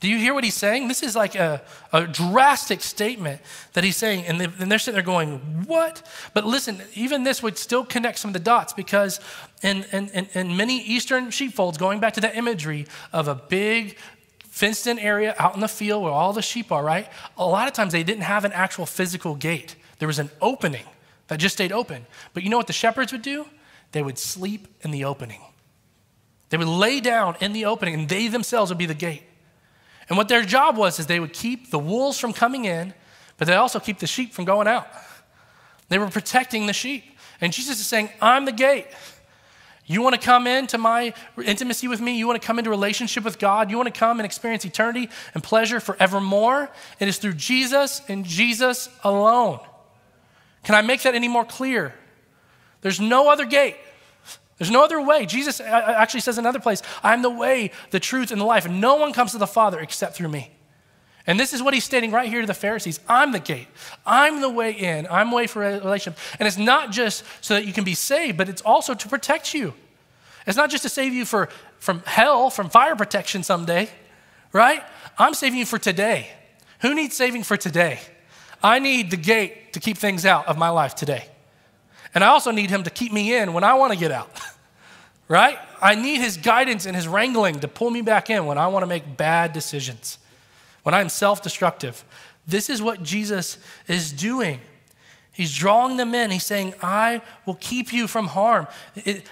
Do 0.00 0.08
you 0.08 0.16
hear 0.16 0.32
what 0.32 0.44
he's 0.44 0.54
saying? 0.54 0.88
This 0.88 1.02
is 1.02 1.14
like 1.14 1.34
a, 1.34 1.60
a 1.92 2.06
drastic 2.06 2.80
statement 2.80 3.42
that 3.74 3.84
he's 3.84 3.98
saying, 3.98 4.24
and, 4.24 4.40
they, 4.40 4.46
and 4.58 4.72
they're 4.72 4.78
sitting 4.78 4.94
there 4.94 5.02
going, 5.02 5.38
What? 5.66 6.02
But 6.32 6.46
listen, 6.46 6.80
even 6.94 7.22
this 7.22 7.42
would 7.42 7.58
still 7.58 7.84
connect 7.84 8.18
some 8.18 8.30
of 8.30 8.32
the 8.32 8.40
dots 8.40 8.72
because 8.72 9.20
in, 9.62 9.84
in, 9.92 10.08
in, 10.32 10.56
many 10.56 10.82
Eastern 10.82 11.30
sheepfolds, 11.30 11.76
going 11.76 12.00
back 12.00 12.14
to 12.14 12.20
that 12.22 12.34
imagery 12.34 12.86
of 13.12 13.28
a 13.28 13.34
big 13.34 13.98
fenced 14.48 14.86
in 14.86 14.98
area 14.98 15.34
out 15.38 15.54
in 15.54 15.60
the 15.60 15.68
field 15.68 16.02
where 16.02 16.12
all 16.12 16.32
the 16.32 16.42
sheep 16.42 16.72
are, 16.72 16.82
right? 16.82 17.06
A 17.36 17.46
lot 17.46 17.68
of 17.68 17.74
times 17.74 17.92
they 17.92 18.02
didn't 18.02 18.22
have 18.22 18.46
an 18.46 18.52
actual 18.52 18.86
physical 18.86 19.34
gate, 19.34 19.76
there 19.98 20.08
was 20.08 20.18
an 20.18 20.30
opening 20.40 20.86
that 21.28 21.38
just 21.38 21.54
stayed 21.54 21.72
open. 21.72 22.06
But 22.32 22.42
you 22.42 22.48
know 22.48 22.56
what 22.56 22.66
the 22.66 22.72
shepherds 22.72 23.12
would 23.12 23.22
do? 23.22 23.46
They 23.92 24.02
would 24.02 24.18
sleep 24.18 24.66
in 24.80 24.92
the 24.92 25.04
opening. 25.04 25.40
They 26.50 26.56
would 26.56 26.68
lay 26.68 27.00
down 27.00 27.36
in 27.40 27.52
the 27.52 27.64
opening, 27.64 27.94
and 27.94 28.08
they 28.08 28.28
themselves 28.28 28.70
would 28.70 28.78
be 28.78 28.86
the 28.86 28.94
gate. 28.94 29.22
And 30.08 30.18
what 30.18 30.28
their 30.28 30.42
job 30.42 30.76
was 30.76 30.98
is 30.98 31.06
they 31.06 31.20
would 31.20 31.32
keep 31.32 31.70
the 31.70 31.78
wolves 31.78 32.18
from 32.18 32.32
coming 32.32 32.64
in, 32.64 32.92
but 33.38 33.46
they 33.46 33.54
also 33.54 33.80
keep 33.80 34.00
the 34.00 34.06
sheep 34.06 34.34
from 34.34 34.44
going 34.44 34.66
out. 34.66 34.86
They 35.88 35.98
were 35.98 36.08
protecting 36.08 36.66
the 36.66 36.72
sheep. 36.72 37.04
And 37.40 37.52
Jesus 37.52 37.80
is 37.80 37.86
saying, 37.86 38.10
I'm 38.20 38.44
the 38.44 38.52
gate. 38.52 38.86
You 39.86 40.02
want 40.02 40.14
to 40.14 40.20
come 40.20 40.46
into 40.46 40.78
my 40.78 41.14
intimacy 41.44 41.88
with 41.88 42.00
me? 42.00 42.16
You 42.16 42.26
want 42.26 42.40
to 42.40 42.46
come 42.46 42.58
into 42.58 42.70
relationship 42.70 43.24
with 43.24 43.38
God? 43.38 43.70
You 43.70 43.76
want 43.76 43.92
to 43.92 43.98
come 43.98 44.20
and 44.20 44.26
experience 44.26 44.64
eternity 44.64 45.08
and 45.34 45.42
pleasure 45.42 45.80
forevermore? 45.80 46.70
It 47.00 47.08
is 47.08 47.18
through 47.18 47.32
Jesus 47.34 48.02
and 48.08 48.24
Jesus 48.24 48.88
alone. 49.02 49.58
Can 50.62 50.74
I 50.74 50.82
make 50.82 51.02
that 51.02 51.14
any 51.14 51.28
more 51.28 51.44
clear? 51.44 51.94
There's 52.82 53.00
no 53.00 53.30
other 53.30 53.44
gate. 53.44 53.76
There's 54.60 54.70
no 54.70 54.84
other 54.84 55.00
way. 55.00 55.24
Jesus 55.24 55.58
uh, 55.58 55.64
uh, 55.64 55.94
actually 55.96 56.20
says 56.20 56.36
another 56.36 56.60
place, 56.60 56.82
I'm 57.02 57.22
the 57.22 57.30
way, 57.30 57.70
the 57.92 57.98
truth, 57.98 58.30
and 58.30 58.38
the 58.38 58.44
life. 58.44 58.68
No 58.68 58.96
one 58.96 59.14
comes 59.14 59.32
to 59.32 59.38
the 59.38 59.46
Father 59.46 59.80
except 59.80 60.14
through 60.14 60.28
me. 60.28 60.50
And 61.26 61.40
this 61.40 61.54
is 61.54 61.62
what 61.62 61.72
he's 61.72 61.84
stating 61.84 62.10
right 62.10 62.28
here 62.28 62.42
to 62.42 62.46
the 62.46 62.52
Pharisees 62.52 63.00
I'm 63.08 63.32
the 63.32 63.40
gate. 63.40 63.68
I'm 64.04 64.42
the 64.42 64.50
way 64.50 64.72
in. 64.72 65.06
I'm 65.10 65.30
the 65.30 65.36
way 65.36 65.46
for 65.46 65.64
a 65.64 65.80
relationship. 65.80 66.18
And 66.38 66.46
it's 66.46 66.58
not 66.58 66.90
just 66.90 67.24
so 67.40 67.54
that 67.54 67.64
you 67.64 67.72
can 67.72 67.84
be 67.84 67.94
saved, 67.94 68.36
but 68.36 68.50
it's 68.50 68.60
also 68.60 68.92
to 68.92 69.08
protect 69.08 69.54
you. 69.54 69.72
It's 70.46 70.58
not 70.58 70.68
just 70.68 70.82
to 70.82 70.90
save 70.90 71.14
you 71.14 71.24
for, 71.24 71.48
from 71.78 72.02
hell, 72.04 72.50
from 72.50 72.68
fire 72.68 72.96
protection 72.96 73.42
someday, 73.42 73.88
right? 74.52 74.82
I'm 75.18 75.32
saving 75.32 75.58
you 75.58 75.66
for 75.66 75.78
today. 75.78 76.28
Who 76.82 76.94
needs 76.94 77.16
saving 77.16 77.44
for 77.44 77.56
today? 77.56 78.00
I 78.62 78.78
need 78.78 79.10
the 79.10 79.16
gate 79.16 79.72
to 79.72 79.80
keep 79.80 79.96
things 79.96 80.26
out 80.26 80.48
of 80.48 80.58
my 80.58 80.68
life 80.68 80.94
today. 80.94 81.29
And 82.14 82.24
I 82.24 82.28
also 82.28 82.50
need 82.50 82.70
him 82.70 82.82
to 82.84 82.90
keep 82.90 83.12
me 83.12 83.36
in 83.36 83.52
when 83.52 83.64
I 83.64 83.74
want 83.74 83.92
to 83.92 83.98
get 83.98 84.10
out, 84.10 84.30
right? 85.28 85.58
I 85.80 85.94
need 85.94 86.20
his 86.20 86.36
guidance 86.36 86.86
and 86.86 86.96
his 86.96 87.06
wrangling 87.06 87.60
to 87.60 87.68
pull 87.68 87.90
me 87.90 88.02
back 88.02 88.30
in 88.30 88.46
when 88.46 88.58
I 88.58 88.66
want 88.68 88.82
to 88.82 88.86
make 88.86 89.16
bad 89.16 89.52
decisions, 89.52 90.18
when 90.82 90.94
I'm 90.94 91.08
self 91.08 91.42
destructive. 91.42 92.04
This 92.46 92.68
is 92.68 92.82
what 92.82 93.02
Jesus 93.02 93.58
is 93.86 94.12
doing. 94.12 94.60
He's 95.40 95.56
drawing 95.56 95.96
them 95.96 96.14
in. 96.14 96.30
He's 96.30 96.44
saying, 96.44 96.74
I 96.82 97.22
will 97.46 97.54
keep 97.54 97.94
you 97.94 98.06
from 98.06 98.26
harm. 98.26 98.66
It, 98.94 99.24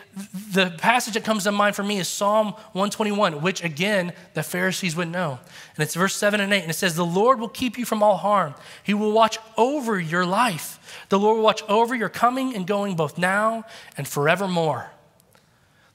the 0.55 0.71
passage 0.79 1.13
that 1.13 1.23
comes 1.23 1.45
to 1.45 1.53
mind 1.53 1.77
for 1.77 1.83
me 1.83 1.99
is 1.99 2.09
Psalm 2.09 2.53
121, 2.73 3.43
which 3.43 3.63
again, 3.63 4.15
the 4.33 4.43
Pharisees 4.43 4.97
would 4.97 5.09
know. 5.09 5.39
And 5.77 5.83
it's 5.83 5.95
verse 5.95 6.17
7 6.17 6.41
and 6.41 6.51
8. 6.51 6.63
And 6.63 6.71
it 6.71 6.77
says, 6.77 6.95
The 6.95 7.05
Lord 7.05 7.41
will 7.41 7.51
keep 7.51 7.77
you 7.77 7.85
from 7.85 8.03
all 8.03 8.17
harm. 8.17 8.55
He 8.83 8.95
will 8.95 9.13
watch 9.13 9.37
over 9.59 10.01
your 10.01 10.25
life. 10.25 11.05
The 11.11 11.19
Lord 11.19 11.37
will 11.37 11.45
watch 11.45 11.63
over 11.69 11.95
your 11.95 12.09
coming 12.09 12.57
and 12.57 12.67
going 12.67 12.97
both 12.97 13.19
now 13.19 13.65
and 13.99 14.09
forevermore. 14.09 14.91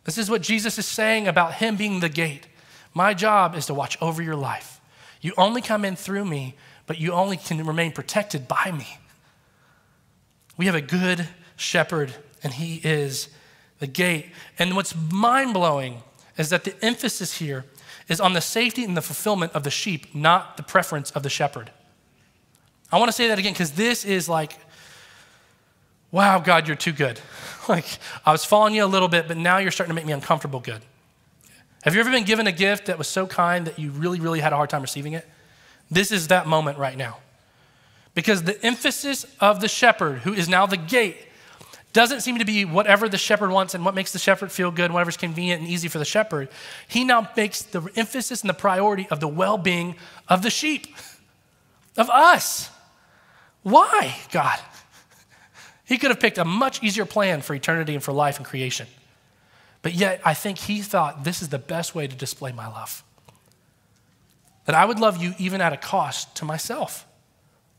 This 0.03 0.19
is 0.19 0.29
what 0.29 0.43
Jesus 0.43 0.77
is 0.77 0.85
saying 0.85 1.27
about 1.27 1.55
Him 1.55 1.75
being 1.75 2.01
the 2.01 2.07
gate. 2.07 2.45
My 2.93 3.15
job 3.15 3.55
is 3.55 3.65
to 3.65 3.73
watch 3.73 3.97
over 3.99 4.21
your 4.21 4.35
life. 4.35 4.79
You 5.21 5.33
only 5.39 5.63
come 5.63 5.83
in 5.83 5.95
through 5.95 6.25
me, 6.25 6.53
but 6.85 6.99
you 6.99 7.13
only 7.13 7.37
can 7.37 7.65
remain 7.65 7.93
protected 7.93 8.47
by 8.47 8.71
me. 8.71 8.99
We 10.57 10.65
have 10.67 10.75
a 10.75 10.81
good 10.81 11.27
shepherd, 11.55 12.13
and 12.43 12.53
he 12.53 12.81
is 12.83 13.29
the 13.79 13.87
gate. 13.87 14.27
And 14.59 14.75
what's 14.75 14.95
mind 15.11 15.53
blowing 15.53 16.03
is 16.37 16.49
that 16.49 16.63
the 16.63 16.75
emphasis 16.83 17.37
here 17.37 17.65
is 18.07 18.19
on 18.19 18.33
the 18.33 18.41
safety 18.41 18.83
and 18.83 18.95
the 18.95 19.01
fulfillment 19.01 19.53
of 19.53 19.63
the 19.63 19.71
sheep, 19.71 20.13
not 20.13 20.57
the 20.57 20.63
preference 20.63 21.11
of 21.11 21.23
the 21.23 21.29
shepherd. 21.29 21.71
I 22.91 22.99
want 22.99 23.09
to 23.09 23.13
say 23.13 23.27
that 23.29 23.39
again 23.39 23.53
because 23.53 23.71
this 23.71 24.05
is 24.05 24.29
like, 24.29 24.57
wow, 26.11 26.39
God, 26.39 26.67
you're 26.67 26.75
too 26.75 26.91
good. 26.91 27.19
like, 27.67 27.85
I 28.25 28.31
was 28.31 28.45
following 28.45 28.75
you 28.75 28.85
a 28.85 28.87
little 28.87 29.07
bit, 29.07 29.27
but 29.27 29.37
now 29.37 29.57
you're 29.57 29.71
starting 29.71 29.89
to 29.91 29.95
make 29.95 30.05
me 30.05 30.13
uncomfortable 30.13 30.59
good. 30.59 30.81
Have 31.83 31.95
you 31.95 31.99
ever 31.99 32.11
been 32.11 32.23
given 32.23 32.47
a 32.47 32.51
gift 32.51 32.85
that 32.85 32.97
was 32.97 33.07
so 33.07 33.25
kind 33.27 33.67
that 33.67 33.79
you 33.79 33.91
really, 33.91 34.19
really 34.19 34.39
had 34.39 34.53
a 34.53 34.55
hard 34.55 34.69
time 34.69 34.81
receiving 34.81 35.13
it? 35.13 35.27
This 35.91 36.11
is 36.11 36.27
that 36.27 36.47
moment 36.47 36.77
right 36.77 36.97
now. 36.97 37.17
Because 38.15 38.43
the 38.43 38.63
emphasis 38.63 39.25
of 39.39 39.59
the 39.59 39.67
shepherd, 39.67 40.19
who 40.19 40.33
is 40.33 40.47
now 40.47 40.65
the 40.65 40.77
gate, 40.77 41.17
doesn't 41.93 42.21
seem 42.21 42.39
to 42.39 42.45
be 42.45 42.65
whatever 42.65 43.07
the 43.07 43.17
shepherd 43.17 43.51
wants 43.51 43.75
and 43.75 43.85
what 43.85 43.93
makes 43.93 44.11
the 44.11 44.19
shepherd 44.19 44.51
feel 44.51 44.71
good, 44.71 44.91
whatever's 44.91 45.17
convenient 45.17 45.61
and 45.61 45.69
easy 45.69 45.87
for 45.87 45.99
the 45.99 46.05
shepherd. 46.05 46.49
He 46.87 47.03
now 47.03 47.29
makes 47.37 47.61
the 47.61 47.87
emphasis 47.95 48.41
and 48.41 48.49
the 48.49 48.55
priority 48.55 49.07
of 49.09 49.19
the 49.19 49.27
well 49.27 49.57
being 49.57 49.95
of 50.27 50.41
the 50.41 50.49
sheep, 50.49 50.87
of 51.95 52.09
us. 52.09 52.71
Why, 53.61 54.15
God? 54.31 54.59
He 55.85 55.97
could 55.97 56.09
have 56.09 56.19
picked 56.19 56.39
a 56.39 56.45
much 56.45 56.81
easier 56.81 57.05
plan 57.05 57.41
for 57.41 57.53
eternity 57.53 57.93
and 57.93 58.03
for 58.03 58.11
life 58.11 58.37
and 58.37 58.45
creation. 58.45 58.87
But 59.83 59.93
yet, 59.93 60.21
I 60.25 60.33
think 60.33 60.57
he 60.57 60.81
thought 60.81 61.23
this 61.23 61.41
is 61.41 61.49
the 61.49 61.59
best 61.59 61.93
way 61.93 62.07
to 62.07 62.15
display 62.15 62.51
my 62.51 62.67
love. 62.67 63.03
That 64.65 64.75
I 64.75 64.85
would 64.85 64.99
love 64.99 65.21
you 65.21 65.33
even 65.37 65.61
at 65.61 65.73
a 65.73 65.77
cost 65.77 66.35
to 66.37 66.45
myself. 66.45 67.05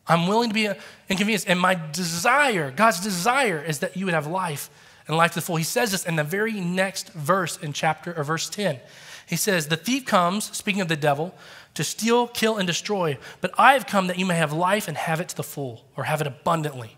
I'm 0.07 0.27
willing 0.27 0.51
to 0.51 0.55
be 0.55 0.69
inconvenienced. 1.09 1.49
And 1.49 1.59
my 1.59 1.81
desire, 1.93 2.71
God's 2.71 3.01
desire, 3.01 3.63
is 3.63 3.79
that 3.79 3.97
you 3.97 4.05
would 4.05 4.15
have 4.15 4.27
life 4.27 4.71
and 5.07 5.17
life 5.17 5.33
to 5.33 5.37
the 5.37 5.41
full. 5.41 5.57
He 5.57 5.65
says 5.65 5.93
this 5.93 6.05
in 6.05 6.17
the 6.17 6.25
very 6.25 6.61
next 6.61 7.13
verse 7.13 7.57
in 7.57 7.73
chapter 7.73 8.13
or 8.13 8.25
verse 8.25 8.49
10. 8.51 8.81
He 9.27 9.37
says, 9.37 9.69
The 9.69 9.77
thief 9.77 10.05
comes, 10.05 10.55
speaking 10.57 10.83
of 10.83 10.89
the 10.89 10.97
devil, 10.97 11.35
to 11.75 11.85
steal, 11.85 12.29
kill, 12.29 12.57
and 12.57 12.67
destroy, 12.67 13.19
but 13.41 13.53
I 13.59 13.73
have 13.73 13.87
come 13.87 14.07
that 14.07 14.19
you 14.19 14.27
may 14.27 14.37
have 14.37 14.53
life 14.53 14.87
and 14.89 14.97
have 14.97 15.21
it 15.21 15.29
to 15.31 15.37
the 15.37 15.43
full, 15.43 15.85
or 15.97 16.05
have 16.05 16.21
it 16.21 16.27
abundantly. 16.27 16.97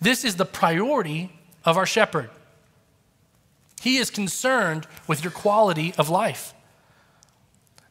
This 0.00 0.24
is 0.24 0.36
the 0.36 0.44
priority 0.44 1.32
of 1.64 1.76
our 1.76 1.86
shepherd. 1.86 2.30
He 3.82 3.98
is 3.98 4.10
concerned 4.10 4.86
with 5.06 5.22
your 5.22 5.30
quality 5.30 5.94
of 5.96 6.08
life. 6.08 6.54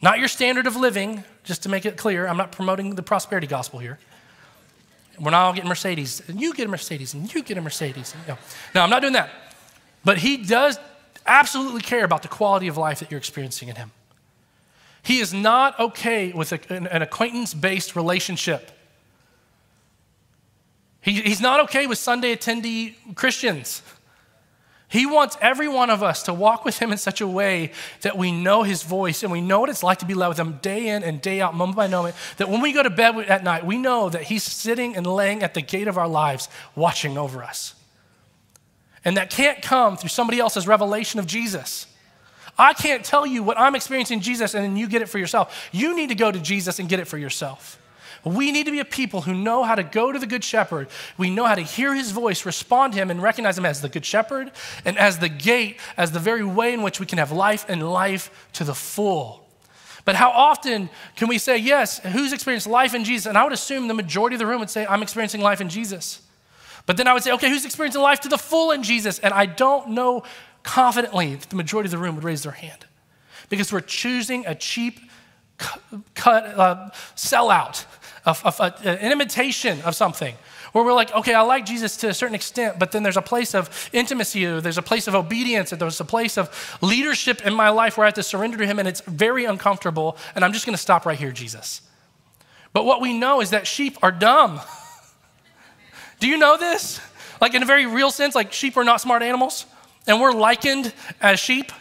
Not 0.01 0.19
your 0.19 0.27
standard 0.27 0.67
of 0.67 0.75
living, 0.75 1.23
just 1.43 1.63
to 1.63 1.69
make 1.69 1.85
it 1.85 1.95
clear. 1.95 2.27
I'm 2.27 2.37
not 2.37 2.51
promoting 2.51 2.95
the 2.95 3.03
prosperity 3.03 3.47
gospel 3.47 3.79
here. 3.79 3.97
We're 5.19 5.31
not 5.31 5.43
all 5.45 5.53
getting 5.53 5.69
Mercedes. 5.69 6.21
And 6.27 6.39
you 6.39 6.53
get 6.53 6.67
a 6.67 6.69
Mercedes, 6.69 7.13
and 7.13 7.33
you 7.33 7.43
get 7.43 7.57
a 7.57 7.61
Mercedes. 7.61 8.13
No, 8.27 8.37
no, 8.73 8.81
I'm 8.81 8.89
not 8.89 9.01
doing 9.01 9.13
that. 9.13 9.29
But 10.03 10.17
he 10.17 10.37
does 10.37 10.77
absolutely 11.25 11.81
care 11.81 12.03
about 12.03 12.21
the 12.21 12.27
quality 12.27 12.67
of 12.67 12.77
life 12.77 12.99
that 12.99 13.09
you're 13.09 13.17
experiencing 13.17 13.69
in 13.69 13.75
him. 13.75 13.91
He 15.01 15.19
is 15.19 15.33
not 15.33 15.79
okay 15.79 16.31
with 16.31 16.51
a, 16.51 16.59
an, 16.73 16.87
an 16.87 17.01
acquaintance 17.01 17.53
based 17.53 17.95
relationship. 17.95 18.71
He, 21.01 21.21
he's 21.21 21.41
not 21.41 21.59
okay 21.61 21.85
with 21.85 21.99
Sunday 21.99 22.35
attendee 22.35 22.95
Christians. 23.15 23.83
He 24.95 25.05
wants 25.05 25.37
every 25.41 25.67
one 25.67 25.89
of 25.89 26.01
us 26.01 26.23
to 26.23 26.33
walk 26.33 26.63
with 26.63 26.79
Him 26.79 26.93
in 26.93 26.97
such 26.97 27.19
a 27.19 27.27
way 27.27 27.73
that 27.99 28.17
we 28.17 28.31
know 28.31 28.63
His 28.63 28.83
voice 28.83 29.23
and 29.23 29.31
we 29.31 29.41
know 29.41 29.59
what 29.59 29.69
it's 29.69 29.83
like 29.83 29.99
to 29.99 30.05
be 30.05 30.13
led 30.13 30.29
with 30.29 30.39
Him 30.39 30.57
day 30.61 30.87
in 30.87 31.03
and 31.03 31.21
day 31.21 31.41
out, 31.41 31.53
moment 31.53 31.75
by 31.75 31.87
moment. 31.87 32.15
That 32.37 32.47
when 32.47 32.61
we 32.61 32.71
go 32.71 32.81
to 32.81 32.89
bed 32.89 33.17
at 33.17 33.43
night, 33.43 33.65
we 33.65 33.77
know 33.77 34.07
that 34.07 34.21
He's 34.21 34.41
sitting 34.41 34.95
and 34.95 35.05
laying 35.05 35.43
at 35.43 35.53
the 35.53 35.61
gate 35.61 35.89
of 35.89 35.97
our 35.97 36.07
lives, 36.07 36.47
watching 36.75 37.17
over 37.17 37.43
us. 37.43 37.75
And 39.03 39.17
that 39.17 39.29
can't 39.29 39.61
come 39.61 39.97
through 39.97 40.11
somebody 40.11 40.39
else's 40.39 40.65
revelation 40.65 41.19
of 41.19 41.27
Jesus. 41.27 41.87
I 42.57 42.71
can't 42.71 43.03
tell 43.03 43.27
you 43.27 43.43
what 43.43 43.59
I'm 43.59 43.75
experiencing 43.75 44.21
Jesus 44.21 44.53
and 44.53 44.63
then 44.63 44.77
you 44.77 44.87
get 44.87 45.01
it 45.01 45.09
for 45.09 45.17
yourself. 45.17 45.67
You 45.73 45.93
need 45.93 46.07
to 46.07 46.15
go 46.15 46.31
to 46.31 46.39
Jesus 46.39 46.79
and 46.79 46.87
get 46.87 47.01
it 47.01 47.05
for 47.09 47.17
yourself. 47.17 47.77
We 48.25 48.51
need 48.51 48.65
to 48.65 48.71
be 48.71 48.79
a 48.79 48.85
people 48.85 49.21
who 49.21 49.35
know 49.35 49.63
how 49.63 49.75
to 49.75 49.83
go 49.83 50.11
to 50.11 50.17
the 50.17 50.25
Good 50.25 50.43
Shepherd. 50.43 50.87
We 51.17 51.29
know 51.29 51.45
how 51.45 51.55
to 51.55 51.61
hear 51.61 51.93
his 51.93 52.11
voice, 52.11 52.45
respond 52.45 52.93
to 52.93 52.99
him, 52.99 53.11
and 53.11 53.21
recognize 53.21 53.57
him 53.57 53.65
as 53.65 53.81
the 53.81 53.89
Good 53.89 54.03
Shepherd 54.03 54.51
and 54.83 54.97
as 54.97 55.19
the 55.19 55.29
gate, 55.29 55.79
as 55.95 56.11
the 56.11 56.19
very 56.19 56.43
way 56.43 56.73
in 56.73 56.81
which 56.81 56.99
we 56.99 57.05
can 57.05 57.19
have 57.19 57.31
life 57.31 57.65
and 57.69 57.87
life 57.87 58.49
to 58.53 58.63
the 58.63 58.73
full. 58.73 59.47
But 60.05 60.15
how 60.15 60.31
often 60.31 60.89
can 61.15 61.27
we 61.27 61.37
say, 61.37 61.57
yes, 61.57 61.99
who's 61.99 62.33
experienced 62.33 62.67
life 62.67 62.93
in 62.93 63.03
Jesus? 63.03 63.25
And 63.27 63.37
I 63.37 63.43
would 63.43 63.53
assume 63.53 63.87
the 63.87 63.93
majority 63.93 64.35
of 64.35 64.39
the 64.39 64.47
room 64.47 64.59
would 64.59 64.69
say, 64.69 64.85
I'm 64.85 65.03
experiencing 65.03 65.41
life 65.41 65.61
in 65.61 65.69
Jesus. 65.69 66.21
But 66.85 66.97
then 66.97 67.07
I 67.07 67.13
would 67.13 67.23
say, 67.23 67.31
okay, 67.33 67.49
who's 67.49 67.65
experiencing 67.65 68.01
life 68.01 68.19
to 68.21 68.29
the 68.29 68.37
full 68.37 68.71
in 68.71 68.83
Jesus? 68.83 69.19
And 69.19 69.33
I 69.33 69.45
don't 69.45 69.89
know 69.89 70.23
confidently 70.63 71.35
that 71.35 71.49
the 71.49 71.55
majority 71.55 71.87
of 71.87 71.91
the 71.91 71.97
room 71.97 72.15
would 72.15 72.23
raise 72.23 72.43
their 72.43 72.51
hand 72.51 72.85
because 73.49 73.71
we're 73.71 73.81
choosing 73.81 74.45
a 74.45 74.55
cheap 74.55 74.99
cut, 75.57 76.45
uh, 76.45 76.89
sellout, 77.15 77.85
an 78.25 79.11
imitation 79.11 79.81
of 79.81 79.95
something. 79.95 80.35
where 80.71 80.83
we're 80.83 80.93
like, 80.93 81.13
okay, 81.13 81.33
I 81.33 81.41
like 81.41 81.65
Jesus 81.65 81.95
to 81.97 82.09
a 82.09 82.13
certain 82.13 82.35
extent, 82.35 82.79
but 82.79 82.91
then 82.91 83.03
there's 83.03 83.17
a 83.17 83.21
place 83.21 83.55
of 83.55 83.89
intimacy, 83.93 84.45
there's 84.45 84.77
a 84.77 84.81
place 84.81 85.07
of 85.07 85.15
obedience, 85.15 85.69
there's 85.69 86.01
a 86.01 86.05
place 86.05 86.37
of 86.37 86.77
leadership 86.81 87.45
in 87.45 87.53
my 87.53 87.69
life 87.69 87.97
where 87.97 88.05
I 88.05 88.07
have 88.07 88.15
to 88.15 88.23
surrender 88.23 88.57
to 88.57 88.65
Him, 88.65 88.79
and 88.79 88.87
it's 88.87 89.01
very 89.01 89.45
uncomfortable, 89.45 90.17
and 90.33 90.43
I'm 90.43 90.53
just 90.53 90.65
gonna 90.65 90.77
stop 90.77 91.05
right 91.05 91.17
here, 91.17 91.31
Jesus. 91.31 91.81
But 92.73 92.83
what 92.85 92.99
we 92.99 93.17
know 93.17 93.41
is 93.41 93.51
that 93.51 93.67
sheep 93.67 93.97
are 94.01 94.11
dumb. 94.11 94.59
Do 96.19 96.27
you 96.27 96.37
know 96.37 96.57
this? 96.57 96.99
Like, 97.39 97.53
in 97.53 97.63
a 97.63 97.65
very 97.65 97.85
real 97.85 98.11
sense, 98.11 98.35
like 98.35 98.51
sheep 98.51 98.75
are 98.75 98.83
not 98.83 98.99
smart 98.99 99.21
animals, 99.21 99.65
and 100.07 100.19
we're 100.19 100.33
likened 100.33 100.93
as 101.21 101.39
sheep. 101.39 101.71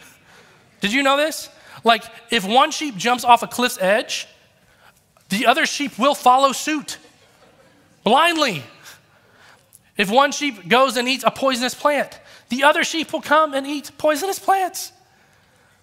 Did 0.79 0.93
you 0.93 1.03
know 1.03 1.17
this? 1.17 1.49
Like, 1.83 2.03
if 2.31 2.47
one 2.47 2.71
sheep 2.71 2.95
jumps 2.95 3.23
off 3.23 3.43
a 3.43 3.47
cliff's 3.47 3.77
edge, 3.81 4.27
the 5.29 5.45
other 5.45 5.65
sheep 5.65 5.97
will 5.97 6.15
follow 6.15 6.51
suit 6.51 6.97
blindly. 8.03 8.63
If 9.97 10.09
one 10.09 10.31
sheep 10.31 10.67
goes 10.67 10.97
and 10.97 11.07
eats 11.07 11.23
a 11.23 11.31
poisonous 11.31 11.73
plant, 11.73 12.19
the 12.49 12.63
other 12.63 12.83
sheep 12.83 13.13
will 13.13 13.21
come 13.21 13.53
and 13.53 13.65
eat 13.65 13.91
poisonous 13.97 14.39
plants. 14.39 14.91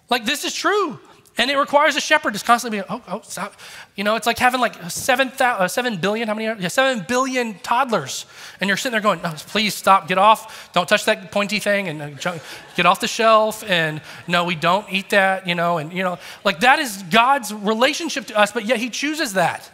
Like, 0.09 0.25
this 0.25 0.45
is 0.45 0.53
true. 0.53 0.99
And 1.35 1.49
it 1.49 1.57
requires 1.57 1.95
a 1.95 1.99
shepherd 1.99 2.35
to 2.35 2.45
constantly 2.45 2.79
be, 2.79 2.85
oh, 2.87 3.01
oh, 3.07 3.21
stop. 3.23 3.55
You 3.95 4.03
know, 4.03 4.15
it's 4.15 4.27
like 4.27 4.37
having 4.37 4.61
like 4.61 4.75
7, 4.91 5.31
uh, 5.39 5.67
7 5.67 5.97
billion, 5.97 6.27
how 6.27 6.35
many? 6.35 6.47
Are, 6.47 6.55
yeah, 6.59 6.67
7 6.67 7.05
billion 7.07 7.55
toddlers. 7.59 8.27
And 8.61 8.67
you're 8.67 8.77
sitting 8.77 8.91
there 8.91 9.01
going, 9.01 9.19
oh, 9.23 9.33
please 9.47 9.73
stop, 9.73 10.07
get 10.07 10.19
off. 10.19 10.71
Don't 10.73 10.87
touch 10.87 11.05
that 11.05 11.31
pointy 11.31 11.57
thing 11.57 11.87
and 11.87 12.01
uh, 12.23 12.37
get 12.75 12.85
off 12.85 12.99
the 12.99 13.07
shelf. 13.07 13.63
And 13.67 13.99
no, 14.27 14.45
we 14.45 14.53
don't 14.53 14.85
eat 14.91 15.09
that, 15.09 15.47
you 15.47 15.55
know. 15.55 15.79
And, 15.79 15.91
you 15.91 16.03
know, 16.03 16.19
like 16.43 16.59
that 16.59 16.77
is 16.77 17.01
God's 17.09 17.51
relationship 17.51 18.27
to 18.27 18.37
us, 18.37 18.51
but 18.51 18.65
yet 18.65 18.77
He 18.77 18.91
chooses 18.91 19.33
that. 19.33 19.71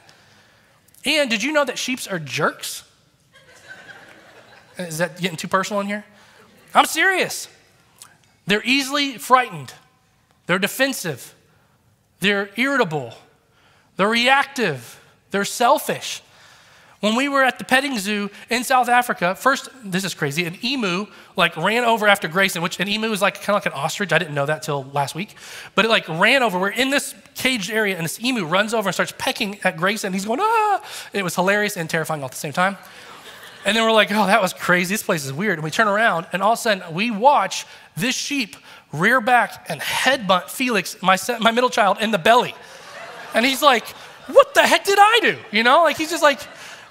And 1.04 1.30
did 1.30 1.44
you 1.44 1.52
know 1.52 1.66
that 1.66 1.78
sheeps 1.78 2.08
are 2.08 2.20
jerks? 2.20 2.84
Is 4.78 5.00
that 5.00 5.20
getting 5.20 5.36
too 5.36 5.50
personal 5.50 5.82
in 5.82 5.88
here? 5.88 6.06
I'm 6.74 6.86
serious. 6.86 7.50
They're 8.48 8.64
easily 8.64 9.18
frightened, 9.18 9.74
they're 10.46 10.58
defensive. 10.58 11.36
They're 12.20 12.50
irritable. 12.56 13.14
They're 13.96 14.10
reactive. 14.10 15.00
They're 15.32 15.46
selfish. 15.46 16.22
When 17.00 17.16
we 17.16 17.30
were 17.30 17.44
at 17.44 17.58
the 17.60 17.64
petting 17.64 17.98
zoo 17.98 18.30
in 18.50 18.66
South 18.66 18.90
Africa, 18.90 19.34
first, 19.34 19.70
this 19.86 20.04
is 20.04 20.14
crazy, 20.14 20.44
an 20.44 20.58
emu 20.62 21.08
like 21.38 21.56
ran 21.56 21.86
over 21.86 22.10
after 22.10 22.28
Grayson, 22.28 22.62
which 22.62 22.78
an 22.82 22.90
emu 22.90 23.10
is 23.12 23.22
like 23.22 23.36
kind 23.36 23.50
of 23.50 23.56
like 23.56 23.68
an 23.68 23.72
ostrich. 23.72 24.12
I 24.12 24.18
didn't 24.18 24.34
know 24.34 24.46
that 24.46 24.64
till 24.64 24.84
last 24.92 25.16
week. 25.16 25.36
But 25.76 25.86
it 25.86 25.88
like 25.88 26.08
ran 26.10 26.44
over. 26.44 26.60
We're 26.60 26.70
in 26.72 26.90
this 26.90 27.16
caged 27.36 27.72
area 27.72 27.96
and 27.96 28.04
this 28.04 28.22
emu 28.22 28.44
runs 28.46 28.74
over 28.74 28.90
and 28.90 28.94
starts 28.94 29.14
pecking 29.18 29.60
at 29.64 29.78
Grayson. 29.78 30.12
He's 30.12 30.26
going, 30.26 30.42
ah. 30.42 30.84
it 31.14 31.24
was 31.24 31.36
hilarious 31.36 31.78
and 31.78 31.90
terrifying 31.90 32.22
all 32.22 32.26
at 32.26 32.32
the 32.32 32.38
same 32.38 32.54
time. 32.54 32.78
And 33.66 33.78
then 33.78 33.86
we're 33.86 33.94
like, 33.94 34.12
oh, 34.12 34.26
that 34.26 34.42
was 34.42 34.52
crazy. 34.52 34.94
This 34.94 35.04
place 35.04 35.26
is 35.26 35.32
weird. 35.32 35.58
And 35.58 35.64
we 35.64 35.72
turn 35.72 35.88
around 35.88 36.28
and 36.34 36.42
all 36.42 36.54
of 36.54 36.60
a 36.60 36.62
sudden 36.62 36.94
we 36.94 37.12
watch 37.12 37.66
this 37.96 38.16
sheep 38.16 38.58
rear 38.92 39.22
back 39.22 39.68
and 39.70 39.80
headbutt 39.82 40.50
Felix, 40.50 41.02
my, 41.02 41.18
my 41.40 41.52
middle 41.52 41.70
child, 41.70 41.98
in 42.02 42.12
the 42.12 42.18
belly. 42.18 42.56
And 43.34 43.46
he's 43.46 43.62
like, 43.62 43.88
what 44.28 44.54
the 44.54 44.62
heck 44.62 44.84
did 44.84 44.98
I 45.00 45.20
do? 45.22 45.38
You 45.52 45.64
know, 45.64 45.84
like 45.84 45.98
he's 45.98 46.10
just 46.10 46.24
like, 46.24 46.40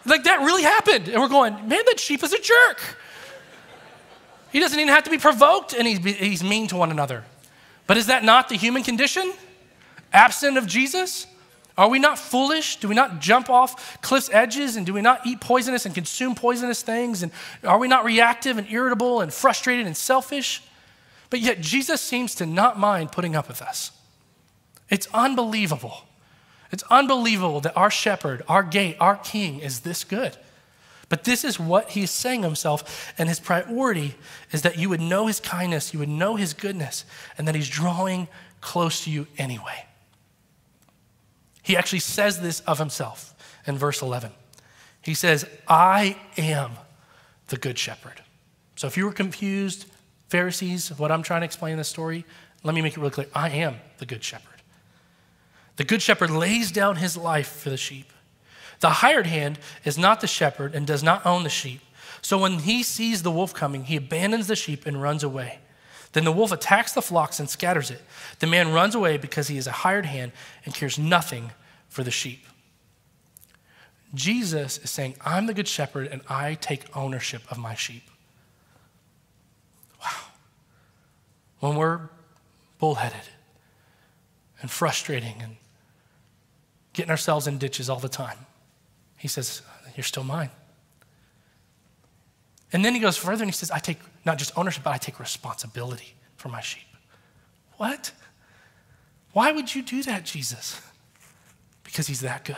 like 0.07 0.25
that 0.25 0.41
really 0.41 0.63
happened. 0.63 1.09
And 1.09 1.21
we're 1.21 1.29
going, 1.29 1.55
man, 1.69 1.83
that 1.87 2.01
sheep 2.01 2.23
is 2.23 2.33
a 2.33 2.41
jerk. 2.41 2.81
He 4.51 4.61
doesn't 4.61 4.79
even 4.79 4.93
have 4.93 5.05
to 5.05 5.11
be 5.11 5.19
provoked 5.19 5.75
and 5.75 5.87
he's, 5.87 5.99
he's 5.99 6.45
mean 6.45 6.69
to 6.69 6.77
one 6.77 6.91
another. 6.91 7.25
But 7.87 7.97
is 7.97 8.07
that 8.07 8.25
not 8.25 8.49
the 8.49 8.57
human 8.57 8.83
condition? 8.83 9.33
Absent 10.13 10.57
of 10.57 10.67
Jesus? 10.67 11.27
Are 11.77 11.89
we 11.89 11.99
not 11.99 12.19
foolish? 12.19 12.77
Do 12.77 12.89
we 12.89 12.95
not 12.95 13.21
jump 13.21 13.49
off 13.49 14.01
cliff's 14.03 14.31
edges 14.33 14.77
and 14.77 14.85
do 14.85 14.93
we 14.93 15.01
not 15.01 15.25
eat 15.27 15.41
poisonous 15.41 15.87
and 15.87 15.95
consume 15.95 16.35
poisonous 16.35 16.83
things? 16.83 17.23
And 17.23 17.31
are 17.63 17.79
we 17.79 17.87
not 17.87 18.05
reactive 18.05 18.59
and 18.59 18.69
irritable 18.69 19.21
and 19.21 19.33
frustrated 19.33 19.87
and 19.87 19.97
selfish? 19.97 20.63
But 21.31 21.41
yet, 21.41 21.61
Jesus 21.61 22.01
seems 22.01 22.35
to 22.37 22.47
not 22.47 22.79
mind 22.79 23.13
putting 23.13 23.37
up 23.37 23.49
with 23.49 23.61
us. 23.61 23.93
It's 24.89 25.07
unbelievable. 25.13 26.05
It's 26.71 26.85
unbelievable 26.91 27.61
that 27.61 27.77
our 27.77 27.91
shepherd, 27.91 28.43
our 28.49 28.63
gate, 28.63 28.97
our 29.01 29.17
king 29.17 29.61
is 29.61 29.81
this 29.81 30.05
good. 30.05 30.37
But 31.09 31.25
this 31.25 31.45
is 31.45 31.59
what 31.59 31.91
he's 31.91 32.11
saying 32.11 32.43
himself, 32.43 33.13
and 33.17 33.29
his 33.29 33.41
priority 33.41 34.15
is 34.53 34.63
that 34.63 34.79
you 34.79 34.91
would 34.91 35.01
know 35.01 35.27
his 35.27 35.41
kindness, 35.41 35.95
you 35.95 36.01
would 36.01 36.09
know 36.09 36.37
his 36.37 36.53
goodness, 36.53 37.05
and 37.39 37.49
that 37.49 37.55
he's 37.55 37.69
drawing 37.69 38.29
close 38.61 39.05
to 39.05 39.11
you 39.11 39.27
anyway. 39.39 39.87
He 41.63 41.77
actually 41.77 42.01
says 42.01 42.41
this 42.41 42.61
of 42.61 42.79
himself 42.79 43.35
in 43.67 43.79
verse 43.79 44.03
11. 44.03 44.33
He 45.01 45.15
says, 45.15 45.47
I 45.67 46.17
am 46.37 46.73
the 47.49 47.57
good 47.57 47.79
shepherd. 47.79 48.23
So 48.77 48.87
if 48.87 48.97
you 48.97 49.07
were 49.07 49.13
confused, 49.13 49.87
Pharisees, 50.29 50.91
what 50.99 51.11
I'm 51.11 51.23
trying 51.23 51.41
to 51.41 51.47
explain 51.47 51.73
in 51.73 51.79
this 51.79 51.89
story, 51.89 52.25
let 52.63 52.75
me 52.75 52.83
make 52.83 52.95
it 52.97 53.01
really 53.01 53.11
clear. 53.11 53.29
I 53.35 53.51
am 53.51 53.77
the 53.99 54.07
good 54.07 54.23
shepherd. 54.23 54.63
The 55.77 55.85
good 55.85 56.03
shepherd 56.03 56.31
lays 56.31 56.73
down 56.73 56.97
his 56.97 57.17
life 57.17 57.49
for 57.49 57.71
the 57.71 57.77
sheep. 57.77 58.13
The 58.81 58.91
hired 58.91 59.27
hand 59.27 59.59
is 59.85 59.97
not 59.97 60.21
the 60.21 60.27
shepherd 60.27 60.75
and 60.75 60.87
does 60.87 61.03
not 61.03 61.25
own 61.25 61.45
the 61.45 61.49
sheep. 61.49 61.81
So 62.21 62.39
when 62.39 62.61
he 62.61 62.83
sees 62.83 63.23
the 63.23 63.31
wolf 63.31 63.55
coming, 63.55 63.85
he 63.85 63.97
abandons 63.97 64.49
the 64.49 64.57
sheep 64.57 64.87
and 64.87 65.01
runs 65.01 65.23
away. 65.23 65.61
Then 66.13 66.25
the 66.25 66.33
wolf 66.33 66.53
attacks 66.53 66.93
the 66.93 67.03
flocks 67.03 67.39
and 67.39 67.49
scatters 67.49 67.91
it. 67.91 68.03
The 68.41 68.47
man 68.47 68.73
runs 68.73 68.95
away 68.95 69.19
because 69.19 69.49
he 69.49 69.57
is 69.57 69.67
a 69.67 69.73
hired 69.73 70.07
hand 70.07 70.33
and 70.65 70.75
cares 70.75 70.99
nothing 70.99 71.53
for 71.89 72.03
the 72.03 72.11
sheep. 72.11 72.45
Jesus 74.15 74.79
is 74.79 74.91
saying, 74.91 75.17
I'm 75.25 75.47
the 75.47 75.55
good 75.55 75.69
shepherd 75.69 76.09
and 76.09 76.23
I 76.29 76.55
take 76.55 76.97
ownership 76.97 77.43
of 77.51 77.59
my 77.59 77.75
sheep. 77.75 78.05
When 81.61 81.77
we're 81.77 82.09
bullheaded 82.79 83.29
and 84.61 84.71
frustrating 84.71 85.35
and 85.43 85.57
getting 86.93 87.11
ourselves 87.11 87.47
in 87.47 87.59
ditches 87.59 87.89
all 87.89 87.99
the 87.99 88.09
time. 88.09 88.39
He 89.17 89.29
says, 89.29 89.63
You're 89.97 90.05
still 90.05 90.25
mine. 90.25 90.51
And 92.73 92.85
then 92.85 92.95
he 92.95 93.01
goes 93.01 93.17
further 93.17 93.43
and 93.43 93.51
he 93.51 93.55
says, 93.55 93.71
I 93.71 93.79
take 93.79 93.99
not 94.25 94.39
just 94.39 94.57
ownership, 94.57 94.85
but 94.85 94.91
I 94.91 94.99
take 94.99 95.19
responsibility 95.19 96.15
for 96.37 96.49
my 96.49 96.61
sheep. 96.61 96.83
What? 97.77 98.13
Why 99.33 99.53
would 99.53 99.75
you 99.75 99.83
do 99.83 100.03
that, 100.03 100.25
Jesus? 100.25 100.81
Because 101.85 102.07
he's 102.07 102.21
that 102.21 102.45
good. 102.45 102.57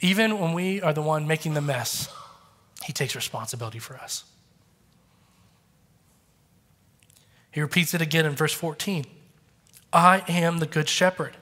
Even 0.00 0.38
when 0.38 0.54
we 0.54 0.80
are 0.80 0.94
the 0.94 1.02
one 1.02 1.26
making 1.26 1.54
the 1.54 1.60
mess, 1.60 2.08
he 2.84 2.92
takes 2.92 3.14
responsibility 3.14 3.78
for 3.78 3.96
us. 3.96 4.24
He 7.50 7.60
repeats 7.60 7.94
it 7.94 8.00
again 8.00 8.26
in 8.26 8.32
verse 8.32 8.52
14 8.52 9.04
I 9.92 10.22
am 10.28 10.58
the 10.58 10.66
good 10.66 10.88
shepherd. 10.88 11.36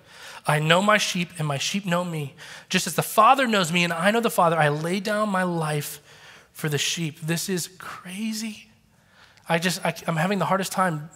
I 0.46 0.58
know 0.58 0.80
my 0.80 0.96
sheep, 0.96 1.28
and 1.38 1.46
my 1.46 1.58
sheep 1.58 1.84
know 1.84 2.04
me. 2.04 2.34
Just 2.70 2.86
as 2.86 2.94
the 2.94 3.02
Father 3.02 3.46
knows 3.46 3.70
me, 3.70 3.84
and 3.84 3.92
I 3.92 4.10
know 4.10 4.20
the 4.20 4.30
Father, 4.30 4.56
I 4.56 4.70
lay 4.70 4.98
down 4.98 5.28
my 5.28 5.42
life 5.42 6.00
for 6.52 6.70
the 6.70 6.78
sheep. 6.78 7.20
This 7.20 7.50
is 7.50 7.68
crazy. 7.78 8.70
I 9.46 9.58
just, 9.58 9.84
I, 9.84 9.94
am 10.06 10.16
having 10.16 10.38
the 10.38 10.46
hardest 10.46 10.72
time 10.72 11.10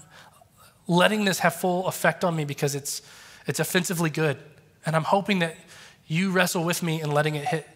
letting 0.86 1.24
this 1.24 1.38
have 1.38 1.54
full 1.54 1.86
effect 1.86 2.24
on 2.24 2.36
me 2.36 2.44
because 2.44 2.74
it's, 2.74 3.00
it's 3.46 3.58
offensively 3.58 4.10
good. 4.10 4.36
And 4.84 4.94
I'm 4.94 5.04
hoping 5.04 5.38
that 5.38 5.56
you 6.06 6.30
wrestle 6.30 6.64
with 6.64 6.82
me 6.82 7.00
in 7.00 7.10
letting 7.10 7.34
it 7.34 7.46
hit 7.46 7.66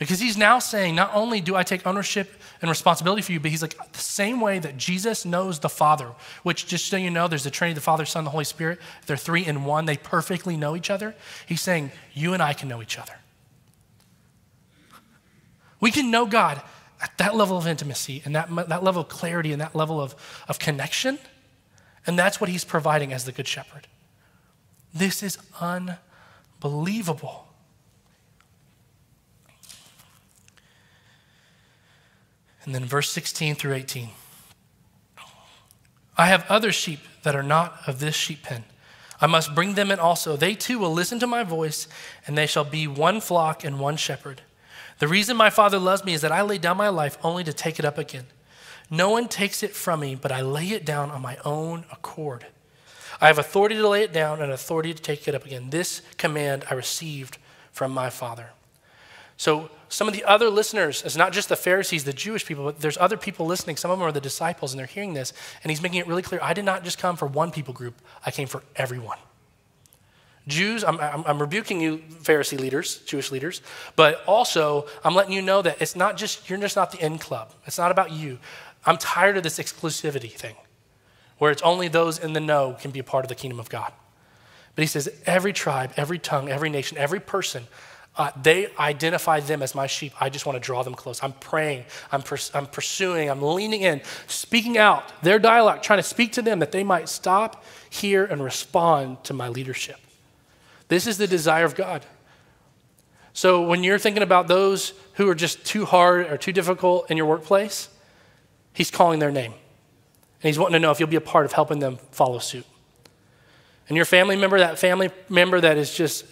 because 0.00 0.18
he's 0.18 0.38
now 0.38 0.58
saying, 0.58 0.94
not 0.94 1.10
only 1.12 1.42
do 1.42 1.54
I 1.54 1.62
take 1.62 1.86
ownership 1.86 2.32
and 2.62 2.70
responsibility 2.70 3.20
for 3.20 3.32
you, 3.32 3.38
but 3.38 3.50
he's 3.50 3.60
like, 3.60 3.92
the 3.92 3.98
same 3.98 4.40
way 4.40 4.58
that 4.58 4.78
Jesus 4.78 5.26
knows 5.26 5.58
the 5.58 5.68
Father, 5.68 6.12
which 6.42 6.66
just 6.66 6.86
so 6.86 6.96
you 6.96 7.10
know, 7.10 7.28
there's 7.28 7.44
the 7.44 7.50
Trinity, 7.50 7.74
the 7.74 7.82
Father, 7.82 8.06
Son, 8.06 8.24
the 8.24 8.30
Holy 8.30 8.46
Spirit. 8.46 8.78
They're 9.04 9.18
three 9.18 9.44
in 9.44 9.64
one. 9.64 9.84
They 9.84 9.98
perfectly 9.98 10.56
know 10.56 10.74
each 10.74 10.88
other. 10.88 11.14
He's 11.46 11.60
saying, 11.60 11.92
you 12.14 12.32
and 12.32 12.42
I 12.42 12.54
can 12.54 12.66
know 12.66 12.80
each 12.80 12.98
other. 12.98 13.12
We 15.80 15.90
can 15.90 16.10
know 16.10 16.24
God 16.24 16.62
at 17.02 17.18
that 17.18 17.36
level 17.36 17.58
of 17.58 17.66
intimacy 17.66 18.22
and 18.24 18.34
that, 18.34 18.48
that 18.70 18.82
level 18.82 19.02
of 19.02 19.08
clarity 19.08 19.52
and 19.52 19.60
that 19.60 19.76
level 19.76 20.00
of, 20.00 20.14
of 20.48 20.58
connection. 20.58 21.18
And 22.06 22.18
that's 22.18 22.40
what 22.40 22.48
he's 22.48 22.64
providing 22.64 23.12
as 23.12 23.26
the 23.26 23.32
Good 23.32 23.46
Shepherd. 23.46 23.86
This 24.94 25.22
is 25.22 25.36
unbelievable. 25.60 27.49
And 32.64 32.74
then 32.74 32.84
verse 32.84 33.10
16 33.10 33.54
through 33.54 33.74
18. 33.74 34.10
I 36.16 36.26
have 36.26 36.44
other 36.50 36.72
sheep 36.72 37.00
that 37.22 37.34
are 37.34 37.42
not 37.42 37.78
of 37.86 38.00
this 38.00 38.14
sheep 38.14 38.42
pen. 38.42 38.64
I 39.20 39.26
must 39.26 39.54
bring 39.54 39.74
them 39.74 39.90
in 39.90 39.98
also. 39.98 40.36
They 40.36 40.54
too 40.54 40.78
will 40.78 40.92
listen 40.92 41.18
to 41.20 41.26
my 41.26 41.44
voice, 41.44 41.88
and 42.26 42.36
they 42.36 42.46
shall 42.46 42.64
be 42.64 42.86
one 42.86 43.20
flock 43.20 43.64
and 43.64 43.78
one 43.78 43.96
shepherd. 43.96 44.42
The 44.98 45.08
reason 45.08 45.36
my 45.36 45.50
Father 45.50 45.78
loves 45.78 46.04
me 46.04 46.14
is 46.14 46.20
that 46.20 46.32
I 46.32 46.42
lay 46.42 46.58
down 46.58 46.76
my 46.76 46.88
life 46.88 47.18
only 47.22 47.44
to 47.44 47.52
take 47.52 47.78
it 47.78 47.84
up 47.84 47.98
again. 47.98 48.26
No 48.90 49.10
one 49.10 49.28
takes 49.28 49.62
it 49.62 49.74
from 49.74 50.00
me, 50.00 50.14
but 50.14 50.32
I 50.32 50.42
lay 50.42 50.68
it 50.68 50.84
down 50.84 51.10
on 51.10 51.22
my 51.22 51.38
own 51.44 51.84
accord. 51.92 52.46
I 53.20 53.26
have 53.26 53.38
authority 53.38 53.76
to 53.76 53.88
lay 53.88 54.02
it 54.02 54.12
down 54.12 54.42
and 54.42 54.50
authority 54.50 54.92
to 54.92 55.02
take 55.02 55.28
it 55.28 55.34
up 55.34 55.44
again. 55.44 55.70
This 55.70 56.02
command 56.16 56.64
I 56.70 56.74
received 56.74 57.38
from 57.72 57.92
my 57.92 58.10
Father. 58.10 58.50
So 59.36 59.70
some 59.90 60.06
of 60.06 60.14
the 60.14 60.24
other 60.24 60.48
listeners, 60.48 61.02
it's 61.04 61.16
not 61.16 61.32
just 61.32 61.48
the 61.48 61.56
Pharisees, 61.56 62.04
the 62.04 62.12
Jewish 62.12 62.46
people, 62.46 62.64
but 62.64 62.80
there's 62.80 62.96
other 62.98 63.16
people 63.16 63.44
listening. 63.44 63.76
Some 63.76 63.90
of 63.90 63.98
them 63.98 64.06
are 64.06 64.12
the 64.12 64.20
disciples, 64.20 64.72
and 64.72 64.78
they're 64.78 64.86
hearing 64.86 65.14
this. 65.14 65.32
And 65.64 65.70
he's 65.70 65.82
making 65.82 65.98
it 65.98 66.06
really 66.06 66.22
clear 66.22 66.40
I 66.42 66.54
did 66.54 66.64
not 66.64 66.84
just 66.84 66.96
come 66.96 67.16
for 67.16 67.26
one 67.26 67.50
people 67.50 67.74
group, 67.74 68.00
I 68.24 68.30
came 68.30 68.46
for 68.46 68.62
everyone. 68.76 69.18
Jews, 70.46 70.84
I'm, 70.84 70.98
I'm, 71.00 71.24
I'm, 71.26 71.38
rebuking 71.40 71.80
you, 71.80 71.98
Pharisee 72.22 72.58
leaders, 72.58 72.98
Jewish 72.98 73.30
leaders, 73.30 73.62
but 73.96 74.24
also 74.26 74.86
I'm 75.04 75.14
letting 75.14 75.32
you 75.32 75.42
know 75.42 75.60
that 75.60 75.82
it's 75.82 75.96
not 75.96 76.16
just, 76.16 76.48
you're 76.48 76.58
just 76.58 76.76
not 76.76 76.92
the 76.92 77.04
in 77.04 77.18
club. 77.18 77.52
It's 77.66 77.76
not 77.76 77.90
about 77.90 78.12
you. 78.12 78.38
I'm 78.86 78.96
tired 78.96 79.36
of 79.36 79.42
this 79.42 79.58
exclusivity 79.58 80.30
thing 80.30 80.54
where 81.38 81.50
it's 81.50 81.62
only 81.62 81.88
those 81.88 82.18
in 82.18 82.32
the 82.32 82.40
know 82.40 82.76
can 82.80 82.90
be 82.90 83.00
a 83.00 83.04
part 83.04 83.24
of 83.24 83.28
the 83.28 83.34
kingdom 83.34 83.58
of 83.58 83.68
God. 83.68 83.92
But 84.74 84.82
he 84.82 84.86
says, 84.86 85.08
every 85.26 85.52
tribe, 85.52 85.92
every 85.96 86.18
tongue, 86.18 86.48
every 86.48 86.70
nation, 86.70 86.96
every 86.96 87.20
person, 87.20 87.66
uh, 88.20 88.30
they 88.42 88.68
identify 88.78 89.40
them 89.40 89.62
as 89.62 89.74
my 89.74 89.86
sheep. 89.86 90.12
I 90.20 90.28
just 90.28 90.44
want 90.44 90.56
to 90.56 90.60
draw 90.60 90.82
them 90.82 90.92
close. 90.92 91.22
I'm 91.22 91.32
praying, 91.32 91.86
I'm, 92.12 92.20
pers- 92.20 92.50
I'm 92.52 92.66
pursuing, 92.66 93.30
I'm 93.30 93.40
leaning 93.40 93.80
in, 93.80 94.02
speaking 94.26 94.76
out 94.76 95.22
their 95.22 95.38
dialogue, 95.38 95.82
trying 95.82 96.00
to 96.00 96.02
speak 96.02 96.32
to 96.32 96.42
them 96.42 96.58
that 96.58 96.70
they 96.70 96.84
might 96.84 97.08
stop, 97.08 97.64
hear, 97.88 98.26
and 98.26 98.44
respond 98.44 99.24
to 99.24 99.32
my 99.32 99.48
leadership. 99.48 99.96
This 100.88 101.06
is 101.06 101.16
the 101.16 101.26
desire 101.26 101.64
of 101.64 101.74
God. 101.74 102.04
So 103.32 103.66
when 103.66 103.82
you're 103.82 103.98
thinking 103.98 104.22
about 104.22 104.48
those 104.48 104.92
who 105.14 105.26
are 105.30 105.34
just 105.34 105.64
too 105.64 105.86
hard 105.86 106.26
or 106.26 106.36
too 106.36 106.52
difficult 106.52 107.10
in 107.10 107.16
your 107.16 107.24
workplace, 107.24 107.88
He's 108.74 108.90
calling 108.90 109.18
their 109.18 109.32
name. 109.32 109.52
And 109.52 110.42
He's 110.42 110.58
wanting 110.58 110.74
to 110.74 110.80
know 110.80 110.90
if 110.90 111.00
you'll 111.00 111.08
be 111.08 111.16
a 111.16 111.22
part 111.22 111.46
of 111.46 111.52
helping 111.52 111.78
them 111.78 111.96
follow 112.10 112.38
suit. 112.38 112.66
And 113.88 113.96
your 113.96 114.04
family 114.04 114.36
member, 114.36 114.58
that 114.58 114.78
family 114.78 115.10
member 115.30 115.58
that 115.58 115.78
is 115.78 115.94
just 115.94 116.26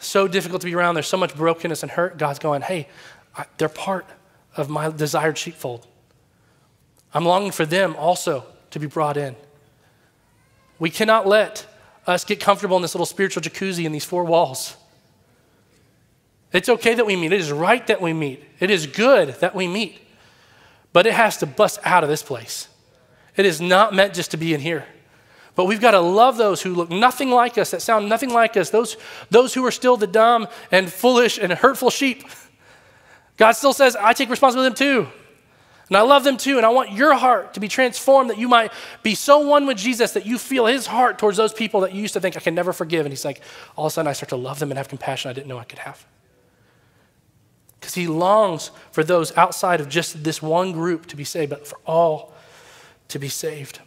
so 0.00 0.26
difficult 0.26 0.62
to 0.62 0.66
be 0.66 0.74
around, 0.74 0.94
there's 0.94 1.06
so 1.06 1.16
much 1.16 1.36
brokenness 1.36 1.82
and 1.82 1.92
hurt, 1.92 2.18
God's 2.18 2.38
going, 2.38 2.62
hey, 2.62 2.88
they're 3.58 3.68
part 3.68 4.06
of 4.56 4.68
my 4.68 4.90
desired 4.90 5.38
sheepfold. 5.38 5.86
I'm 7.14 7.24
longing 7.24 7.52
for 7.52 7.66
them 7.66 7.94
also 7.96 8.44
to 8.70 8.78
be 8.78 8.86
brought 8.86 9.16
in. 9.16 9.36
We 10.78 10.90
cannot 10.90 11.26
let 11.26 11.66
us 12.06 12.24
get 12.24 12.40
comfortable 12.40 12.76
in 12.76 12.82
this 12.82 12.94
little 12.94 13.06
spiritual 13.06 13.42
jacuzzi 13.42 13.84
in 13.84 13.92
these 13.92 14.04
four 14.04 14.24
walls. 14.24 14.76
It's 16.52 16.68
okay 16.68 16.94
that 16.94 17.06
we 17.06 17.14
meet. 17.14 17.32
It 17.32 17.40
is 17.40 17.52
right 17.52 17.86
that 17.86 18.00
we 18.00 18.12
meet. 18.12 18.42
It 18.58 18.70
is 18.70 18.86
good 18.86 19.28
that 19.40 19.54
we 19.54 19.68
meet. 19.68 20.00
But 20.92 21.06
it 21.06 21.12
has 21.12 21.36
to 21.38 21.46
bust 21.46 21.78
out 21.84 22.02
of 22.02 22.08
this 22.08 22.22
place. 22.22 22.68
It 23.36 23.46
is 23.46 23.60
not 23.60 23.94
meant 23.94 24.14
just 24.14 24.32
to 24.32 24.36
be 24.36 24.54
in 24.54 24.60
here. 24.60 24.86
But 25.60 25.66
we've 25.66 25.78
got 25.78 25.90
to 25.90 26.00
love 26.00 26.38
those 26.38 26.62
who 26.62 26.74
look 26.74 26.88
nothing 26.88 27.28
like 27.28 27.58
us, 27.58 27.72
that 27.72 27.82
sound 27.82 28.08
nothing 28.08 28.30
like 28.30 28.56
us, 28.56 28.70
those, 28.70 28.96
those 29.28 29.52
who 29.52 29.62
are 29.66 29.70
still 29.70 29.98
the 29.98 30.06
dumb 30.06 30.48
and 30.72 30.90
foolish 30.90 31.36
and 31.36 31.52
hurtful 31.52 31.90
sheep. 31.90 32.24
God 33.36 33.52
still 33.52 33.74
says, 33.74 33.94
I 33.94 34.14
take 34.14 34.30
responsibility 34.30 34.74
for 34.74 34.84
them 34.84 35.04
too. 35.04 35.12
And 35.88 35.98
I 35.98 36.00
love 36.00 36.24
them 36.24 36.38
too. 36.38 36.56
And 36.56 36.64
I 36.64 36.70
want 36.70 36.92
your 36.92 37.12
heart 37.14 37.52
to 37.52 37.60
be 37.60 37.68
transformed 37.68 38.30
that 38.30 38.38
you 38.38 38.48
might 38.48 38.72
be 39.02 39.14
so 39.14 39.40
one 39.40 39.66
with 39.66 39.76
Jesus 39.76 40.12
that 40.12 40.24
you 40.24 40.38
feel 40.38 40.64
his 40.64 40.86
heart 40.86 41.18
towards 41.18 41.36
those 41.36 41.52
people 41.52 41.82
that 41.82 41.92
you 41.92 42.00
used 42.00 42.14
to 42.14 42.20
think 42.20 42.38
I 42.38 42.40
can 42.40 42.54
never 42.54 42.72
forgive. 42.72 43.04
And 43.04 43.12
he's 43.12 43.26
like, 43.26 43.42
all 43.76 43.84
of 43.84 43.90
a 43.90 43.92
sudden 43.92 44.08
I 44.08 44.14
start 44.14 44.30
to 44.30 44.36
love 44.36 44.60
them 44.60 44.70
and 44.70 44.78
have 44.78 44.88
compassion 44.88 45.30
I 45.30 45.34
didn't 45.34 45.48
know 45.48 45.58
I 45.58 45.64
could 45.64 45.80
have. 45.80 46.06
Because 47.78 47.92
he 47.92 48.06
longs 48.06 48.70
for 48.92 49.04
those 49.04 49.36
outside 49.36 49.82
of 49.82 49.90
just 49.90 50.24
this 50.24 50.40
one 50.40 50.72
group 50.72 51.04
to 51.08 51.16
be 51.16 51.24
saved, 51.24 51.50
but 51.50 51.68
for 51.68 51.78
all 51.84 52.32
to 53.08 53.18
be 53.18 53.28
saved. 53.28 53.80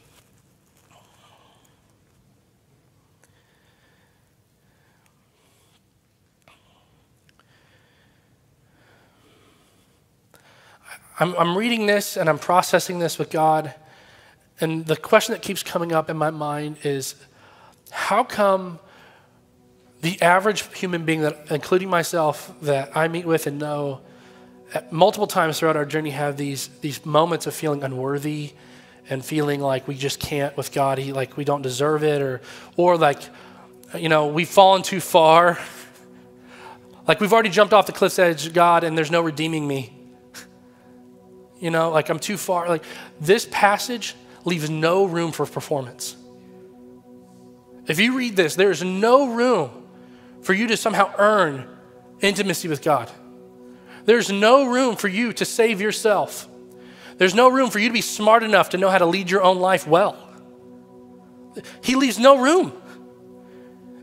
I'm, 11.20 11.36
I'm 11.36 11.56
reading 11.56 11.86
this 11.86 12.18
and 12.18 12.28
I'm 12.28 12.40
processing 12.40 13.00
this 13.00 13.20
with 13.20 13.30
God. 13.30 13.74
And 14.60 14.86
the 14.86 14.96
question 14.96 15.34
that 15.34 15.42
keeps 15.42 15.62
coming 15.62 15.92
up 15.92 16.10
in 16.10 16.18
my 16.18 16.32
mind 16.32 16.78
is 16.84 17.16
how 17.92 18.24
come 18.24 18.80
the 20.02 20.20
average 20.22 20.64
human 20.76 21.06
being, 21.06 21.22
that, 21.22 21.52
including 21.52 21.90
myself, 21.90 22.52
that 22.62 22.96
I 22.98 23.08
meet 23.08 23.26
with 23.26 23.46
and 23.46 23.60
know, 23.60 24.02
uh, 24.74 24.82
multiple 24.90 25.28
times 25.28 25.60
throughout 25.60 25.78
our 25.78 25.86
journey 25.86 26.10
have 26.10 26.36
these, 26.36 26.68
these 26.82 27.06
moments 27.06 27.46
of 27.46 27.54
feeling 27.54 27.84
unworthy 27.84 28.54
and 29.10 29.24
feeling 29.24 29.62
like 29.62 29.88
we 29.88 29.96
just 29.96 30.20
can't 30.20 30.56
with 30.58 30.72
God, 30.72 30.98
he, 30.98 31.14
like 31.14 31.38
we 31.38 31.44
don't 31.44 31.62
deserve 31.62 32.04
it, 32.04 32.22
or, 32.22 32.42
or 32.76 32.98
like, 32.98 33.22
you 33.96 34.10
know, 34.10 34.28
we've 34.28 34.50
fallen 34.50 34.82
too 34.82 35.00
far. 35.00 35.60
like 37.08 37.20
we've 37.20 37.34
already 37.34 37.50
jumped 37.50 37.74
off 37.74 37.86
the 37.86 37.92
cliff's 37.92 38.18
edge, 38.18 38.52
God, 38.52 38.84
and 38.84 38.98
there's 38.98 39.12
no 39.12 39.22
redeeming 39.22 39.68
me 39.68 39.93
you 41.60 41.70
know, 41.70 41.92
like 41.92 42.10
I'm 42.10 42.20
too 42.20 42.38
far. 42.38 42.68
Like 42.68 42.84
this 43.20 43.48
passage 43.50 44.16
leaves 44.46 44.70
no 44.70 45.06
room 45.06 45.32
for 45.32 45.46
performance. 45.46 46.16
If 47.88 48.00
you 48.00 48.18
read 48.18 48.36
this, 48.36 48.56
there 48.56 48.72
is 48.72 48.84
no 48.84 49.34
room 49.34 49.70
for 50.42 50.54
you 50.54 50.68
to 50.68 50.78
somehow 50.78 51.14
earn 51.18 51.68
intimacy 52.22 52.68
with 52.68 52.82
God. 52.82 53.12
There's 54.06 54.32
no 54.32 54.66
room 54.66 54.96
for 54.96 55.08
you 55.08 55.34
to 55.34 55.46
save 55.46 55.82
yourself. 55.82 56.48
There's 57.18 57.36
no 57.36 57.50
room 57.50 57.70
for 57.70 57.80
you 57.80 57.90
to 57.90 57.94
be 57.94 58.02
smart 58.02 58.44
enough 58.44 58.70
to 58.70 58.78
know 58.78 58.90
how 58.90 58.98
to 58.98 59.06
lead 59.06 59.30
your 59.30 59.44
own 59.44 59.60
life 59.60 59.88
well. 59.88 60.18
He 61.82 61.96
leaves 61.96 62.20
no 62.20 62.42
room. 62.42 62.74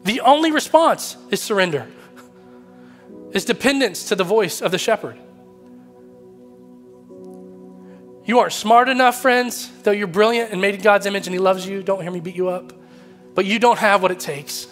The 0.05 0.21
only 0.21 0.51
response 0.51 1.17
is 1.31 1.43
surrender, 1.43 1.87
is 3.33 3.45
dependence 3.45 4.09
to 4.09 4.17
the 4.17 4.25
voice 4.25 4.63
of 4.63 4.71
the 4.71 4.79
shepherd. 4.79 5.19
You 8.31 8.39
aren't 8.39 8.53
smart 8.53 8.89
enough, 8.89 9.21
friends, 9.21 9.69
though 9.83 9.91
you're 9.91 10.07
brilliant 10.07 10.53
and 10.53 10.61
made 10.61 10.77
in 10.77 10.83
God's 10.83 11.05
image 11.05 11.27
and 11.27 11.35
He 11.35 11.41
loves 11.41 11.67
you. 11.67 11.83
Don't 11.83 12.01
hear 12.01 12.13
me 12.13 12.21
beat 12.21 12.37
you 12.37 12.49
up. 12.49 12.73
But 13.35 13.45
you 13.45 13.59
don't 13.59 13.77
have 13.81 14.03
what 14.03 14.13
it 14.13 14.21
takes, 14.21 14.69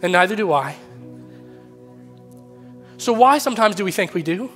and 0.00 0.12
neither 0.12 0.36
do 0.36 0.52
I. 0.52 0.76
So, 2.98 3.12
why 3.12 3.38
sometimes 3.38 3.74
do 3.74 3.84
we 3.84 3.90
think 3.90 4.14
we 4.14 4.22
do? 4.22 4.48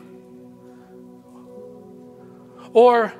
Or 2.72 3.12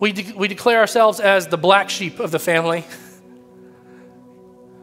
we, 0.00 0.10
de- 0.10 0.32
we 0.32 0.48
declare 0.48 0.80
ourselves 0.80 1.20
as 1.20 1.46
the 1.46 1.56
black 1.56 1.88
sheep 1.88 2.18
of 2.18 2.32
the 2.32 2.40
family. 2.40 2.84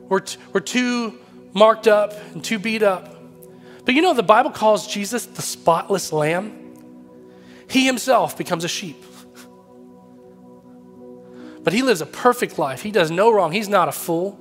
We're, 0.07 0.21
t- 0.21 0.39
we're 0.53 0.61
too 0.61 1.19
marked 1.51 1.89
up 1.89 2.13
and 2.33 2.41
too 2.41 2.57
beat 2.57 2.83
up. 2.83 3.13
But 3.83 3.95
you 3.95 4.01
know, 4.01 4.13
the 4.13 4.23
Bible 4.23 4.51
calls 4.51 4.87
Jesus 4.87 5.25
the 5.25 5.41
spotless 5.41 6.13
lamb. 6.13 6.53
He 7.69 7.85
himself 7.85 8.37
becomes 8.37 8.63
a 8.63 8.69
sheep. 8.69 9.03
But 11.67 11.73
he 11.73 11.81
lives 11.81 11.99
a 11.99 12.05
perfect 12.05 12.57
life. 12.57 12.81
He 12.81 12.91
does 12.91 13.11
no 13.11 13.29
wrong. 13.29 13.51
He's 13.51 13.67
not 13.67 13.89
a 13.89 13.91
fool. 13.91 14.39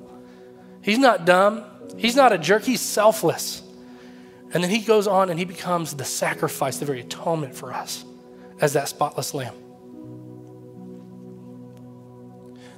He's 0.81 0.97
not 0.97 1.25
dumb. 1.25 1.65
He's 1.97 2.15
not 2.15 2.33
a 2.33 2.39
jerk. 2.39 2.63
He's 2.63 2.81
selfless. 2.81 3.65
And 4.53 4.63
then 4.63 4.71
he 4.71 4.79
goes 4.79 5.09
on 5.09 5.29
and 5.29 5.37
he 5.37 5.45
becomes 5.45 5.95
the 5.95 6.05
sacrifice, 6.05 6.77
the 6.79 6.85
very 6.87 7.01
atonement 7.01 7.57
for 7.57 7.73
us 7.73 8.05
as 8.61 8.75
that 8.75 8.87
spotless 8.87 9.35
lamb. 9.35 9.57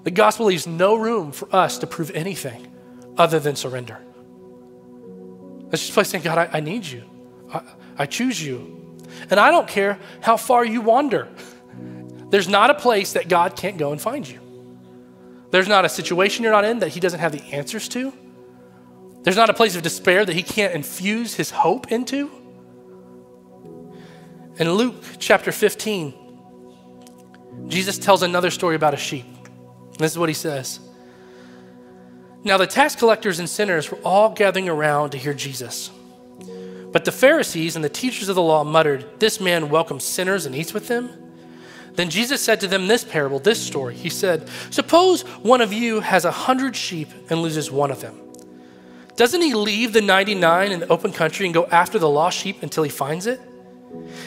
The 0.04 0.12
gospel 0.12 0.46
leaves 0.46 0.66
no 0.66 0.94
room 0.94 1.30
for 1.30 1.54
us 1.54 1.76
to 1.80 1.86
prove 1.86 2.10
anything 2.12 2.68
other 3.18 3.38
than 3.40 3.54
surrender. 3.54 3.98
Let's 5.64 5.82
just 5.82 5.92
play 5.92 6.04
saying, 6.04 6.24
God, 6.24 6.38
I, 6.38 6.48
I 6.56 6.60
need 6.60 6.86
you. 6.86 7.04
I, 7.52 7.60
I 7.98 8.06
choose 8.06 8.42
you. 8.42 8.96
And 9.28 9.38
I 9.38 9.50
don't 9.50 9.68
care 9.68 9.98
how 10.22 10.38
far 10.38 10.64
you 10.64 10.80
wander. 10.80 11.28
There's 12.30 12.48
not 12.48 12.70
a 12.70 12.74
place 12.74 13.14
that 13.14 13.28
God 13.28 13.56
can't 13.56 13.78
go 13.78 13.92
and 13.92 14.00
find 14.00 14.28
you. 14.28 14.40
There's 15.50 15.68
not 15.68 15.84
a 15.84 15.88
situation 15.88 16.42
you're 16.42 16.52
not 16.52 16.64
in 16.64 16.80
that 16.80 16.88
He 16.88 17.00
doesn't 17.00 17.20
have 17.20 17.32
the 17.32 17.42
answers 17.52 17.88
to. 17.90 18.12
There's 19.22 19.36
not 19.36 19.50
a 19.50 19.54
place 19.54 19.76
of 19.76 19.82
despair 19.82 20.24
that 20.24 20.34
He 20.34 20.42
can't 20.42 20.74
infuse 20.74 21.34
His 21.34 21.50
hope 21.50 21.90
into. 21.90 22.30
In 24.58 24.72
Luke 24.72 25.02
chapter 25.18 25.52
15, 25.52 26.14
Jesus 27.68 27.98
tells 27.98 28.22
another 28.22 28.50
story 28.50 28.76
about 28.76 28.94
a 28.94 28.98
sheep. 28.98 29.26
This 29.98 30.12
is 30.12 30.18
what 30.18 30.28
He 30.28 30.34
says. 30.34 30.80
Now, 32.44 32.56
the 32.56 32.66
tax 32.66 32.94
collectors 32.94 33.40
and 33.40 33.48
sinners 33.48 33.90
were 33.90 33.98
all 34.04 34.30
gathering 34.30 34.68
around 34.68 35.10
to 35.10 35.18
hear 35.18 35.34
Jesus. 35.34 35.90
But 36.92 37.04
the 37.04 37.12
Pharisees 37.12 37.76
and 37.76 37.84
the 37.84 37.88
teachers 37.88 38.28
of 38.28 38.36
the 38.36 38.42
law 38.42 38.64
muttered, 38.64 39.18
This 39.18 39.40
man 39.40 39.68
welcomes 39.68 40.04
sinners 40.04 40.46
and 40.46 40.54
eats 40.54 40.72
with 40.72 40.88
them. 40.88 41.27
Then 41.98 42.10
Jesus 42.10 42.40
said 42.40 42.60
to 42.60 42.68
them 42.68 42.86
this 42.86 43.02
parable, 43.02 43.40
this 43.40 43.60
story. 43.60 43.96
He 43.96 44.08
said, 44.08 44.48
Suppose 44.70 45.22
one 45.22 45.60
of 45.60 45.72
you 45.72 45.98
has 45.98 46.24
a 46.24 46.30
hundred 46.30 46.76
sheep 46.76 47.08
and 47.28 47.42
loses 47.42 47.72
one 47.72 47.90
of 47.90 48.00
them. 48.00 48.16
Doesn't 49.16 49.42
he 49.42 49.52
leave 49.52 49.92
the 49.92 50.00
99 50.00 50.70
in 50.70 50.78
the 50.78 50.86
open 50.86 51.12
country 51.12 51.44
and 51.44 51.52
go 51.52 51.66
after 51.66 51.98
the 51.98 52.08
lost 52.08 52.38
sheep 52.38 52.62
until 52.62 52.84
he 52.84 52.88
finds 52.88 53.26
it? 53.26 53.40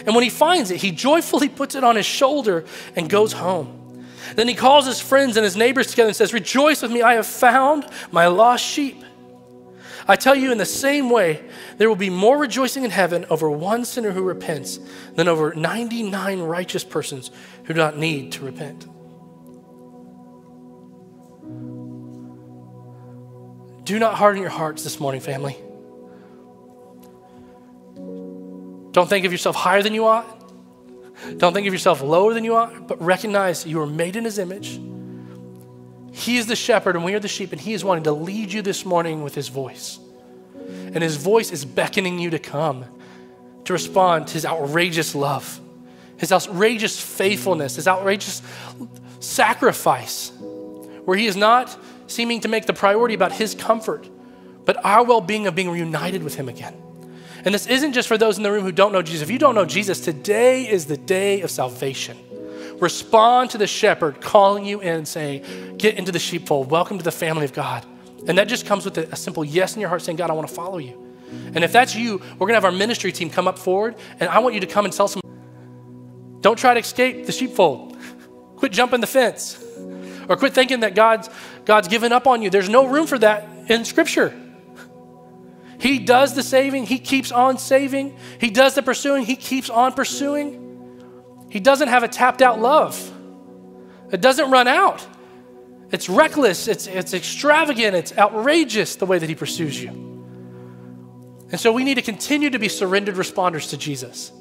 And 0.06 0.14
when 0.14 0.22
he 0.26 0.30
finds 0.30 0.70
it, 0.70 0.82
he 0.82 0.92
joyfully 0.92 1.48
puts 1.48 1.74
it 1.74 1.86
on 1.86 1.96
his 1.96 2.06
shoulder 2.06 2.66
and 2.98 3.10
goes 3.10 3.32
home. 3.32 4.06
Then 4.36 4.50
he 4.50 4.54
calls 4.54 4.86
his 4.86 5.00
friends 5.00 5.38
and 5.38 5.46
his 5.46 5.56
neighbors 5.56 5.88
together 5.88 6.10
and 6.10 6.16
says, 6.16 6.34
Rejoice 6.34 6.82
with 6.82 6.92
me, 6.92 7.02
I 7.02 7.14
have 7.14 7.26
found 7.26 7.88
my 8.12 8.28
lost 8.28 8.66
sheep. 8.66 9.02
I 10.08 10.16
tell 10.16 10.36
you, 10.36 10.52
in 10.52 10.58
the 10.58 10.66
same 10.66 11.10
way, 11.10 11.44
there 11.78 11.88
will 11.88 11.96
be 11.96 12.10
more 12.10 12.38
rejoicing 12.38 12.84
in 12.84 12.92
heaven 12.92 13.26
over 13.30 13.50
one 13.50 13.86
sinner 13.86 14.12
who 14.12 14.24
repents 14.24 14.80
than 15.16 15.28
over 15.28 15.54
99 15.54 16.42
righteous 16.42 16.84
persons 16.84 17.32
who 17.72 17.76
do 17.76 17.80
not 17.80 17.98
need 17.98 18.34
to 18.34 18.44
repent. 18.44 18.82
Do 23.86 23.98
not 23.98 24.16
harden 24.16 24.42
your 24.42 24.52
hearts 24.52 24.84
this 24.84 25.00
morning, 25.00 25.22
family. 25.22 25.56
Don't 28.92 29.08
think 29.08 29.26
of 29.26 29.32
yourself 29.32 29.56
higher 29.56 29.82
than 29.82 29.94
you 29.94 30.06
ought. 30.06 30.28
Don't 31.38 31.54
think 31.54 31.66
of 31.66 31.72
yourself 31.72 32.02
lower 32.02 32.34
than 32.34 32.44
you 32.44 32.56
ought, 32.56 32.90
but 32.90 33.02
recognize 33.02 33.66
you 33.66 33.80
are 33.80 33.88
made 33.88 34.18
in 34.18 34.26
his 34.26 34.38
image. 34.38 34.82
He 36.12 36.36
is 36.36 36.48
the 36.48 36.58
shepherd 36.58 36.98
and 36.98 37.06
we 37.06 37.14
are 37.14 37.22
the 37.22 37.30
sheep, 37.30 37.54
and 37.54 37.62
he 37.62 37.72
is 37.72 37.86
wanting 37.86 38.04
to 38.04 38.12
lead 38.12 38.52
you 38.52 38.62
this 38.62 38.86
morning 38.86 39.24
with 39.24 39.34
his 39.34 39.48
voice. 39.48 39.98
And 40.68 41.02
his 41.02 41.16
voice 41.16 41.52
is 41.52 41.64
beckoning 41.64 42.20
you 42.20 42.32
to 42.32 42.40
come, 42.40 42.84
to 43.64 43.72
respond 43.72 44.28
to 44.28 44.34
his 44.34 44.46
outrageous 44.46 45.16
love, 45.16 45.62
his 46.22 46.32
outrageous 46.32 47.02
faithfulness, 47.02 47.76
his 47.78 47.88
outrageous 47.88 48.44
sacrifice, 49.20 50.32
where 51.04 51.18
he 51.18 51.26
is 51.26 51.36
not 51.36 51.76
seeming 52.06 52.42
to 52.42 52.48
make 52.48 52.68
the 52.68 52.74
priority 52.74 53.16
about 53.16 53.32
his 53.32 53.56
comfort, 53.56 54.08
but 54.64 54.86
our 54.86 55.04
well 55.04 55.20
being 55.20 55.48
of 55.48 55.56
being 55.56 55.72
reunited 55.72 56.22
with 56.22 56.36
him 56.36 56.48
again. 56.48 56.76
And 57.44 57.56
this 57.56 57.66
isn't 57.66 57.94
just 57.94 58.08
for 58.08 58.20
those 58.20 58.38
in 58.38 58.44
the 58.44 58.52
room 58.52 58.64
who 58.64 58.72
don't 58.72 58.92
know 58.92 59.02
Jesus. 59.02 59.24
If 59.24 59.32
you 59.32 59.40
don't 59.40 59.56
know 59.56 59.66
Jesus, 59.66 60.00
today 60.00 60.70
is 60.70 60.86
the 60.86 60.96
day 60.96 61.42
of 61.42 61.50
salvation. 61.50 62.16
Respond 62.80 63.50
to 63.52 63.58
the 63.58 63.66
shepherd 63.66 64.22
calling 64.22 64.64
you 64.64 64.80
in, 64.80 65.08
saying, 65.08 65.78
Get 65.78 65.98
into 65.98 66.12
the 66.12 66.20
sheepfold. 66.20 66.70
Welcome 66.70 67.00
to 67.00 67.04
the 67.04 67.12
family 67.12 67.46
of 67.46 67.54
God. 67.54 67.84
And 68.28 68.38
that 68.38 68.48
just 68.48 68.68
comes 68.68 68.86
with 68.86 68.96
a, 69.00 69.16
simple 69.16 69.44
yes 69.44 69.74
in 69.74 69.80
your 69.80 69.90
heart 69.90 70.04
saying, 70.04 70.18
God, 70.18 70.30
I 70.30 70.34
want 70.34 70.48
to 70.48 70.54
follow 70.54 70.78
you. 70.78 71.16
And 71.56 71.64
if 71.64 71.72
that's 71.72 71.96
you, 71.96 72.22
we're 72.38 72.48
going 72.48 72.50
to 72.50 72.56
have 72.56 72.66
our 72.66 72.72
ministry 72.72 73.12
team 73.12 73.32
come 73.32 73.48
up 73.48 73.58
forward, 73.58 73.96
and 74.20 74.30
I 74.30 74.38
want 74.38 74.54
you 74.54 74.62
to 74.62 74.68
come 74.68 74.86
and 74.86 74.94
tell 74.94 75.08
some. 75.08 75.22
Don't 76.42 76.58
try 76.58 76.74
to 76.74 76.80
escape 76.80 77.26
the 77.26 77.32
sheepfold. 77.32 77.98
Quit 78.58 78.72
jumping 78.72 79.02
the 79.02 79.08
fence. 79.08 79.64
Or 80.28 80.36
quit 80.38 80.54
thinking 80.54 80.82
that 80.82 80.96
God's, 80.96 81.30
God's 81.66 81.88
given 81.88 82.12
up 82.12 82.28
on 82.28 82.42
you. 82.42 82.50
There's 82.50 82.70
no 82.70 82.88
room 82.88 83.08
for 83.08 83.18
that 83.20 83.48
in 83.70 83.86
Scripture. 83.86 84.34
He 85.80 85.98
does 85.98 86.36
the 86.36 86.44
saving, 86.44 86.86
He 86.86 87.00
keeps 87.00 87.32
on 87.32 87.58
saving. 87.58 88.18
He 88.40 88.52
does 88.52 88.76
the 88.76 88.84
pursuing, 88.84 89.26
He 89.26 89.36
keeps 89.36 89.70
on 89.70 89.94
pursuing. 89.94 91.48
He 91.50 91.60
doesn't 91.60 91.88
have 91.88 92.04
a 92.04 92.08
tapped 92.08 92.42
out 92.42 92.60
love, 92.60 93.12
it 94.12 94.22
doesn't 94.22 94.52
run 94.52 94.68
out. 94.68 95.06
It's 95.92 96.08
reckless, 96.08 96.70
it's, 96.70 96.88
it's 96.88 97.14
extravagant, 97.14 97.96
it's 97.98 98.18
outrageous 98.18 98.96
the 98.96 99.06
way 99.06 99.20
that 99.20 99.28
He 99.28 99.36
pursues 99.36 99.82
you. 99.82 99.90
And 101.50 101.60
so 101.60 101.74
we 101.74 101.84
need 101.84 101.96
to 101.96 102.02
continue 102.02 102.50
to 102.52 102.60
be 102.60 102.70
surrendered 102.70 103.16
responders 103.16 103.72
to 103.72 103.78
Jesus. 103.78 104.32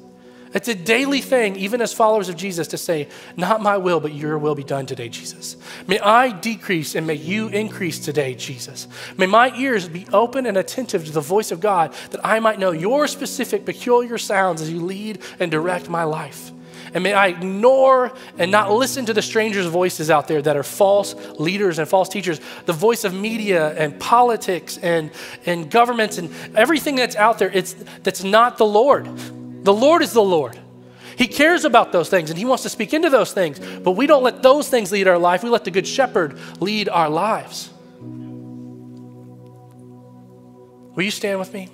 It's 0.53 0.67
a 0.67 0.75
daily 0.75 1.21
thing, 1.21 1.55
even 1.55 1.81
as 1.81 1.93
followers 1.93 2.27
of 2.27 2.35
Jesus, 2.35 2.67
to 2.69 2.77
say, 2.77 3.07
Not 3.37 3.61
my 3.61 3.77
will, 3.77 4.01
but 4.01 4.13
your 4.13 4.37
will 4.37 4.55
be 4.55 4.65
done 4.65 4.85
today, 4.85 5.07
Jesus. 5.07 5.55
May 5.87 5.99
I 5.99 6.31
decrease 6.31 6.93
and 6.93 7.07
may 7.07 7.13
you 7.13 7.47
increase 7.47 7.99
today, 7.99 8.35
Jesus. 8.35 8.87
May 9.17 9.27
my 9.27 9.55
ears 9.57 9.87
be 9.87 10.05
open 10.11 10.45
and 10.45 10.57
attentive 10.57 11.05
to 11.05 11.11
the 11.11 11.21
voice 11.21 11.51
of 11.51 11.61
God 11.61 11.93
that 12.11 12.25
I 12.25 12.39
might 12.41 12.59
know 12.59 12.71
your 12.71 13.07
specific, 13.07 13.65
peculiar 13.65 14.17
sounds 14.17 14.61
as 14.61 14.69
you 14.69 14.81
lead 14.81 15.21
and 15.39 15.49
direct 15.49 15.89
my 15.89 16.03
life. 16.03 16.51
And 16.93 17.03
may 17.03 17.13
I 17.13 17.27
ignore 17.27 18.11
and 18.37 18.51
not 18.51 18.69
listen 18.71 19.05
to 19.05 19.13
the 19.13 19.21
strangers' 19.21 19.67
voices 19.67 20.09
out 20.09 20.27
there 20.27 20.41
that 20.41 20.57
are 20.57 20.63
false 20.63 21.15
leaders 21.39 21.79
and 21.79 21.87
false 21.87 22.09
teachers, 22.09 22.41
the 22.65 22.73
voice 22.73 23.05
of 23.05 23.13
media 23.13 23.73
and 23.77 23.97
politics 23.97 24.77
and, 24.77 25.11
and 25.45 25.71
governments 25.71 26.17
and 26.17 26.29
everything 26.55 26.95
that's 26.95 27.15
out 27.15 27.39
there, 27.39 27.49
it's, 27.49 27.73
that's 28.03 28.25
not 28.25 28.57
the 28.57 28.65
Lord. 28.65 29.07
The 29.63 29.73
Lord 29.73 30.01
is 30.01 30.13
the 30.13 30.23
Lord. 30.23 30.59
He 31.17 31.27
cares 31.27 31.65
about 31.65 31.91
those 31.91 32.09
things 32.09 32.29
and 32.29 32.39
He 32.39 32.45
wants 32.45 32.63
to 32.63 32.69
speak 32.69 32.93
into 32.93 33.09
those 33.09 33.31
things, 33.31 33.59
but 33.59 33.91
we 33.91 34.07
don't 34.07 34.23
let 34.23 34.41
those 34.41 34.69
things 34.69 34.91
lead 34.91 35.07
our 35.07 35.19
life. 35.19 35.43
We 35.43 35.49
let 35.49 35.65
the 35.65 35.71
Good 35.71 35.87
Shepherd 35.87 36.37
lead 36.59 36.89
our 36.89 37.09
lives. 37.09 37.69
Will 40.95 41.03
you 41.03 41.11
stand 41.11 41.39
with 41.39 41.53
me? 41.53 41.69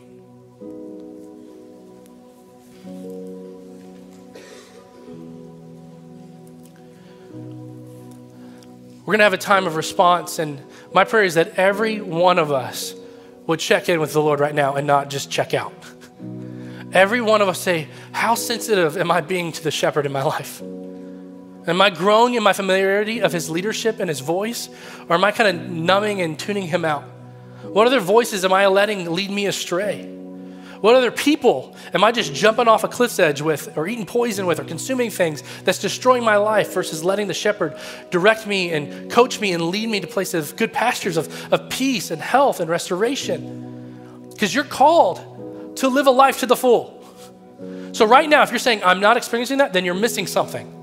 We're 9.06 9.14
going 9.14 9.20
to 9.20 9.24
have 9.24 9.34
a 9.34 9.38
time 9.38 9.68
of 9.68 9.78
response, 9.78 10.38
and 10.38 10.62
my 10.94 11.06
prayer 11.06 11.24
is 11.24 11.36
that 11.36 11.58
every 11.58 12.02
one 12.02 12.38
of 12.38 12.52
us 12.52 12.94
would 13.48 13.62
check 13.62 13.88
in 13.88 14.02
with 14.02 14.12
the 14.12 14.22
Lord 14.22 14.42
right 14.42 14.54
now 14.54 14.76
and 14.76 14.86
not 14.86 15.10
just 15.10 15.32
check 15.32 15.54
out. 15.54 15.77
Every 16.94 17.22
one 17.22 17.42
of 17.42 17.50
us 17.50 17.60
say, 17.60 17.90
How 18.12 18.36
sensitive 18.36 18.98
am 18.98 19.12
I 19.12 19.22
being 19.22 19.52
to 19.52 19.64
the 19.64 19.72
shepherd 19.72 20.06
in 20.06 20.12
my 20.12 20.24
life? 20.24 20.62
Am 20.62 21.82
I 21.82 21.90
growing 21.90 22.36
in 22.36 22.44
my 22.44 22.54
familiarity 22.54 23.20
of 23.20 23.34
his 23.34 23.50
leadership 23.50 24.00
and 24.00 24.08
his 24.08 24.22
voice? 24.22 24.70
Or 25.10 25.16
am 25.16 25.24
I 25.24 25.32
kind 25.32 25.60
of 25.60 25.70
numbing 25.70 26.22
and 26.22 26.40
tuning 26.40 26.66
him 26.66 26.86
out? 26.86 27.04
What 27.64 27.88
other 27.88 28.00
voices 28.00 28.46
am 28.46 28.54
I 28.54 28.68
letting 28.68 29.12
lead 29.12 29.30
me 29.30 29.48
astray? 29.48 30.14
What 30.80 30.96
other 30.96 31.12
people 31.12 31.76
am 31.94 32.04
I 32.04 32.12
just 32.12 32.34
jumping 32.34 32.68
off 32.68 32.84
a 32.84 32.88
cliff's 32.88 33.20
edge 33.20 33.42
with, 33.42 33.78
or 33.78 33.88
eating 33.88 34.06
poison 34.06 34.46
with, 34.46 34.60
or 34.60 34.64
consuming 34.64 35.10
things 35.10 35.44
that's 35.64 35.80
destroying 35.80 36.24
my 36.24 36.38
life 36.38 36.74
versus 36.74 37.04
letting 37.04 37.28
the 37.28 37.34
shepherd 37.34 37.76
direct 38.12 38.48
me 38.48 38.72
and 38.72 39.12
coach 39.12 39.42
me 39.42 39.54
and 39.54 39.64
lead 39.64 39.90
me 39.90 40.00
to 40.00 40.08
places 40.08 40.52
of 40.52 40.58
good 40.58 40.72
pastures 40.72 41.18
of, 41.18 41.52
of 41.52 41.70
peace 41.70 42.12
and 42.12 42.22
health 42.22 42.60
and 42.60 42.70
restoration? 42.70 44.30
Because 44.32 44.54
you're 44.54 44.64
called 44.64 45.37
to 45.78 45.88
live 45.88 46.08
a 46.08 46.12
life 46.12 46.40
to 46.40 46.46
the 46.46 46.56
full. 46.56 46.98
So, 47.94 48.06
right 48.06 48.30
now, 48.30 48.44
if 48.44 48.52
you're 48.52 48.60
saying, 48.60 48.84
I'm 48.84 49.00
not 49.00 49.18
experiencing 49.18 49.58
that, 49.58 49.74
then 49.74 49.84
you're 49.84 49.96
missing 49.96 50.28
something. 50.28 50.74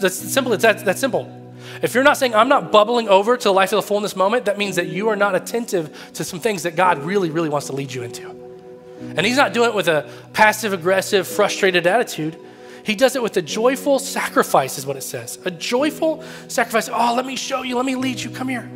That's 0.00 0.16
simple. 0.16 0.52
It's 0.52 0.62
that, 0.62 0.98
simple. 0.98 1.34
If 1.82 1.94
you're 1.94 2.04
not 2.04 2.16
saying, 2.16 2.34
I'm 2.34 2.48
not 2.48 2.72
bubbling 2.72 3.08
over 3.08 3.36
to 3.36 3.44
the 3.44 3.52
life 3.52 3.72
of 3.72 3.76
the 3.76 3.82
full 3.82 3.98
in 3.98 4.02
this 4.02 4.16
moment, 4.16 4.46
that 4.46 4.56
means 4.56 4.76
that 4.76 4.88
you 4.88 5.08
are 5.08 5.16
not 5.16 5.34
attentive 5.34 6.12
to 6.14 6.24
some 6.24 6.40
things 6.40 6.62
that 6.62 6.76
God 6.76 6.98
really, 6.98 7.30
really 7.30 7.48
wants 7.48 7.66
to 7.66 7.74
lead 7.74 7.92
you 7.92 8.02
into. 8.02 8.30
And 9.00 9.26
He's 9.26 9.36
not 9.36 9.52
doing 9.52 9.70
it 9.70 9.74
with 9.74 9.88
a 9.88 10.08
passive 10.32 10.72
aggressive, 10.72 11.28
frustrated 11.28 11.86
attitude. 11.86 12.38
He 12.84 12.94
does 12.94 13.16
it 13.16 13.22
with 13.22 13.36
a 13.36 13.42
joyful 13.42 13.98
sacrifice, 13.98 14.78
is 14.78 14.86
what 14.86 14.96
it 14.96 15.02
says. 15.02 15.38
A 15.44 15.50
joyful 15.50 16.24
sacrifice. 16.48 16.88
Oh, 16.90 17.14
let 17.14 17.26
me 17.26 17.36
show 17.36 17.62
you, 17.62 17.76
let 17.76 17.84
me 17.84 17.96
lead 17.96 18.18
you. 18.18 18.30
Come 18.30 18.48
here. 18.48 18.70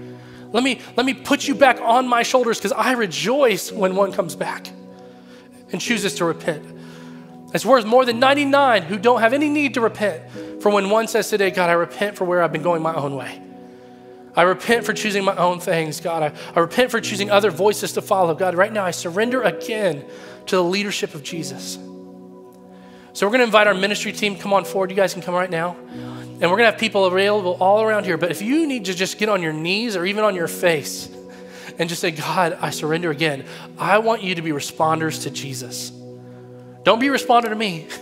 Let 0.52 0.62
me, 0.62 0.80
let 0.96 1.06
me 1.06 1.14
put 1.14 1.48
you 1.48 1.54
back 1.54 1.80
on 1.80 2.06
my 2.06 2.22
shoulders 2.22 2.58
because 2.58 2.72
I 2.72 2.92
rejoice 2.92 3.72
when 3.72 3.96
one 3.96 4.12
comes 4.12 4.36
back 4.36 4.68
and 5.72 5.80
chooses 5.80 6.14
to 6.16 6.24
repent. 6.24 6.64
It's 7.54 7.66
worth 7.66 7.84
more 7.84 8.04
than 8.04 8.18
99 8.18 8.82
who 8.82 8.98
don't 8.98 9.20
have 9.20 9.32
any 9.32 9.48
need 9.48 9.74
to 9.74 9.80
repent 9.80 10.22
for 10.62 10.70
when 10.70 10.90
one 10.90 11.08
says 11.08 11.28
today, 11.28 11.50
God, 11.50 11.68
I 11.68 11.74
repent 11.74 12.16
for 12.16 12.24
where 12.24 12.42
I've 12.42 12.52
been 12.52 12.62
going 12.62 12.82
my 12.82 12.94
own 12.94 13.16
way. 13.16 13.42
I 14.34 14.42
repent 14.42 14.86
for 14.86 14.94
choosing 14.94 15.24
my 15.24 15.36
own 15.36 15.60
things, 15.60 16.00
God. 16.00 16.22
I, 16.22 16.32
I 16.56 16.60
repent 16.60 16.90
for 16.90 17.00
choosing 17.00 17.30
other 17.30 17.50
voices 17.50 17.92
to 17.92 18.02
follow. 18.02 18.34
God, 18.34 18.54
right 18.54 18.72
now 18.72 18.84
I 18.84 18.90
surrender 18.92 19.42
again 19.42 20.04
to 20.46 20.56
the 20.56 20.64
leadership 20.64 21.14
of 21.14 21.22
Jesus. 21.22 21.74
So 23.14 23.26
we're 23.26 23.32
going 23.32 23.40
to 23.40 23.44
invite 23.44 23.66
our 23.66 23.74
ministry 23.74 24.12
team 24.12 24.36
come 24.36 24.54
on 24.54 24.64
forward. 24.64 24.88
You 24.88 24.96
guys 24.96 25.12
can 25.12 25.22
come 25.22 25.34
right 25.34 25.50
now. 25.50 25.76
And 25.82 26.50
we're 26.50 26.56
going 26.56 26.66
to 26.66 26.72
have 26.72 26.78
people 26.78 27.04
available 27.04 27.56
all 27.60 27.82
around 27.82 28.04
here. 28.04 28.16
But 28.16 28.30
if 28.30 28.40
you 28.40 28.66
need 28.66 28.86
to 28.86 28.94
just 28.94 29.18
get 29.18 29.28
on 29.28 29.42
your 29.42 29.52
knees 29.52 29.96
or 29.96 30.06
even 30.06 30.24
on 30.24 30.34
your 30.34 30.48
face, 30.48 31.08
and 31.78 31.88
just 31.88 32.00
say, 32.00 32.10
God, 32.10 32.58
I 32.60 32.70
surrender 32.70 33.10
again. 33.10 33.44
I 33.78 33.98
want 33.98 34.22
you 34.22 34.34
to 34.34 34.42
be 34.42 34.50
responders 34.50 35.22
to 35.22 35.30
Jesus. 35.30 35.90
Don't 36.84 36.98
be 36.98 37.08
a 37.08 37.12
responder 37.12 37.48
to 37.48 37.54
me. 37.54 37.86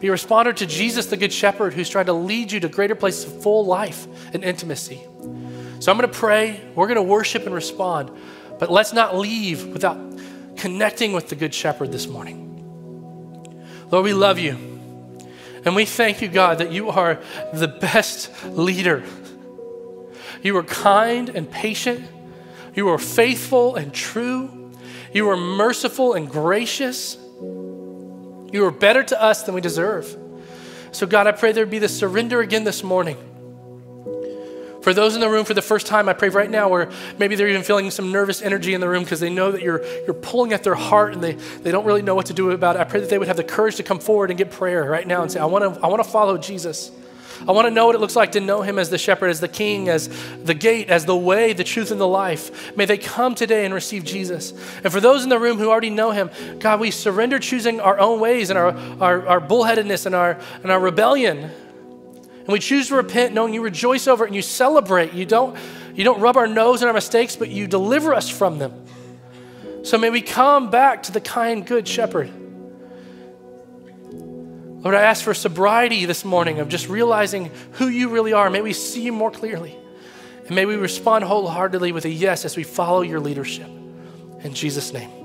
Be 0.00 0.08
a 0.08 0.12
responder 0.12 0.54
to 0.54 0.66
Jesus, 0.66 1.06
the 1.06 1.16
Good 1.16 1.32
Shepherd, 1.32 1.72
who's 1.72 1.88
trying 1.88 2.06
to 2.06 2.12
lead 2.12 2.52
you 2.52 2.60
to 2.60 2.68
greater 2.68 2.94
places 2.94 3.24
of 3.24 3.42
full 3.42 3.64
life 3.64 4.06
and 4.34 4.44
intimacy. 4.44 5.00
So 5.78 5.90
I'm 5.90 5.96
going 5.96 6.10
to 6.10 6.18
pray. 6.18 6.60
We're 6.74 6.88
going 6.88 6.96
to 6.96 7.02
worship 7.02 7.46
and 7.46 7.54
respond. 7.54 8.10
But 8.58 8.70
let's 8.70 8.92
not 8.92 9.16
leave 9.16 9.66
without 9.66 9.98
connecting 10.56 11.12
with 11.12 11.28
the 11.28 11.36
Good 11.36 11.54
Shepherd 11.54 11.90
this 11.92 12.06
morning. 12.06 12.44
Lord, 13.90 14.04
we 14.04 14.12
love 14.12 14.38
you. 14.38 14.58
And 15.64 15.74
we 15.74 15.84
thank 15.86 16.20
you, 16.20 16.28
God, 16.28 16.58
that 16.58 16.72
you 16.72 16.90
are 16.90 17.18
the 17.52 17.68
best 17.68 18.30
leader. 18.46 19.02
You 20.42 20.56
are 20.58 20.62
kind 20.62 21.30
and 21.30 21.50
patient. 21.50 22.06
You 22.74 22.88
are 22.88 22.98
faithful 22.98 23.76
and 23.76 23.92
true. 23.92 24.72
You 25.12 25.28
are 25.30 25.36
merciful 25.36 26.14
and 26.14 26.28
gracious. 26.28 27.16
You 27.40 28.64
are 28.64 28.70
better 28.70 29.02
to 29.02 29.22
us 29.22 29.44
than 29.44 29.54
we 29.54 29.60
deserve. 29.60 30.16
So, 30.92 31.06
God, 31.06 31.26
I 31.26 31.32
pray 31.32 31.52
there 31.52 31.66
be 31.66 31.78
the 31.78 31.88
surrender 31.88 32.40
again 32.40 32.64
this 32.64 32.82
morning. 32.82 33.16
For 34.82 34.92
those 34.92 35.14
in 35.14 35.22
the 35.22 35.30
room 35.30 35.46
for 35.46 35.54
the 35.54 35.62
first 35.62 35.86
time, 35.86 36.10
I 36.10 36.12
pray 36.12 36.28
right 36.28 36.50
now 36.50 36.68
where 36.68 36.90
maybe 37.18 37.36
they're 37.36 37.48
even 37.48 37.62
feeling 37.62 37.90
some 37.90 38.12
nervous 38.12 38.42
energy 38.42 38.74
in 38.74 38.82
the 38.82 38.88
room 38.88 39.02
because 39.02 39.18
they 39.18 39.30
know 39.30 39.50
that 39.50 39.62
you're, 39.62 39.82
you're 40.04 40.12
pulling 40.12 40.52
at 40.52 40.62
their 40.62 40.74
heart 40.74 41.14
and 41.14 41.22
they, 41.22 41.32
they 41.32 41.72
don't 41.72 41.86
really 41.86 42.02
know 42.02 42.14
what 42.14 42.26
to 42.26 42.34
do 42.34 42.50
about 42.50 42.76
it. 42.76 42.80
I 42.80 42.84
pray 42.84 43.00
that 43.00 43.08
they 43.08 43.16
would 43.18 43.28
have 43.28 43.38
the 43.38 43.44
courage 43.44 43.76
to 43.76 43.82
come 43.82 43.98
forward 43.98 44.30
and 44.30 44.36
get 44.36 44.50
prayer 44.50 44.84
right 44.84 45.06
now 45.06 45.22
and 45.22 45.32
say, 45.32 45.40
I 45.40 45.46
want 45.46 45.74
to 45.74 45.80
I 45.82 45.86
wanna 45.86 46.04
follow 46.04 46.36
Jesus. 46.36 46.90
I 47.46 47.52
want 47.52 47.66
to 47.66 47.70
know 47.70 47.86
what 47.86 47.94
it 47.94 48.00
looks 48.00 48.16
like 48.16 48.32
to 48.32 48.40
know 48.40 48.62
him 48.62 48.78
as 48.78 48.88
the 48.88 48.98
shepherd, 48.98 49.28
as 49.28 49.40
the 49.40 49.48
king, 49.48 49.88
as 49.88 50.08
the 50.42 50.54
gate, 50.54 50.88
as 50.88 51.04
the 51.04 51.16
way, 51.16 51.52
the 51.52 51.64
truth, 51.64 51.90
and 51.90 52.00
the 52.00 52.08
life. 52.08 52.76
May 52.76 52.86
they 52.86 52.96
come 52.96 53.34
today 53.34 53.64
and 53.64 53.74
receive 53.74 54.04
Jesus. 54.04 54.52
And 54.82 54.92
for 54.92 55.00
those 55.00 55.24
in 55.24 55.28
the 55.28 55.38
room 55.38 55.58
who 55.58 55.68
already 55.68 55.90
know 55.90 56.10
him, 56.10 56.30
God, 56.58 56.80
we 56.80 56.90
surrender 56.90 57.38
choosing 57.38 57.80
our 57.80 57.98
own 57.98 58.18
ways 58.20 58.50
and 58.50 58.58
our, 58.58 58.74
our, 59.00 59.26
our 59.28 59.40
bullheadedness 59.40 60.06
and 60.06 60.14
our, 60.14 60.38
and 60.62 60.72
our 60.72 60.80
rebellion. 60.80 61.38
And 61.38 62.48
we 62.48 62.58
choose 62.58 62.88
to 62.88 62.96
repent 62.96 63.34
knowing 63.34 63.54
you 63.54 63.62
rejoice 63.62 64.06
over 64.06 64.24
it 64.24 64.28
and 64.28 64.36
you 64.36 64.42
celebrate. 64.42 65.12
You 65.12 65.26
don't, 65.26 65.56
you 65.94 66.04
don't 66.04 66.20
rub 66.20 66.36
our 66.36 66.46
nose 66.46 66.82
in 66.82 66.88
our 66.88 66.94
mistakes, 66.94 67.36
but 67.36 67.48
you 67.48 67.66
deliver 67.66 68.14
us 68.14 68.28
from 68.28 68.58
them. 68.58 68.84
So 69.82 69.98
may 69.98 70.10
we 70.10 70.22
come 70.22 70.70
back 70.70 71.02
to 71.04 71.12
the 71.12 71.20
kind, 71.20 71.66
good 71.66 71.86
shepherd. 71.86 72.30
Lord, 74.84 74.94
I 74.94 75.02
ask 75.02 75.24
for 75.24 75.32
sobriety 75.32 76.04
this 76.04 76.26
morning 76.26 76.60
of 76.60 76.68
just 76.68 76.88
realizing 76.90 77.50
who 77.72 77.88
you 77.88 78.10
really 78.10 78.34
are. 78.34 78.50
May 78.50 78.60
we 78.60 78.74
see 78.74 79.00
you 79.00 79.12
more 79.12 79.30
clearly. 79.30 79.74
And 80.46 80.54
may 80.54 80.66
we 80.66 80.76
respond 80.76 81.24
wholeheartedly 81.24 81.92
with 81.92 82.04
a 82.04 82.10
yes 82.10 82.44
as 82.44 82.54
we 82.54 82.64
follow 82.64 83.00
your 83.00 83.18
leadership. 83.18 83.66
In 84.42 84.52
Jesus' 84.52 84.92
name. 84.92 85.23